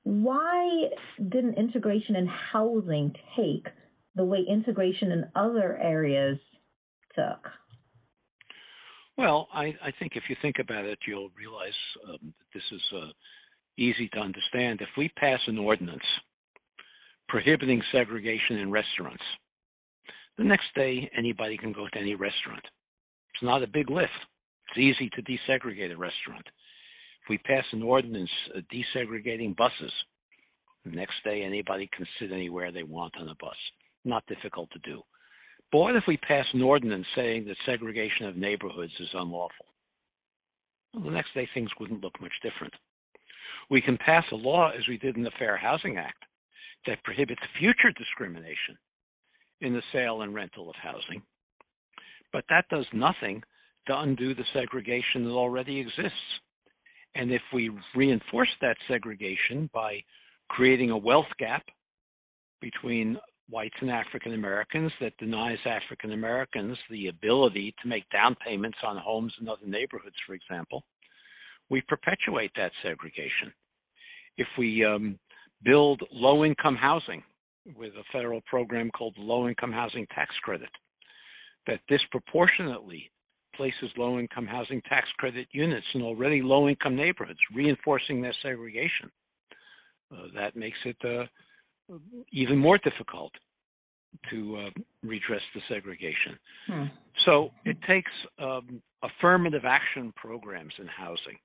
Why 0.05 0.91
didn't 1.17 1.55
integration 1.55 2.15
in 2.15 2.29
housing 2.53 3.15
take 3.37 3.67
the 4.15 4.25
way 4.25 4.45
integration 4.49 5.11
in 5.11 5.25
other 5.35 5.77
areas 5.79 6.39
took? 7.15 7.51
Well, 9.17 9.49
I, 9.53 9.75
I 9.83 9.93
think 9.99 10.13
if 10.15 10.25
you 10.29 10.37
think 10.43 10.57
about 10.61 10.85
it, 10.85 10.99
you'll 11.09 11.31
realize 11.39 11.73
um, 12.07 12.35
this 12.53 12.63
is 12.71 12.83
uh, 12.95 13.09
easy 13.79 14.09
to 14.13 14.21
understand. 14.21 14.83
If 14.83 14.89
we 14.99 15.11
pass 15.17 15.41
an 15.47 15.57
ordinance 15.57 16.05
prohibiting 17.29 17.83
segregation 17.93 18.59
in 18.59 18.71
restaurants, 18.71 19.23
the 20.39 20.45
next 20.45 20.67
day, 20.75 21.11
anybody 21.17 21.57
can 21.57 21.73
go 21.73 21.87
to 21.89 21.99
any 21.99 22.15
restaurant. 22.15 22.63
It's 23.35 23.43
not 23.43 23.63
a 23.63 23.67
big 23.67 23.91
lift. 23.91 24.11
It's 24.69 24.79
easy 24.79 25.11
to 25.11 25.23
desegregate 25.23 25.93
a 25.93 25.97
restaurant. 25.97 26.47
If 27.25 27.31
we 27.31 27.39
pass 27.39 27.65
an 27.73 27.83
ordinance 27.83 28.31
uh, 28.55 28.61
desegregating 28.73 29.57
buses, 29.57 29.93
The 30.87 30.93
next 30.95 31.15
day, 31.25 31.43
anybody 31.43 31.89
can 31.95 32.07
sit 32.19 32.31
anywhere 32.33 32.71
they 32.71 32.85
want 32.85 33.15
on 33.19 33.29
a 33.29 33.35
bus. 33.41 33.57
Not 34.05 34.25
difficult 34.27 34.71
to 34.71 34.79
do. 34.81 35.03
But 35.73 35.79
what 35.79 35.97
if 35.97 36.05
we 36.07 36.17
pass 36.19 36.47
an 36.55 36.63
ordinance 36.63 37.07
saying 37.17 37.47
that 37.47 37.57
segregation 37.67 38.27
of 38.27 38.37
neighborhoods 38.37 38.93
is 39.01 39.09
unlawful? 39.13 39.67
Well, 40.95 41.05
the 41.05 41.11
next 41.11 41.35
day, 41.35 41.49
things 41.53 41.71
wouldn't 41.81 42.03
look 42.03 42.21
much 42.21 42.33
different. 42.41 42.73
We 43.69 43.81
can 43.81 43.99
pass 43.99 44.25
a 44.31 44.37
law, 44.37 44.71
as 44.71 44.87
we 44.89 44.97
did 44.97 45.17
in 45.17 45.25
the 45.25 45.33
Fair 45.41 45.57
Housing 45.57 45.97
Act, 45.99 46.23
that 46.87 47.03
prohibits 47.05 47.41
future 47.59 47.93
discrimination 47.97 48.77
in 49.61 49.73
the 49.73 49.83
sale 49.93 50.23
and 50.23 50.35
rental 50.35 50.69
of 50.69 50.77
housing. 50.77 51.23
But 52.33 52.45
that 52.49 52.67
does 52.71 52.87
nothing 52.93 53.43
to 53.87 53.99
undo 53.99 54.35
the 54.35 54.45
segregation 54.53 55.25
that 55.25 55.31
already 55.31 55.81
exists. 55.81 56.13
And 57.15 57.33
if 57.33 57.43
we 57.55 57.71
reinforce 57.95 58.51
that 58.61 58.77
segregation 58.89 59.71
by 59.73 60.03
creating 60.49 60.91
a 60.91 60.97
wealth 60.97 61.27
gap 61.39 61.65
between 62.61 63.17
whites 63.49 63.77
and 63.81 63.91
African 63.91 64.35
Americans 64.35 64.93
that 65.01 65.17
denies 65.19 65.59
African 65.65 66.13
Americans 66.13 66.77
the 66.91 67.09
ability 67.09 67.75
to 67.83 67.89
make 67.89 68.09
down 68.11 68.37
payments 68.45 68.79
on 68.85 68.97
homes 68.97 69.33
in 69.41 69.49
other 69.49 69.67
neighborhoods, 69.67 70.17
for 70.27 70.35
example, 70.35 70.85
we 71.71 71.81
perpetuate 71.83 72.51
that 72.57 72.73
segregation. 72.83 73.53
If 74.37 74.49
we 74.59 74.85
um, 74.85 75.19
build 75.63 76.03
low 76.13 76.45
income 76.45 76.77
housing 76.77 77.23
with 77.77 77.93
a 77.95 78.05
federal 78.13 78.41
program 78.43 78.91
called 78.91 79.15
the 79.17 79.23
Low 79.23 79.49
Income 79.49 79.73
Housing 79.73 80.07
Tax 80.15 80.31
Credit 80.43 80.69
that 81.67 81.81
disproportionately 81.89 83.11
places 83.57 83.91
low 83.97 84.19
income 84.19 84.47
housing 84.47 84.81
tax 84.83 85.09
credit 85.17 85.49
units 85.53 85.87
in 85.95 86.03
already 86.03 86.43
low 86.43 86.69
income 86.69 86.95
neighborhoods, 86.95 87.39
reinforcing 87.55 88.21
their 88.21 88.35
segregation. 88.43 89.11
Uh, 90.13 90.27
that 90.35 90.55
makes 90.55 90.79
it 90.85 90.97
uh, 91.05 91.95
even 92.33 92.59
more 92.59 92.79
difficult 92.79 93.33
to 94.31 94.57
uh, 94.57 94.71
redress 95.03 95.41
the 95.55 95.61
segregation. 95.69 96.39
Hmm. 96.69 96.85
So 97.25 97.51
it 97.65 97.77
takes 97.89 98.11
um, 98.39 98.81
affirmative 99.03 99.65
action 99.65 100.13
programs 100.17 100.73
in 100.79 100.87
housing, 100.87 101.39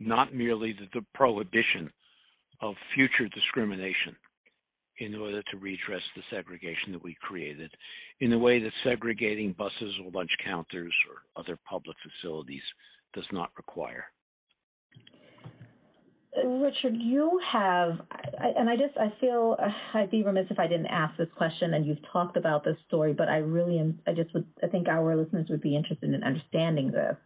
not 0.00 0.34
merely 0.34 0.72
the, 0.72 1.00
the 1.00 1.06
prohibition 1.14 1.90
of 2.60 2.74
future 2.94 3.28
discrimination 3.34 4.16
in 4.98 5.14
order 5.14 5.42
to 5.42 5.58
redress 5.58 6.02
the 6.14 6.22
segregation 6.30 6.92
that 6.92 7.02
we 7.02 7.16
created 7.20 7.70
in 8.20 8.32
a 8.32 8.38
way 8.38 8.58
that 8.58 8.72
segregating 8.82 9.52
buses 9.52 9.94
or 10.02 10.10
lunch 10.12 10.30
counters 10.44 10.94
or 11.08 11.40
other 11.40 11.58
public 11.68 11.96
facilities 12.02 12.62
does 13.14 13.26
not 13.32 13.50
require. 13.56 14.04
Richard, 16.44 16.94
you 16.98 17.40
have, 17.50 17.92
and 18.38 18.68
I 18.68 18.76
just 18.76 18.96
I 18.98 19.12
feel 19.20 19.56
I'd 19.94 20.10
be 20.10 20.22
remiss 20.22 20.46
if 20.50 20.58
I 20.58 20.66
didn't 20.66 20.86
ask 20.86 21.16
this 21.16 21.28
question. 21.34 21.72
And 21.72 21.86
you've 21.86 22.02
talked 22.12 22.36
about 22.36 22.62
this 22.62 22.76
story, 22.86 23.14
but 23.14 23.28
I 23.28 23.38
really 23.38 23.78
am. 23.78 24.00
I 24.06 24.12
just 24.12 24.34
would. 24.34 24.46
I 24.62 24.66
think 24.66 24.86
our 24.86 25.16
listeners 25.16 25.46
would 25.48 25.62
be 25.62 25.74
interested 25.74 26.12
in 26.12 26.22
understanding 26.22 26.90
this. 26.90 27.16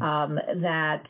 Um, 0.00 0.38
that 0.62 1.02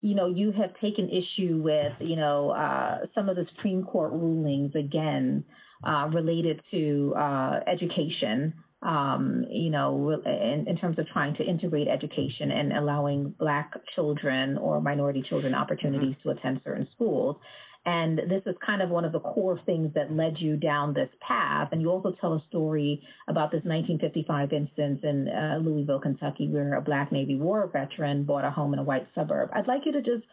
you 0.00 0.14
know, 0.14 0.28
you 0.28 0.52
have 0.52 0.70
taken 0.80 1.08
issue 1.08 1.60
with, 1.62 1.92
you 2.00 2.16
know, 2.16 2.50
uh, 2.50 3.06
some 3.14 3.28
of 3.28 3.36
the 3.36 3.46
Supreme 3.56 3.84
Court 3.84 4.12
rulings 4.12 4.72
again 4.74 5.44
uh, 5.86 6.08
related 6.12 6.60
to 6.70 7.14
uh, 7.16 7.60
education. 7.66 8.54
Um, 8.80 9.44
you 9.50 9.70
know, 9.70 10.22
in, 10.24 10.66
in, 10.68 10.76
terms 10.76 11.00
of 11.00 11.08
trying 11.08 11.34
to 11.34 11.44
integrate 11.44 11.88
education 11.88 12.52
and 12.52 12.72
allowing 12.72 13.34
Black 13.36 13.72
children 13.96 14.56
or 14.56 14.80
minority 14.80 15.24
children 15.28 15.52
opportunities 15.52 16.14
mm-hmm. 16.14 16.28
to 16.28 16.38
attend 16.38 16.60
certain 16.62 16.86
schools. 16.94 17.38
And 17.86 18.18
this 18.18 18.42
is 18.44 18.54
kind 18.64 18.82
of 18.82 18.90
one 18.90 19.04
of 19.04 19.12
the 19.12 19.20
core 19.20 19.60
things 19.64 19.92
that 19.94 20.12
led 20.12 20.34
you 20.38 20.56
down 20.56 20.92
this 20.92 21.08
path. 21.26 21.68
And 21.72 21.80
you 21.80 21.90
also 21.90 22.14
tell 22.20 22.34
a 22.34 22.42
story 22.48 23.02
about 23.28 23.50
this 23.50 23.62
1955 23.64 24.52
instance 24.52 25.00
in 25.02 25.28
uh, 25.28 25.58
Louisville, 25.62 26.00
Kentucky, 26.00 26.48
where 26.48 26.74
a 26.74 26.82
Black 26.82 27.12
Navy 27.12 27.36
war 27.36 27.68
veteran 27.72 28.24
bought 28.24 28.44
a 28.44 28.50
home 28.50 28.74
in 28.74 28.78
a 28.78 28.82
white 28.82 29.06
suburb. 29.14 29.50
I'd 29.54 29.66
like 29.66 29.82
you 29.86 29.92
to 29.92 30.02
just 30.02 30.24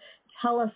tell 0.41 0.59
us 0.59 0.71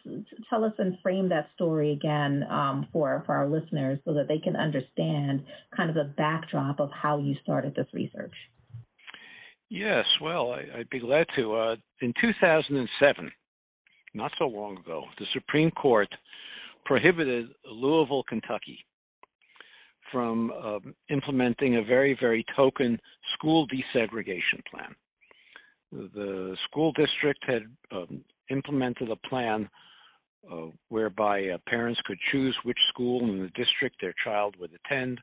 tell 0.49 0.63
us 0.63 0.74
and 0.78 0.97
frame 1.01 1.30
that 1.30 1.49
story 1.55 1.91
again 1.91 2.43
um, 2.49 2.88
for 2.93 3.24
for 3.26 3.36
our 3.36 3.47
listeners 3.47 3.99
so 4.05 4.13
that 4.13 4.28
they 4.28 4.39
can 4.39 4.55
understand 4.55 5.43
kind 5.76 5.89
of 5.89 5.95
the 5.95 6.13
backdrop 6.17 6.80
of 6.80 6.89
how 6.91 7.20
you 7.20 7.36
started 7.43 7.76
this 7.76 7.88
research. 7.93 8.34
Yes, 9.70 10.05
well, 10.22 10.51
I, 10.51 10.78
would 10.78 10.89
be 10.89 10.99
glad 10.99 11.28
to. 11.36 11.55
Uh, 11.55 11.76
in 12.01 12.13
2007, 12.20 13.32
not 14.15 14.32
so 14.39 14.45
long 14.45 14.78
ago, 14.78 15.03
the 15.20 15.26
Supreme 15.34 15.70
Court 15.72 16.09
prohibited 16.89 17.49
Louisville, 17.71 18.23
Kentucky, 18.27 18.83
from 20.11 20.51
uh, 20.51 20.79
implementing 21.11 21.77
a 21.77 21.83
very, 21.83 22.17
very 22.19 22.43
token 22.55 22.97
school 23.35 23.67
desegregation 23.67 24.65
plan. 24.69 24.95
The 25.91 26.57
school 26.67 26.91
district 26.93 27.45
had 27.45 27.61
um, 27.91 28.23
implemented 28.49 29.11
a 29.11 29.27
plan 29.29 29.69
uh, 30.51 30.69
whereby 30.87 31.49
uh, 31.49 31.57
parents 31.67 32.01
could 32.07 32.17
choose 32.31 32.57
which 32.63 32.77
school 32.91 33.23
in 33.23 33.39
the 33.39 33.49
district 33.49 33.97
their 34.01 34.15
child 34.23 34.55
would 34.59 34.71
attend. 34.83 35.21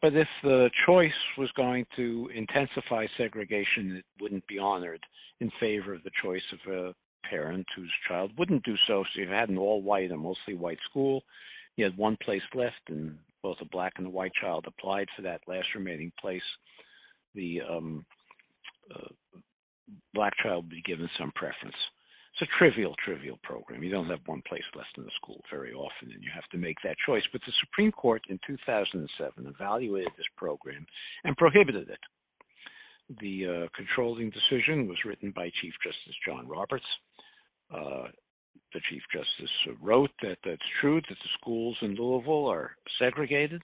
But 0.00 0.16
if 0.16 0.28
the 0.42 0.70
choice 0.86 1.10
was 1.36 1.50
going 1.58 1.84
to 1.96 2.30
intensify 2.34 3.04
segregation, 3.18 3.96
it 3.96 4.04
wouldn't 4.18 4.46
be 4.46 4.58
honored 4.58 5.04
in 5.40 5.50
favor 5.60 5.92
of 5.92 6.02
the 6.04 6.10
choice 6.22 6.40
of 6.54 6.72
a 6.72 6.94
parent 7.28 7.66
whose 7.76 7.92
child 8.08 8.32
wouldn't 8.38 8.64
do 8.64 8.74
so. 8.86 9.04
So 9.04 9.20
you 9.20 9.28
had 9.28 9.48
an 9.48 9.58
all 9.58 9.82
white 9.82 10.10
and 10.10 10.20
mostly 10.20 10.54
white 10.54 10.78
school. 10.88 11.22
You 11.76 11.84
had 11.84 11.96
one 11.96 12.16
place 12.22 12.42
left, 12.54 12.80
and 12.88 13.18
both 13.42 13.56
a 13.60 13.66
black 13.66 13.94
and 13.96 14.06
a 14.06 14.10
white 14.10 14.32
child 14.40 14.66
applied 14.66 15.08
for 15.16 15.22
that 15.22 15.40
last 15.46 15.68
remaining 15.74 16.12
place. 16.20 16.42
The 17.34 17.60
um, 17.68 18.04
uh, 18.94 19.38
black 20.14 20.32
child 20.42 20.64
would 20.64 20.70
be 20.70 20.82
given 20.82 21.08
some 21.18 21.32
preference. 21.34 21.76
It's 22.40 22.48
a 22.48 22.58
trivial, 22.58 22.94
trivial 23.04 23.38
program. 23.42 23.82
You 23.82 23.90
don't 23.90 24.08
have 24.08 24.20
one 24.26 24.42
place 24.48 24.64
left 24.74 24.96
in 24.96 25.04
the 25.04 25.10
school 25.20 25.42
very 25.50 25.72
often, 25.72 26.10
and 26.12 26.22
you 26.22 26.30
have 26.34 26.48
to 26.52 26.58
make 26.58 26.76
that 26.84 26.96
choice. 27.04 27.22
But 27.32 27.42
the 27.44 27.52
Supreme 27.60 27.92
Court 27.92 28.22
in 28.28 28.38
2007 28.46 29.46
evaluated 29.46 30.12
this 30.16 30.26
program 30.36 30.86
and 31.24 31.36
prohibited 31.36 31.90
it. 31.90 31.98
The 33.20 33.66
uh, 33.66 33.68
controlling 33.76 34.30
decision 34.30 34.86
was 34.86 35.04
written 35.04 35.32
by 35.34 35.50
Chief 35.60 35.74
Justice 35.82 36.16
John 36.24 36.46
Roberts. 36.46 36.84
Uh, 37.74 38.08
the 38.72 38.80
Chief 38.88 39.02
Justice 39.12 39.76
wrote 39.80 40.10
that 40.22 40.38
that's 40.44 40.60
true 40.80 41.00
that 41.00 41.08
the 41.08 41.28
schools 41.40 41.76
in 41.82 41.96
Louisville 41.96 42.46
are 42.46 42.76
segregated, 43.00 43.62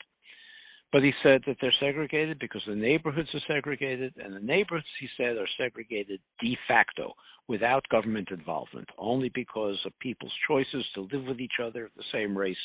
but 0.93 1.03
he 1.03 1.13
said 1.23 1.43
that 1.47 1.57
they're 1.61 1.75
segregated 1.81 2.39
because 2.39 2.63
the 2.67 2.75
neighborhoods 2.75 3.29
are 3.35 3.55
segregated, 3.55 4.15
and 4.17 4.35
the 4.35 4.41
neighborhoods, 4.41 4.87
he 5.01 5.09
said, 5.17 5.37
are 5.37 5.49
segregated 5.59 6.21
de 6.41 6.57
facto 6.67 7.15
without 7.49 7.89
government 7.89 8.29
involvement, 8.31 8.89
only 8.99 9.31
because 9.35 9.79
of 9.87 9.93
people's 10.01 10.33
choices 10.49 10.85
to 10.95 11.09
live 11.13 11.25
with 11.27 11.41
each 11.41 11.61
other 11.63 11.85
of 11.85 11.91
the 11.97 12.05
same 12.13 12.37
race 12.37 12.57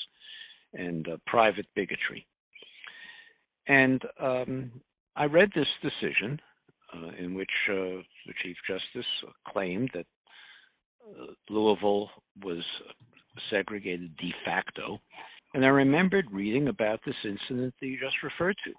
and 0.74 1.08
uh, 1.08 1.18
private 1.28 1.68
bigotry. 1.76 2.26
And 3.68 4.02
um, 4.20 4.72
I 5.16 5.26
read 5.26 5.52
this 5.54 5.68
decision 5.84 6.40
uh, 6.96 7.12
in 7.20 7.36
which 7.36 7.52
uh, 7.70 8.02
the 8.26 8.34
Chief 8.44 8.56
Justice 8.68 9.10
claimed 9.48 9.92
that 9.94 10.06
Louisville 11.50 12.10
was 12.44 12.64
segregated 13.50 14.16
de 14.18 14.34
facto. 14.46 15.00
And 15.54 15.66
I 15.66 15.70
remembered 15.70 16.32
reading 16.32 16.68
about 16.70 17.02
this 17.06 17.16
incident 17.24 17.74
that 17.80 17.88
you 17.88 18.00
just 18.00 18.24
referred 18.24 18.56
to, 18.66 18.74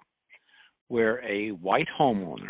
where 0.87 1.23
a 1.23 1.49
white 1.49 1.87
homeowner 1.99 2.49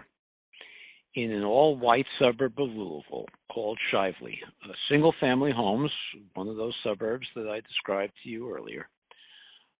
in 1.15 1.32
an 1.32 1.43
all 1.43 1.78
white 1.78 2.05
suburb 2.19 2.53
of 2.57 2.69
Louisville 2.69 3.26
called 3.51 3.78
Shively, 3.91 4.38
a 4.63 4.74
single 4.89 5.13
family 5.19 5.51
homes, 5.55 5.91
one 6.34 6.47
of 6.47 6.55
those 6.55 6.74
suburbs 6.84 7.28
that 7.36 7.47
I 7.47 7.59
described 7.59 8.13
to 8.24 8.30
you 8.30 8.51
earlier, 8.51 8.88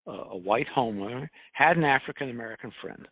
uh, 0.08 0.26
a 0.32 0.38
white 0.38 0.68
homeowner 0.76 1.28
had 1.54 1.78
an 1.78 1.86
African 1.86 2.30
American 2.30 2.72
friend 2.82 3.08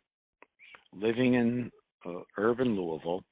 living 0.93 1.33
in 1.35 1.71
uh, 2.05 2.19
urban 2.37 2.75
Louisville 2.75 3.23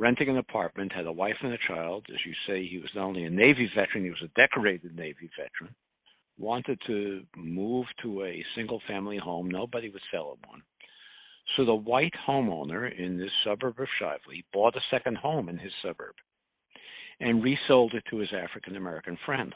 renting 0.00 0.30
an 0.30 0.38
apartment, 0.38 0.92
had 0.92 1.06
a 1.06 1.12
wife 1.12 1.36
and 1.42 1.52
a 1.52 1.58
child. 1.68 2.06
As 2.08 2.20
you 2.24 2.32
say, 2.48 2.66
he 2.66 2.78
was 2.78 2.90
not 2.94 3.04
only 3.04 3.24
a 3.24 3.30
Navy 3.30 3.70
veteran, 3.76 4.04
he 4.04 4.10
was 4.10 4.24
a 4.24 4.40
decorated 4.40 4.96
Navy 4.96 5.30
veteran. 5.36 5.74
Wanted 6.38 6.80
to 6.86 7.22
move 7.36 7.84
to 8.02 8.24
a 8.24 8.44
single 8.56 8.80
family 8.88 9.18
home. 9.18 9.50
Nobody 9.50 9.90
would 9.90 10.00
sell 10.10 10.32
him 10.32 10.50
one. 10.50 10.62
So 11.56 11.66
the 11.66 11.74
white 11.74 12.14
homeowner 12.26 12.90
in 12.98 13.18
this 13.18 13.30
suburb 13.44 13.78
of 13.78 13.88
Shively 14.00 14.44
bought 14.52 14.76
a 14.76 14.80
second 14.90 15.18
home 15.18 15.48
in 15.48 15.58
his 15.58 15.72
suburb 15.84 16.14
and 17.20 17.44
resold 17.44 17.92
it 17.94 18.04
to 18.10 18.18
his 18.18 18.30
African 18.32 18.76
American 18.76 19.18
friend. 19.26 19.54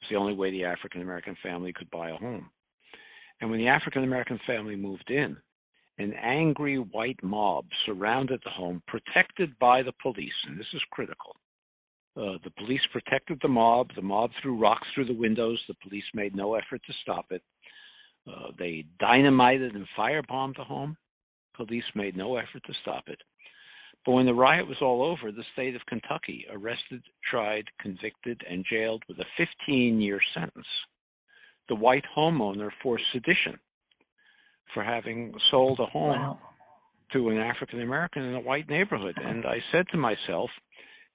It's 0.00 0.10
the 0.10 0.16
only 0.16 0.34
way 0.34 0.50
the 0.50 0.64
African 0.64 1.00
American 1.00 1.36
family 1.42 1.72
could 1.72 1.90
buy 1.90 2.10
a 2.10 2.16
home. 2.16 2.50
And 3.40 3.50
when 3.50 3.60
the 3.60 3.68
African 3.68 4.04
American 4.04 4.38
family 4.46 4.76
moved 4.76 5.10
in, 5.10 5.38
an 5.98 6.14
angry 6.14 6.78
white 6.78 7.22
mob 7.22 7.66
surrounded 7.84 8.40
the 8.44 8.50
home, 8.50 8.82
protected 8.86 9.58
by 9.58 9.82
the 9.82 9.92
police, 10.02 10.32
and 10.46 10.58
this 10.58 10.66
is 10.72 10.80
critical. 10.90 11.36
Uh, 12.16 12.38
the 12.44 12.50
police 12.58 12.80
protected 12.92 13.38
the 13.42 13.48
mob. 13.48 13.88
The 13.94 14.02
mob 14.02 14.30
threw 14.40 14.58
rocks 14.58 14.86
through 14.94 15.06
the 15.06 15.14
windows. 15.14 15.60
The 15.68 15.74
police 15.82 16.04
made 16.14 16.34
no 16.34 16.54
effort 16.54 16.82
to 16.86 16.92
stop 17.02 17.26
it. 17.30 17.42
Uh, 18.26 18.50
they 18.58 18.84
dynamited 18.98 19.74
and 19.74 19.86
firebombed 19.96 20.56
the 20.56 20.64
home. 20.64 20.96
Police 21.54 21.84
made 21.94 22.16
no 22.16 22.36
effort 22.36 22.62
to 22.66 22.74
stop 22.82 23.04
it. 23.06 23.20
But 24.04 24.12
when 24.12 24.26
the 24.26 24.34
riot 24.34 24.66
was 24.66 24.78
all 24.80 25.02
over, 25.02 25.30
the 25.30 25.44
state 25.52 25.76
of 25.76 25.86
Kentucky 25.86 26.46
arrested, 26.50 27.02
tried, 27.30 27.64
convicted, 27.80 28.40
and 28.48 28.64
jailed 28.68 29.02
with 29.08 29.18
a 29.18 29.26
15 29.36 30.00
year 30.00 30.20
sentence 30.34 30.66
the 31.68 31.74
white 31.76 32.04
homeowner 32.16 32.70
for 32.82 32.98
sedition 33.12 33.58
for 34.74 34.82
having 34.82 35.34
sold 35.50 35.80
a 35.80 35.86
home 35.86 36.18
Wow. 36.20 36.38
to 37.12 37.28
an 37.30 37.38
African 37.38 37.80
American 37.82 38.22
in 38.22 38.34
a 38.34 38.40
white 38.40 38.68
neighborhood. 38.68 39.16
And 39.22 39.44
I 39.46 39.58
said 39.72 39.86
to 39.92 39.96
myself, 39.98 40.50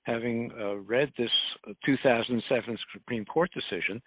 having 0.03 0.51
uh, 0.60 0.76
read 0.76 1.12
this 1.18 1.32
uh, 1.68 1.74
2007 1.86 2.78
Supreme 2.93 3.26
Court 3.26 3.49
decision, 3.53 4.01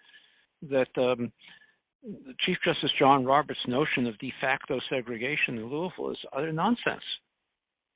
that 0.69 0.87
um, 0.97 1.31
Chief 2.45 2.57
Justice 2.63 2.91
John 2.97 3.25
Roberts' 3.25 3.59
notion 3.67 4.07
of 4.07 4.17
de 4.19 4.31
facto 4.39 4.79
segregation 4.89 5.57
in 5.57 5.65
Louisville 5.69 6.11
is 6.11 6.17
utter 6.33 6.53
nonsense. 6.53 7.03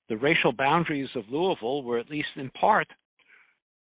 The 0.10 0.18
racial 0.18 0.52
boundaries 0.52 1.10
of 1.16 1.24
Louisville 1.30 1.84
were, 1.84 1.98
at 1.98 2.10
least 2.10 2.28
in 2.36 2.50
part, 2.52 2.88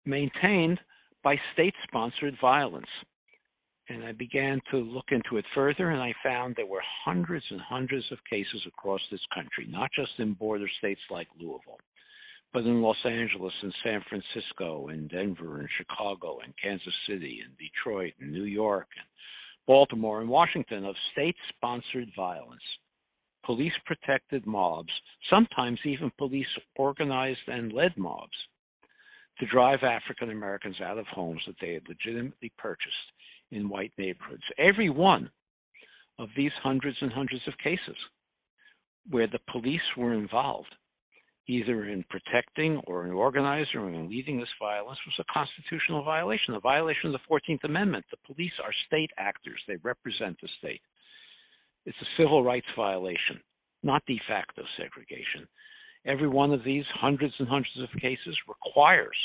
maintained 0.05 0.79
by 1.23 1.37
state 1.55 1.75
sponsored 1.87 2.37
violence. 2.41 2.89
And 3.89 4.03
I 4.05 4.13
began 4.13 4.61
to 4.71 4.79
look 4.79 5.07
into 5.11 5.37
it 5.37 5.45
further, 5.55 5.91
and 5.91 6.01
I 6.01 6.15
found 6.23 6.57
there 6.57 6.67
were 6.67 6.83
hundreds 7.05 7.45
and 7.51 7.61
hundreds 7.61 8.05
of 8.13 8.19
cases 8.31 8.63
across 8.67 9.01
this 9.11 9.21
country, 9.35 9.67
not 9.69 9.91
just 9.95 10.13
in 10.19 10.33
border 10.33 10.69
states 10.79 11.03
like 11.11 11.29
Louisville, 11.39 11.79
but 12.55 12.65
in 12.65 12.81
Los 12.81 12.97
Angeles 13.05 13.53
and 13.63 13.75
San 13.85 14.03
Francisco 14.09 14.89
and 14.89 15.11
Denver 15.11 15.59
and 15.59 15.69
Chicago 15.77 16.39
and 16.43 16.55
Kansas 16.63 16.95
City 17.07 17.41
and 17.45 17.53
Detroit 17.59 18.15
and 18.21 18.33
New 18.33 18.45
York 18.45 18.87
and 18.97 19.07
Baltimore 19.67 20.21
and 20.21 20.31
Washington 20.31 20.87
of 20.87 20.95
state 21.13 21.37
sponsored 21.51 22.09
violence, 22.17 22.63
police 23.45 23.73
protected 23.85 24.47
mobs, 24.47 24.93
sometimes 25.29 25.79
even 25.85 26.11
police 26.17 26.47
organized 26.77 27.47
and 27.49 27.73
led 27.73 27.97
mobs 27.99 28.37
to 29.41 29.47
drive 29.47 29.81
African 29.83 30.31
Americans 30.31 30.81
out 30.81 30.97
of 30.97 31.07
homes 31.07 31.43
that 31.47 31.57
they 31.61 31.75
had 31.75 31.83
legitimately 31.89 32.53
purchased 32.57 33.13
in 33.55 33.69
white 33.69 33.93
neighborhoods. 33.97 34.43
Every 34.59 34.91
one 34.91 35.31
of 36.19 36.29
these 36.37 36.53
hundreds 36.63 36.97
and 37.01 37.13
hundreds 37.13 37.43
of 37.47 37.55
cases 37.63 37.97
where 39.11 39.27
the 39.27 39.39
police 39.51 39.81
were 39.97 40.15
involved, 40.15 40.75
either 41.47 41.85
in 41.85 42.05
protecting 42.09 42.81
or 42.87 43.07
in 43.07 43.13
organizing 43.13 43.81
or 43.81 43.89
in 43.89 44.09
leading 44.09 44.39
this 44.39 44.49
violence, 44.61 44.99
was 45.07 45.15
a 45.21 45.33
constitutional 45.33 46.03
violation, 46.03 46.55
a 46.55 46.61
violation 46.61 47.07
of 47.07 47.13
the 47.13 47.31
14th 47.31 47.65
Amendment. 47.65 48.05
The 48.11 48.35
police 48.35 48.53
are 48.63 48.73
state 48.87 49.11
actors, 49.19 49.61
they 49.69 49.77
represent 49.83 50.37
the 50.41 50.49
state. 50.59 50.81
It's 51.87 51.97
a 52.01 52.23
civil 52.23 52.43
rights 52.43 52.67
violation, 52.77 53.41
not 53.83 54.03
de 54.07 54.21
facto 54.27 54.63
segregation. 54.79 55.47
Every 56.07 56.29
one 56.29 56.53
of 56.53 56.65
these 56.65 56.85
hundreds 56.95 57.35
and 57.39 57.49
hundreds 57.49 57.81
of 57.83 58.01
cases 58.01 58.37
requires 58.49 59.17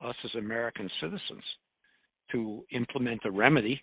us 0.00 0.16
as 0.24 0.34
American 0.36 0.90
citizens 1.00 1.44
to 2.32 2.64
implement 2.72 3.20
a 3.24 3.30
remedy. 3.30 3.80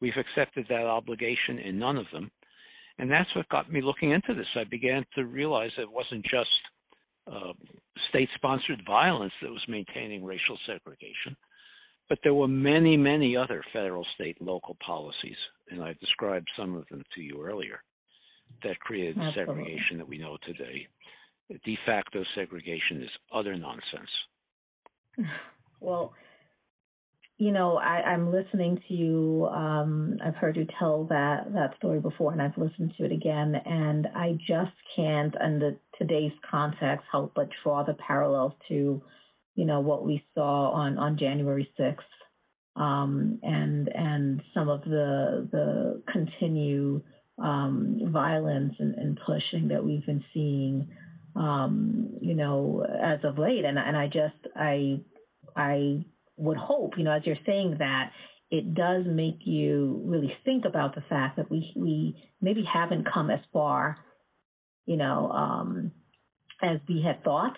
We've 0.00 0.12
accepted 0.16 0.66
that 0.68 0.84
obligation 0.84 1.58
in 1.58 1.78
none 1.78 1.96
of 1.96 2.06
them. 2.12 2.30
And 2.98 3.10
that's 3.10 3.34
what 3.36 3.48
got 3.48 3.70
me 3.72 3.80
looking 3.80 4.10
into 4.10 4.34
this. 4.34 4.46
I 4.56 4.64
began 4.64 5.04
to 5.14 5.24
realize 5.24 5.70
that 5.76 5.84
it 5.84 5.92
wasn't 5.92 6.24
just 6.24 6.50
uh, 7.30 7.52
state 8.08 8.28
sponsored 8.34 8.82
violence 8.86 9.32
that 9.42 9.50
was 9.50 9.64
maintaining 9.68 10.24
racial 10.24 10.58
segregation, 10.66 11.36
but 12.08 12.18
there 12.22 12.34
were 12.34 12.48
many, 12.48 12.96
many 12.96 13.36
other 13.36 13.62
federal, 13.72 14.04
state, 14.14 14.40
local 14.40 14.76
policies, 14.84 15.36
and 15.70 15.82
I 15.82 15.94
described 16.00 16.48
some 16.58 16.74
of 16.74 16.86
them 16.88 17.02
to 17.14 17.20
you 17.20 17.42
earlier, 17.44 17.80
that 18.62 18.80
created 18.80 19.18
Absolutely. 19.18 19.54
segregation 19.54 19.98
that 19.98 20.08
we 20.08 20.18
know 20.18 20.38
today. 20.44 20.88
De 21.64 21.78
facto 21.86 22.24
segregation 22.34 23.02
is 23.02 23.10
utter 23.32 23.56
nonsense. 23.56 24.10
Well, 25.80 26.12
you 27.38 27.52
know, 27.52 27.76
I, 27.76 28.02
I'm 28.02 28.32
listening 28.32 28.82
to 28.88 28.94
you. 28.94 29.46
Um, 29.46 30.18
I've 30.24 30.34
heard 30.34 30.56
you 30.56 30.66
tell 30.78 31.04
that 31.04 31.52
that 31.54 31.76
story 31.78 32.00
before, 32.00 32.32
and 32.32 32.42
I've 32.42 32.58
listened 32.58 32.94
to 32.98 33.04
it 33.04 33.12
again, 33.12 33.54
and 33.64 34.08
I 34.08 34.32
just 34.46 34.72
can't, 34.96 35.34
under 35.40 35.76
today's 35.98 36.32
context, 36.50 37.06
help 37.10 37.34
but 37.36 37.48
draw 37.62 37.84
the 37.84 37.94
parallels 37.94 38.54
to, 38.68 39.00
you 39.54 39.64
know, 39.64 39.78
what 39.78 40.04
we 40.04 40.24
saw 40.34 40.72
on 40.72 40.98
on 40.98 41.16
January 41.16 41.70
sixth, 41.76 42.06
um, 42.74 43.38
and 43.44 43.88
and 43.88 44.42
some 44.52 44.68
of 44.68 44.82
the 44.82 45.48
the 45.52 46.02
continued 46.12 47.04
um, 47.40 48.00
violence 48.06 48.74
and, 48.80 48.96
and 48.96 49.20
pushing 49.24 49.68
that 49.68 49.84
we've 49.84 50.04
been 50.06 50.24
seeing, 50.34 50.88
um, 51.36 52.16
you 52.20 52.34
know, 52.34 52.84
as 52.84 53.20
of 53.22 53.38
late, 53.38 53.64
and 53.64 53.78
and 53.78 53.96
I 53.96 54.06
just 54.06 54.56
I 54.56 55.02
I 55.54 56.04
would 56.38 56.56
hope, 56.56 56.92
you 56.96 57.04
know, 57.04 57.12
as 57.12 57.22
you're 57.24 57.36
saying 57.46 57.76
that, 57.78 58.12
it 58.50 58.74
does 58.74 59.04
make 59.06 59.40
you 59.44 60.02
really 60.06 60.32
think 60.44 60.64
about 60.64 60.94
the 60.94 61.02
fact 61.08 61.36
that 61.36 61.50
we 61.50 61.70
we 61.76 62.16
maybe 62.40 62.64
haven't 62.72 63.06
come 63.12 63.30
as 63.30 63.40
far, 63.52 63.98
you 64.86 64.96
know, 64.96 65.30
um, 65.30 65.92
as 66.62 66.78
we 66.88 67.02
had 67.02 67.22
thought, 67.22 67.56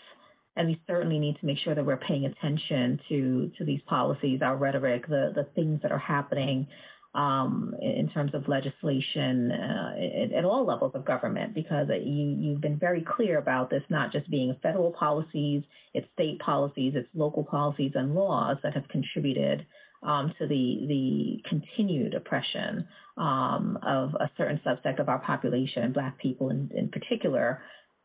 and 0.57 0.69
we 0.69 0.81
certainly 0.87 1.19
need 1.19 1.39
to 1.39 1.47
make 1.47 1.59
sure 1.65 1.75
that 1.75 1.87
we're 1.87 1.97
paying 1.97 2.25
attention 2.25 2.99
to 3.09 3.53
to 3.59 3.65
these 3.65 3.81
policies, 3.87 4.41
our 4.43 4.57
rhetoric, 4.57 5.07
the 5.07 5.33
the 5.35 5.47
things 5.55 5.81
that 5.83 5.93
are 5.93 5.99
happening 5.99 6.67
um, 7.15 7.75
in 7.81 8.09
terms 8.15 8.35
of 8.35 8.47
legislation 8.47 9.51
uh, 9.51 10.37
at, 10.37 10.45
all 10.45 10.65
levels 10.65 10.93
of 10.95 11.05
government, 11.05 11.55
because 11.55 11.89
you 11.89 12.37
you've 12.39 12.61
been 12.61 12.79
very 12.79 13.05
clear 13.17 13.39
about 13.39 13.69
this 13.69 13.83
not 13.89 14.13
just 14.13 14.31
being 14.31 14.55
federal 14.63 14.93
policies, 14.93 15.63
it's 15.93 16.07
state 16.15 16.39
policies, 16.39 16.93
it's 16.95 17.09
local 17.15 17.43
policies 17.43 17.93
and 17.97 18.15
laws 18.15 18.59
that 18.63 18.75
have 18.75 18.87
contributed 18.89 19.67
um, 20.05 20.33
to 20.39 20.47
the 20.47 20.87
the 20.87 21.43
continued 21.49 22.15
oppression 22.15 22.87
um, 23.17 23.77
of 23.83 24.15
a 24.15 24.31
certain 24.37 24.61
subset 24.65 25.01
of 25.01 25.09
our 25.09 25.19
population, 25.19 25.93
Black 25.93 26.17
people 26.19 26.51
in, 26.51 26.71
in 26.75 26.89
particular. 26.89 27.63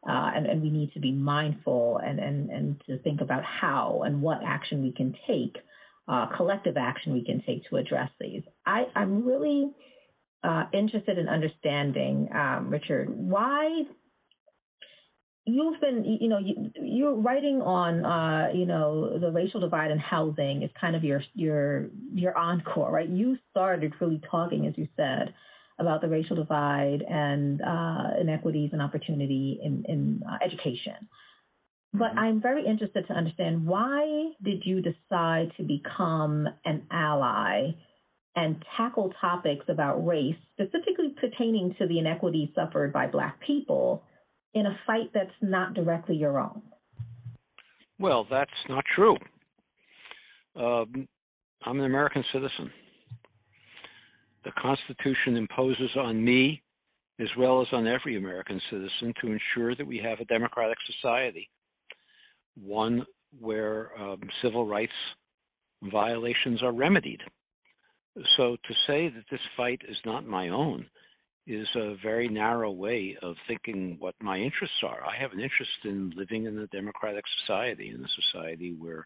Uh, 0.08 0.30
and, 0.36 0.46
and 0.46 0.62
we 0.62 0.70
need 0.70 0.94
to 0.94 1.00
be 1.00 1.12
mindful 1.12 2.00
and, 2.06 2.20
and, 2.20 2.52
and 2.52 2.80
to 2.86 3.00
think 3.00 3.22
about 3.22 3.42
how 3.44 4.04
and 4.06 4.22
what 4.22 4.38
action 4.46 4.84
we 4.84 4.92
can 4.92 5.16
take 5.26 5.56
uh, 6.08 6.28
collective 6.36 6.78
action 6.78 7.14
we 7.14 7.24
can 7.24 7.42
take 7.46 7.68
to 7.70 7.78
address 7.78 8.10
these. 8.20 8.44
I, 8.66 8.86
I'm 8.96 9.26
really 9.26 9.72
uh, 10.44 10.66
interested 10.74 11.18
in 11.18 11.28
understanding, 11.28 12.30
um, 12.34 12.70
Richard, 12.70 13.10
why 13.10 13.84
you've 15.46 15.80
been, 15.80 16.04
you 16.04 16.28
know, 16.28 16.40
you, 16.40 16.72
you're 16.82 17.16
writing 17.16 17.62
on, 17.62 18.06
uh, 18.06 18.52
you 18.54 18.66
know, 18.66 19.18
the 19.20 19.32
racial 19.32 19.60
divide 19.60 19.92
in 19.92 20.00
housing 20.00 20.64
is 20.64 20.70
kind 20.80 20.96
of 20.96 21.04
your 21.04 21.24
your 21.34 21.88
your 22.14 22.38
encore, 22.38 22.92
right? 22.92 23.10
You 23.10 23.38
started 23.52 23.94
really 24.00 24.22
talking, 24.30 24.68
as 24.68 24.74
you 24.78 24.88
said, 24.96 25.34
about 25.80 26.02
the 26.02 26.08
racial 26.08 26.36
divide 26.36 27.04
and 27.08 27.62
uh, 27.62 28.20
inequities 28.20 28.70
and 28.74 28.82
opportunity 28.82 29.60
in, 29.64 29.84
in 29.88 30.24
uh, 30.30 30.38
education. 30.44 31.08
But 31.98 32.18
I'm 32.18 32.42
very 32.42 32.66
interested 32.66 33.08
to 33.08 33.14
understand 33.14 33.66
why 33.66 34.32
did 34.44 34.64
you 34.66 34.82
decide 34.82 35.52
to 35.58 35.64
become 35.64 36.48
an 36.66 36.84
ally 36.92 37.72
and 38.36 38.64
tackle 38.76 39.14
topics 39.22 39.66
about 39.70 40.06
race, 40.06 40.36
specifically 40.54 41.16
pertaining 41.22 41.74
to 41.80 41.88
the 41.88 42.00
inequities 42.00 42.50
suffered 42.54 42.92
by 42.92 43.08
Black 43.08 43.40
people, 43.40 44.04
in 44.54 44.66
a 44.66 44.78
fight 44.86 45.12
that's 45.14 45.30
not 45.42 45.74
directly 45.74 46.16
your 46.16 46.38
own? 46.38 46.62
Well, 47.98 48.28
that's 48.30 48.52
not 48.68 48.84
true. 48.94 49.16
Um, 50.58 51.08
I'm 51.66 51.80
an 51.80 51.86
American 51.86 52.26
citizen. 52.34 52.72
The 54.44 54.52
Constitution 54.62 55.38
imposes 55.38 55.92
on 55.98 56.24
me, 56.24 56.62
as 57.22 57.30
well 57.38 57.62
as 57.62 57.68
on 57.72 57.88
every 57.88 58.18
American 58.18 58.60
citizen, 58.70 59.14
to 59.22 59.28
ensure 59.32 59.76
that 59.76 59.88
we 59.88 59.98
have 59.98 60.20
a 60.20 60.26
democratic 60.26 60.78
society 61.02 61.50
one 62.62 63.06
where 63.40 63.92
um, 64.00 64.22
civil 64.42 64.66
rights 64.66 64.94
violations 65.84 66.64
are 66.64 66.72
remedied. 66.72 67.22
So 68.38 68.56
to 68.56 68.74
say 68.88 69.10
that 69.10 69.26
this 69.30 69.42
fight 69.58 69.82
is 69.88 69.98
not 70.06 70.26
my 70.26 70.50
own 70.50 70.86
is 71.48 71.68
a 71.76 71.96
very 72.02 72.28
narrow 72.28 72.72
way 72.72 73.16
of 73.22 73.36
thinking 73.48 73.98
what 74.00 74.16
my 74.20 74.38
interests 74.38 74.78
are. 74.84 75.04
I 75.04 75.20
have 75.22 75.32
an 75.32 75.40
interest 75.40 75.72
in 75.84 76.12
living 76.16 76.46
in 76.46 76.58
a 76.58 76.68
democratic 76.68 77.24
society, 77.42 77.90
in 77.90 78.04
a 78.04 78.32
society 78.32 78.76
where 78.78 79.06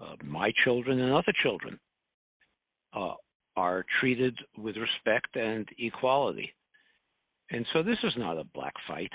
uh, 0.00 0.14
my 0.24 0.52
children 0.64 1.00
and 1.00 1.12
other 1.12 1.32
children 1.42 1.78
uh, 2.94 3.14
are 3.56 3.84
treated 4.00 4.38
with 4.56 4.76
respect 4.76 5.36
and 5.36 5.68
equality. 5.78 6.54
And 7.50 7.66
so 7.72 7.82
this 7.82 7.98
is 8.04 8.12
not 8.16 8.38
a 8.38 8.44
black 8.54 8.74
fight. 8.88 9.10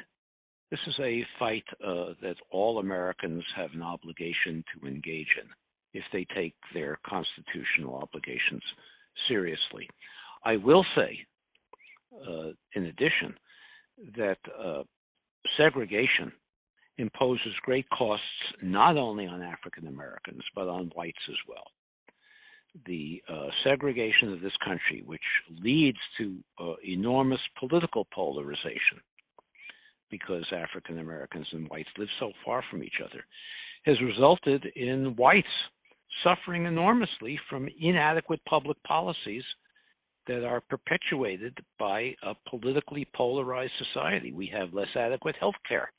This 0.72 0.80
is 0.88 0.96
a 1.02 1.26
fight 1.38 1.66
uh, 1.86 2.14
that 2.22 2.38
all 2.50 2.80
Americans 2.80 3.44
have 3.58 3.72
an 3.74 3.82
obligation 3.84 4.64
to 4.74 4.88
engage 4.88 5.28
in. 5.42 5.50
if 5.94 6.04
they 6.14 6.26
take 6.34 6.56
their 6.74 6.98
constitutional 7.06 7.96
obligations 7.96 8.64
seriously. 9.28 9.90
I 10.46 10.56
will 10.56 10.86
say, 10.96 11.20
uh, 12.28 12.52
in 12.76 12.86
addition, 12.86 13.36
that 14.16 14.38
uh, 14.58 14.84
segregation 15.58 16.32
imposes 16.98 17.54
great 17.64 17.90
costs 17.90 18.26
not 18.62 18.98
only 18.98 19.28
on 19.28 19.42
African 19.42 19.88
Americans, 19.88 20.44
but 20.56 20.68
on 20.68 20.92
whites 20.96 21.26
as 21.30 21.38
well. 21.48 21.66
The 22.86 23.22
uh, 23.28 23.48
segregation 23.64 24.32
of 24.32 24.42
this 24.42 24.56
country, 24.64 25.04
which 25.06 25.22
leads 25.62 25.98
to 26.18 26.38
uh, 26.60 26.74
enormous 26.86 27.42
political 27.60 28.08
polarization, 28.14 29.02
because 30.12 30.46
African 30.52 31.00
Americans 31.00 31.48
and 31.54 31.68
whites 31.70 31.90
live 31.98 32.10
so 32.20 32.32
far 32.46 32.64
from 32.70 32.84
each 32.84 33.02
other, 33.04 33.24
has 33.86 33.96
resulted 34.02 34.66
in 34.76 35.16
whites 35.16 35.48
suffering 36.24 36.66
enormously 36.66 37.40
from 37.50 37.70
inadequate 37.80 38.42
public 38.48 38.78
policies 38.84 39.44
that 40.28 40.44
are 40.44 40.62
perpetuated 40.70 41.58
by 41.80 42.14
a 42.24 42.34
politically 42.50 43.08
polarized 43.16 43.72
society. 43.94 44.32
We 44.32 44.52
have 44.56 44.74
less 44.74 44.96
adequate 44.96 45.36
health 45.40 45.56
care 45.68 45.92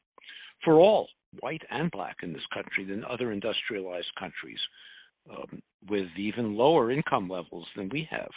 for 0.64 0.74
all, 0.78 1.08
white 1.40 1.62
and 1.70 1.90
black, 1.90 2.16
in 2.22 2.32
this 2.32 2.42
country 2.54 2.84
than 2.84 3.04
other 3.04 3.32
industrialized 3.32 4.12
countries 4.18 4.58
um, 5.30 5.60
with 5.88 6.06
even 6.16 6.56
lower 6.56 6.92
income 6.92 7.28
levels 7.28 7.66
than 7.76 7.88
we 7.88 8.06
have. 8.10 8.30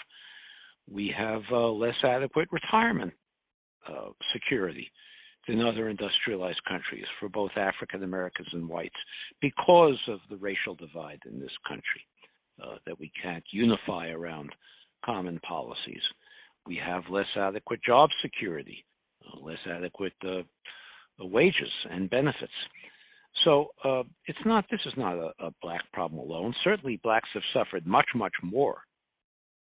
We 0.89 1.13
have 1.15 1.41
uh, 1.51 1.69
less 1.69 1.95
adequate 2.03 2.47
retirement 2.51 3.13
uh, 3.88 4.09
security 4.34 4.89
than 5.47 5.61
other 5.61 5.89
industrialized 5.89 6.61
countries 6.67 7.05
for 7.19 7.29
both 7.29 7.51
African 7.55 8.03
Americans 8.03 8.47
and 8.53 8.67
whites 8.67 8.95
because 9.41 9.99
of 10.07 10.19
the 10.29 10.37
racial 10.37 10.75
divide 10.75 11.19
in 11.25 11.39
this 11.39 11.55
country 11.67 12.01
uh, 12.63 12.77
that 12.85 12.99
we 12.99 13.11
can't 13.21 13.43
unify 13.51 14.09
around 14.09 14.49
common 15.05 15.39
policies. 15.39 16.01
We 16.65 16.79
have 16.83 17.03
less 17.09 17.27
adequate 17.35 17.83
job 17.83 18.09
security, 18.21 18.85
uh, 19.25 19.39
less 19.39 19.59
adequate 19.69 20.13
uh, 20.23 20.41
wages 21.19 21.71
and 21.91 22.09
benefits. 22.09 22.53
So 23.43 23.67
uh, 23.83 24.03
it's 24.25 24.39
not. 24.45 24.65
This 24.71 24.79
is 24.85 24.93
not 24.97 25.15
a, 25.15 25.31
a 25.39 25.51
black 25.61 25.81
problem 25.93 26.19
alone. 26.19 26.55
Certainly, 26.63 27.01
blacks 27.03 27.29
have 27.33 27.43
suffered 27.53 27.85
much, 27.85 28.07
much 28.15 28.33
more 28.41 28.77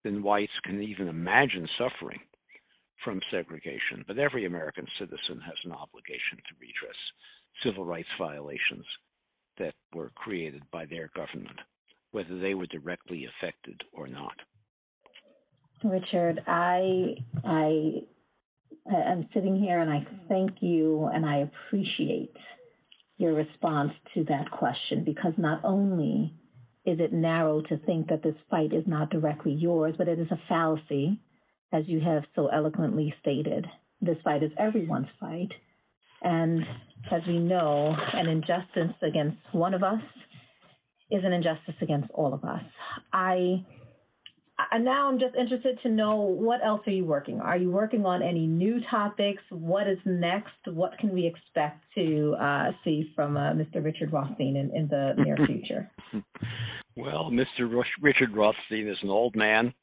than 0.05 0.23
whites 0.23 0.53
can 0.65 0.83
even 0.83 1.09
imagine 1.09 1.67
suffering 1.79 2.21
from 3.05 3.21
segregation, 3.31 4.05
but 4.07 4.19
every 4.19 4.47
American 4.47 4.87
citizen 4.99 5.41
has 5.45 5.57
an 5.65 5.73
obligation 5.73 6.39
to 6.39 6.55
redress 6.61 6.97
civil 7.65 7.85
rights 7.85 8.09
violations 8.19 8.85
that 9.59 9.75
were 9.95 10.11
created 10.15 10.63
by 10.73 10.85
their 10.87 11.11
government, 11.15 11.59
whether 12.11 12.39
they 12.41 12.55
were 12.55 12.67
directly 12.67 13.27
affected 13.27 13.81
or 13.93 14.09
not. 14.09 14.35
Richard, 15.85 16.41
I 16.47 17.17
I 17.45 18.03
am 18.87 19.29
sitting 19.35 19.59
here 19.61 19.81
and 19.81 19.91
I 19.91 20.07
thank 20.29 20.51
you 20.61 21.11
and 21.13 21.27
I 21.27 21.49
appreciate 21.49 22.35
your 23.19 23.35
response 23.35 23.93
to 24.15 24.25
that 24.25 24.51
question 24.51 25.05
because 25.05 25.35
not 25.37 25.61
only 25.63 26.35
is 26.85 26.99
it 27.01 27.13
narrow 27.13 27.63
to 27.63 27.79
think 27.79 28.09
that 28.09 28.23
this 28.23 28.35
fight 28.51 28.73
is 28.73 28.85
not 28.87 29.11
directly 29.11 29.53
yours, 29.53 29.95
but 29.97 30.09
it 30.09 30.19
is 30.19 30.31
a 30.31 30.41
fallacy 30.49 31.19
as 31.75 31.83
you 31.87 32.01
have 32.01 32.23
so 32.37 32.47
eloquently 32.47 33.13
stated, 33.21 33.67
this 34.01 34.17
fight 34.23 34.43
is 34.43 34.53
everyone's 34.59 35.09
fight. 35.19 35.49
And 36.23 36.63
as 37.11 37.23
we 37.27 37.39
know, 37.39 37.95
an 38.13 38.29
injustice 38.29 38.97
against 39.03 39.39
one 39.53 39.75
of 39.75 39.83
us 39.83 40.01
is 41.11 41.23
an 41.25 41.33
injustice 41.33 41.75
against 41.83 42.11
all 42.13 42.33
of 42.33 42.45
us. 42.45 42.63
I 43.13 43.65
and 44.71 44.85
now 44.85 45.09
I'm 45.09 45.19
just 45.19 45.35
interested 45.35 45.81
to 45.83 45.89
know 45.89 46.15
what 46.15 46.65
else 46.65 46.83
are 46.87 46.93
you 46.93 47.05
working 47.05 47.41
on? 47.41 47.47
Are 47.47 47.57
you 47.57 47.73
working 47.73 48.07
on 48.07 48.23
any 48.23 48.47
new 48.47 48.79
topics? 48.89 49.43
What 49.51 49.89
is 49.89 49.99
next? 50.05 50.53
What 50.67 50.97
can 50.99 51.13
we 51.13 51.27
expect 51.27 51.83
to 51.97 52.37
uh, 52.41 52.71
see 52.85 53.11
from 53.17 53.37
uh, 53.37 53.53
Mr. 53.53 53.85
Richard 53.85 54.13
Rothstein 54.13 54.57
in, 54.57 54.71
in 54.73 54.87
the 54.87 55.15
near 55.19 55.37
future? 55.47 55.91
well, 56.97 57.33
Mr. 57.33 57.85
Richard 58.01 58.33
Rothstein 58.33 58.89
is 58.89 58.97
an 59.03 59.11
old 59.11 59.35
man 59.35 59.75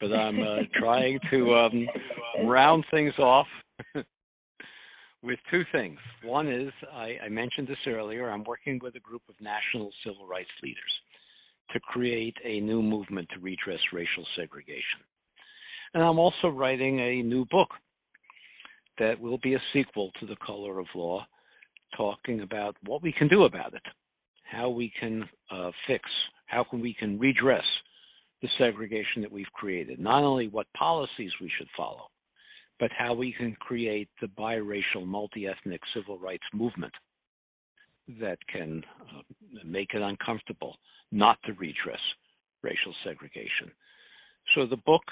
but 0.00 0.12
I'm 0.12 0.40
uh, 0.40 0.56
trying 0.78 1.18
to 1.30 1.54
um, 1.54 1.86
round 2.46 2.84
things 2.90 3.14
off 3.18 3.46
with 5.22 5.38
two 5.50 5.62
things. 5.72 5.98
One 6.24 6.48
is 6.48 6.72
I, 6.92 7.16
I 7.24 7.28
mentioned 7.28 7.68
this 7.68 7.76
earlier. 7.86 8.30
I'm 8.30 8.44
working 8.44 8.78
with 8.82 8.94
a 8.96 9.00
group 9.00 9.22
of 9.28 9.34
national 9.40 9.90
civil 10.04 10.26
rights 10.26 10.50
leaders 10.62 10.92
to 11.72 11.80
create 11.80 12.36
a 12.44 12.60
new 12.60 12.82
movement 12.82 13.28
to 13.34 13.40
redress 13.40 13.80
racial 13.92 14.24
segregation. 14.36 15.00
And 15.94 16.02
I'm 16.02 16.18
also 16.18 16.48
writing 16.48 17.00
a 17.00 17.22
new 17.22 17.44
book 17.46 17.68
that 18.98 19.20
will 19.20 19.38
be 19.38 19.54
a 19.54 19.62
sequel 19.72 20.10
to 20.20 20.26
The 20.26 20.36
Color 20.44 20.78
of 20.78 20.86
Law, 20.94 21.26
talking 21.96 22.40
about 22.40 22.76
what 22.84 23.02
we 23.02 23.12
can 23.12 23.28
do 23.28 23.44
about 23.44 23.74
it, 23.74 23.82
how 24.50 24.68
we 24.68 24.92
can 25.00 25.28
uh, 25.50 25.70
fix, 25.86 26.04
how 26.46 26.64
can 26.64 26.80
we 26.80 26.94
can 26.98 27.18
redress 27.18 27.64
the 28.42 28.48
segregation 28.58 29.22
that 29.22 29.32
we've 29.32 29.52
created. 29.52 29.98
Not 29.98 30.22
only 30.22 30.48
what 30.48 30.66
policies 30.76 31.32
we 31.40 31.50
should 31.58 31.68
follow, 31.76 32.08
but 32.78 32.90
how 32.96 33.14
we 33.14 33.34
can 33.36 33.56
create 33.58 34.08
the 34.20 34.28
biracial, 34.28 35.04
multi 35.04 35.46
ethnic 35.46 35.80
civil 35.94 36.18
rights 36.18 36.44
movement 36.54 36.92
that 38.20 38.38
can 38.50 38.82
uh, 39.00 39.22
make 39.64 39.90
it 39.94 40.02
uncomfortable 40.02 40.76
not 41.10 41.38
to 41.44 41.52
redress 41.54 42.00
racial 42.62 42.94
segregation. 43.04 43.70
So 44.54 44.66
the 44.66 44.76
book 44.76 45.02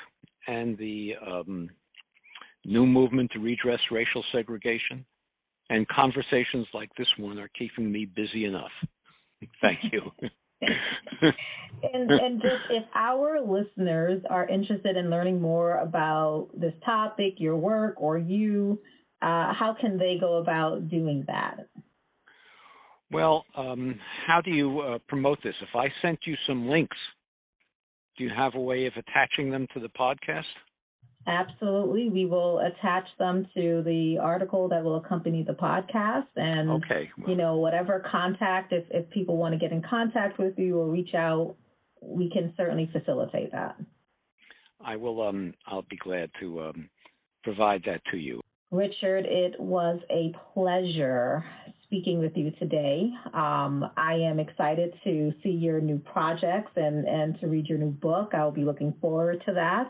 and 0.46 0.78
the 0.78 1.12
um, 1.26 1.68
new 2.64 2.86
movement 2.86 3.30
to 3.32 3.38
redress 3.38 3.80
racial 3.90 4.24
segregation 4.32 5.04
and 5.68 5.86
conversations 5.88 6.66
like 6.72 6.90
this 6.96 7.08
one 7.18 7.38
are 7.38 7.50
keeping 7.58 7.90
me 7.90 8.06
busy 8.06 8.44
enough. 8.44 8.70
Thank 9.60 9.78
you. 9.92 10.00
and 10.62 12.10
and 12.10 12.40
just 12.40 12.62
if 12.70 12.84
our 12.94 13.40
listeners 13.40 14.22
are 14.30 14.48
interested 14.48 14.96
in 14.96 15.10
learning 15.10 15.40
more 15.40 15.78
about 15.78 16.48
this 16.54 16.72
topic, 16.84 17.34
your 17.38 17.56
work, 17.56 17.94
or 17.98 18.18
you, 18.18 18.78
uh, 19.22 19.52
how 19.52 19.76
can 19.80 19.98
they 19.98 20.16
go 20.18 20.36
about 20.36 20.88
doing 20.88 21.24
that? 21.26 21.68
Well, 23.12 23.44
um, 23.56 23.98
how 24.26 24.40
do 24.40 24.50
you 24.50 24.80
uh, 24.80 24.98
promote 25.08 25.38
this? 25.42 25.54
If 25.62 25.76
I 25.76 25.86
sent 26.02 26.18
you 26.26 26.34
some 26.48 26.68
links, 26.68 26.96
do 28.18 28.24
you 28.24 28.30
have 28.36 28.54
a 28.54 28.60
way 28.60 28.86
of 28.86 28.94
attaching 28.96 29.50
them 29.50 29.66
to 29.74 29.80
the 29.80 29.88
podcast? 29.88 30.42
Absolutely. 31.26 32.08
We 32.08 32.24
will 32.24 32.60
attach 32.60 33.06
them 33.18 33.46
to 33.54 33.82
the 33.84 34.18
article 34.20 34.68
that 34.68 34.84
will 34.84 34.96
accompany 34.96 35.42
the 35.42 35.54
podcast. 35.54 36.28
And, 36.36 36.70
okay. 36.70 37.10
You 37.26 37.34
know, 37.34 37.56
whatever 37.56 38.04
contact, 38.10 38.72
if, 38.72 38.84
if 38.90 39.10
people 39.10 39.36
want 39.36 39.52
to 39.52 39.58
get 39.58 39.72
in 39.72 39.82
contact 39.82 40.38
with 40.38 40.56
you 40.56 40.78
or 40.78 40.88
reach 40.88 41.14
out, 41.14 41.56
we 42.00 42.30
can 42.30 42.54
certainly 42.56 42.88
facilitate 42.92 43.50
that. 43.52 43.76
I 44.84 44.94
will, 44.94 45.26
um, 45.26 45.54
I'll 45.66 45.82
be 45.82 45.96
glad 45.96 46.30
to 46.40 46.62
um, 46.62 46.88
provide 47.42 47.82
that 47.86 48.02
to 48.12 48.18
you. 48.18 48.40
Richard, 48.70 49.24
it 49.26 49.58
was 49.58 50.00
a 50.10 50.32
pleasure 50.52 51.44
speaking 51.84 52.18
with 52.18 52.36
you 52.36 52.52
today. 52.58 53.08
Um, 53.32 53.84
I 53.96 54.14
am 54.14 54.38
excited 54.38 54.92
to 55.04 55.32
see 55.42 55.50
your 55.50 55.80
new 55.80 55.98
projects 55.98 56.72
and, 56.76 57.06
and 57.06 57.40
to 57.40 57.46
read 57.46 57.66
your 57.66 57.78
new 57.78 57.90
book. 57.90 58.32
I'll 58.34 58.50
be 58.50 58.64
looking 58.64 58.94
forward 59.00 59.42
to 59.46 59.54
that 59.54 59.88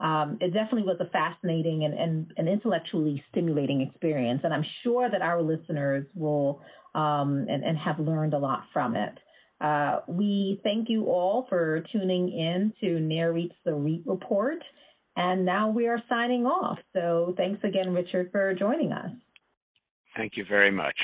um, 0.00 0.38
it 0.40 0.52
definitely 0.52 0.82
was 0.82 0.98
a 1.00 1.08
fascinating 1.10 1.84
and, 1.84 1.94
and, 1.94 2.32
and, 2.36 2.48
intellectually 2.48 3.22
stimulating 3.30 3.80
experience. 3.80 4.42
And 4.44 4.52
I'm 4.52 4.64
sure 4.82 5.10
that 5.10 5.22
our 5.22 5.40
listeners 5.40 6.06
will 6.14 6.60
um, 6.94 7.46
and, 7.48 7.64
and, 7.64 7.78
have 7.78 7.98
learned 7.98 8.34
a 8.34 8.38
lot 8.38 8.64
from 8.74 8.94
it. 8.94 9.18
Uh, 9.58 10.00
we 10.06 10.60
thank 10.62 10.90
you 10.90 11.06
all 11.06 11.46
for 11.48 11.82
tuning 11.92 12.28
in 12.28 12.74
to 12.80 12.98
NAREIT's 13.00 13.54
The 13.64 13.72
REIT 13.72 14.02
Report. 14.04 14.58
And 15.16 15.46
now 15.46 15.70
we 15.70 15.86
are 15.88 16.02
signing 16.10 16.44
off. 16.44 16.78
So 16.92 17.32
thanks 17.38 17.64
again, 17.64 17.94
Richard, 17.94 18.30
for 18.30 18.54
joining 18.54 18.92
us. 18.92 19.10
Thank 20.14 20.36
you 20.36 20.44
very 20.46 20.70
much. 20.70 20.96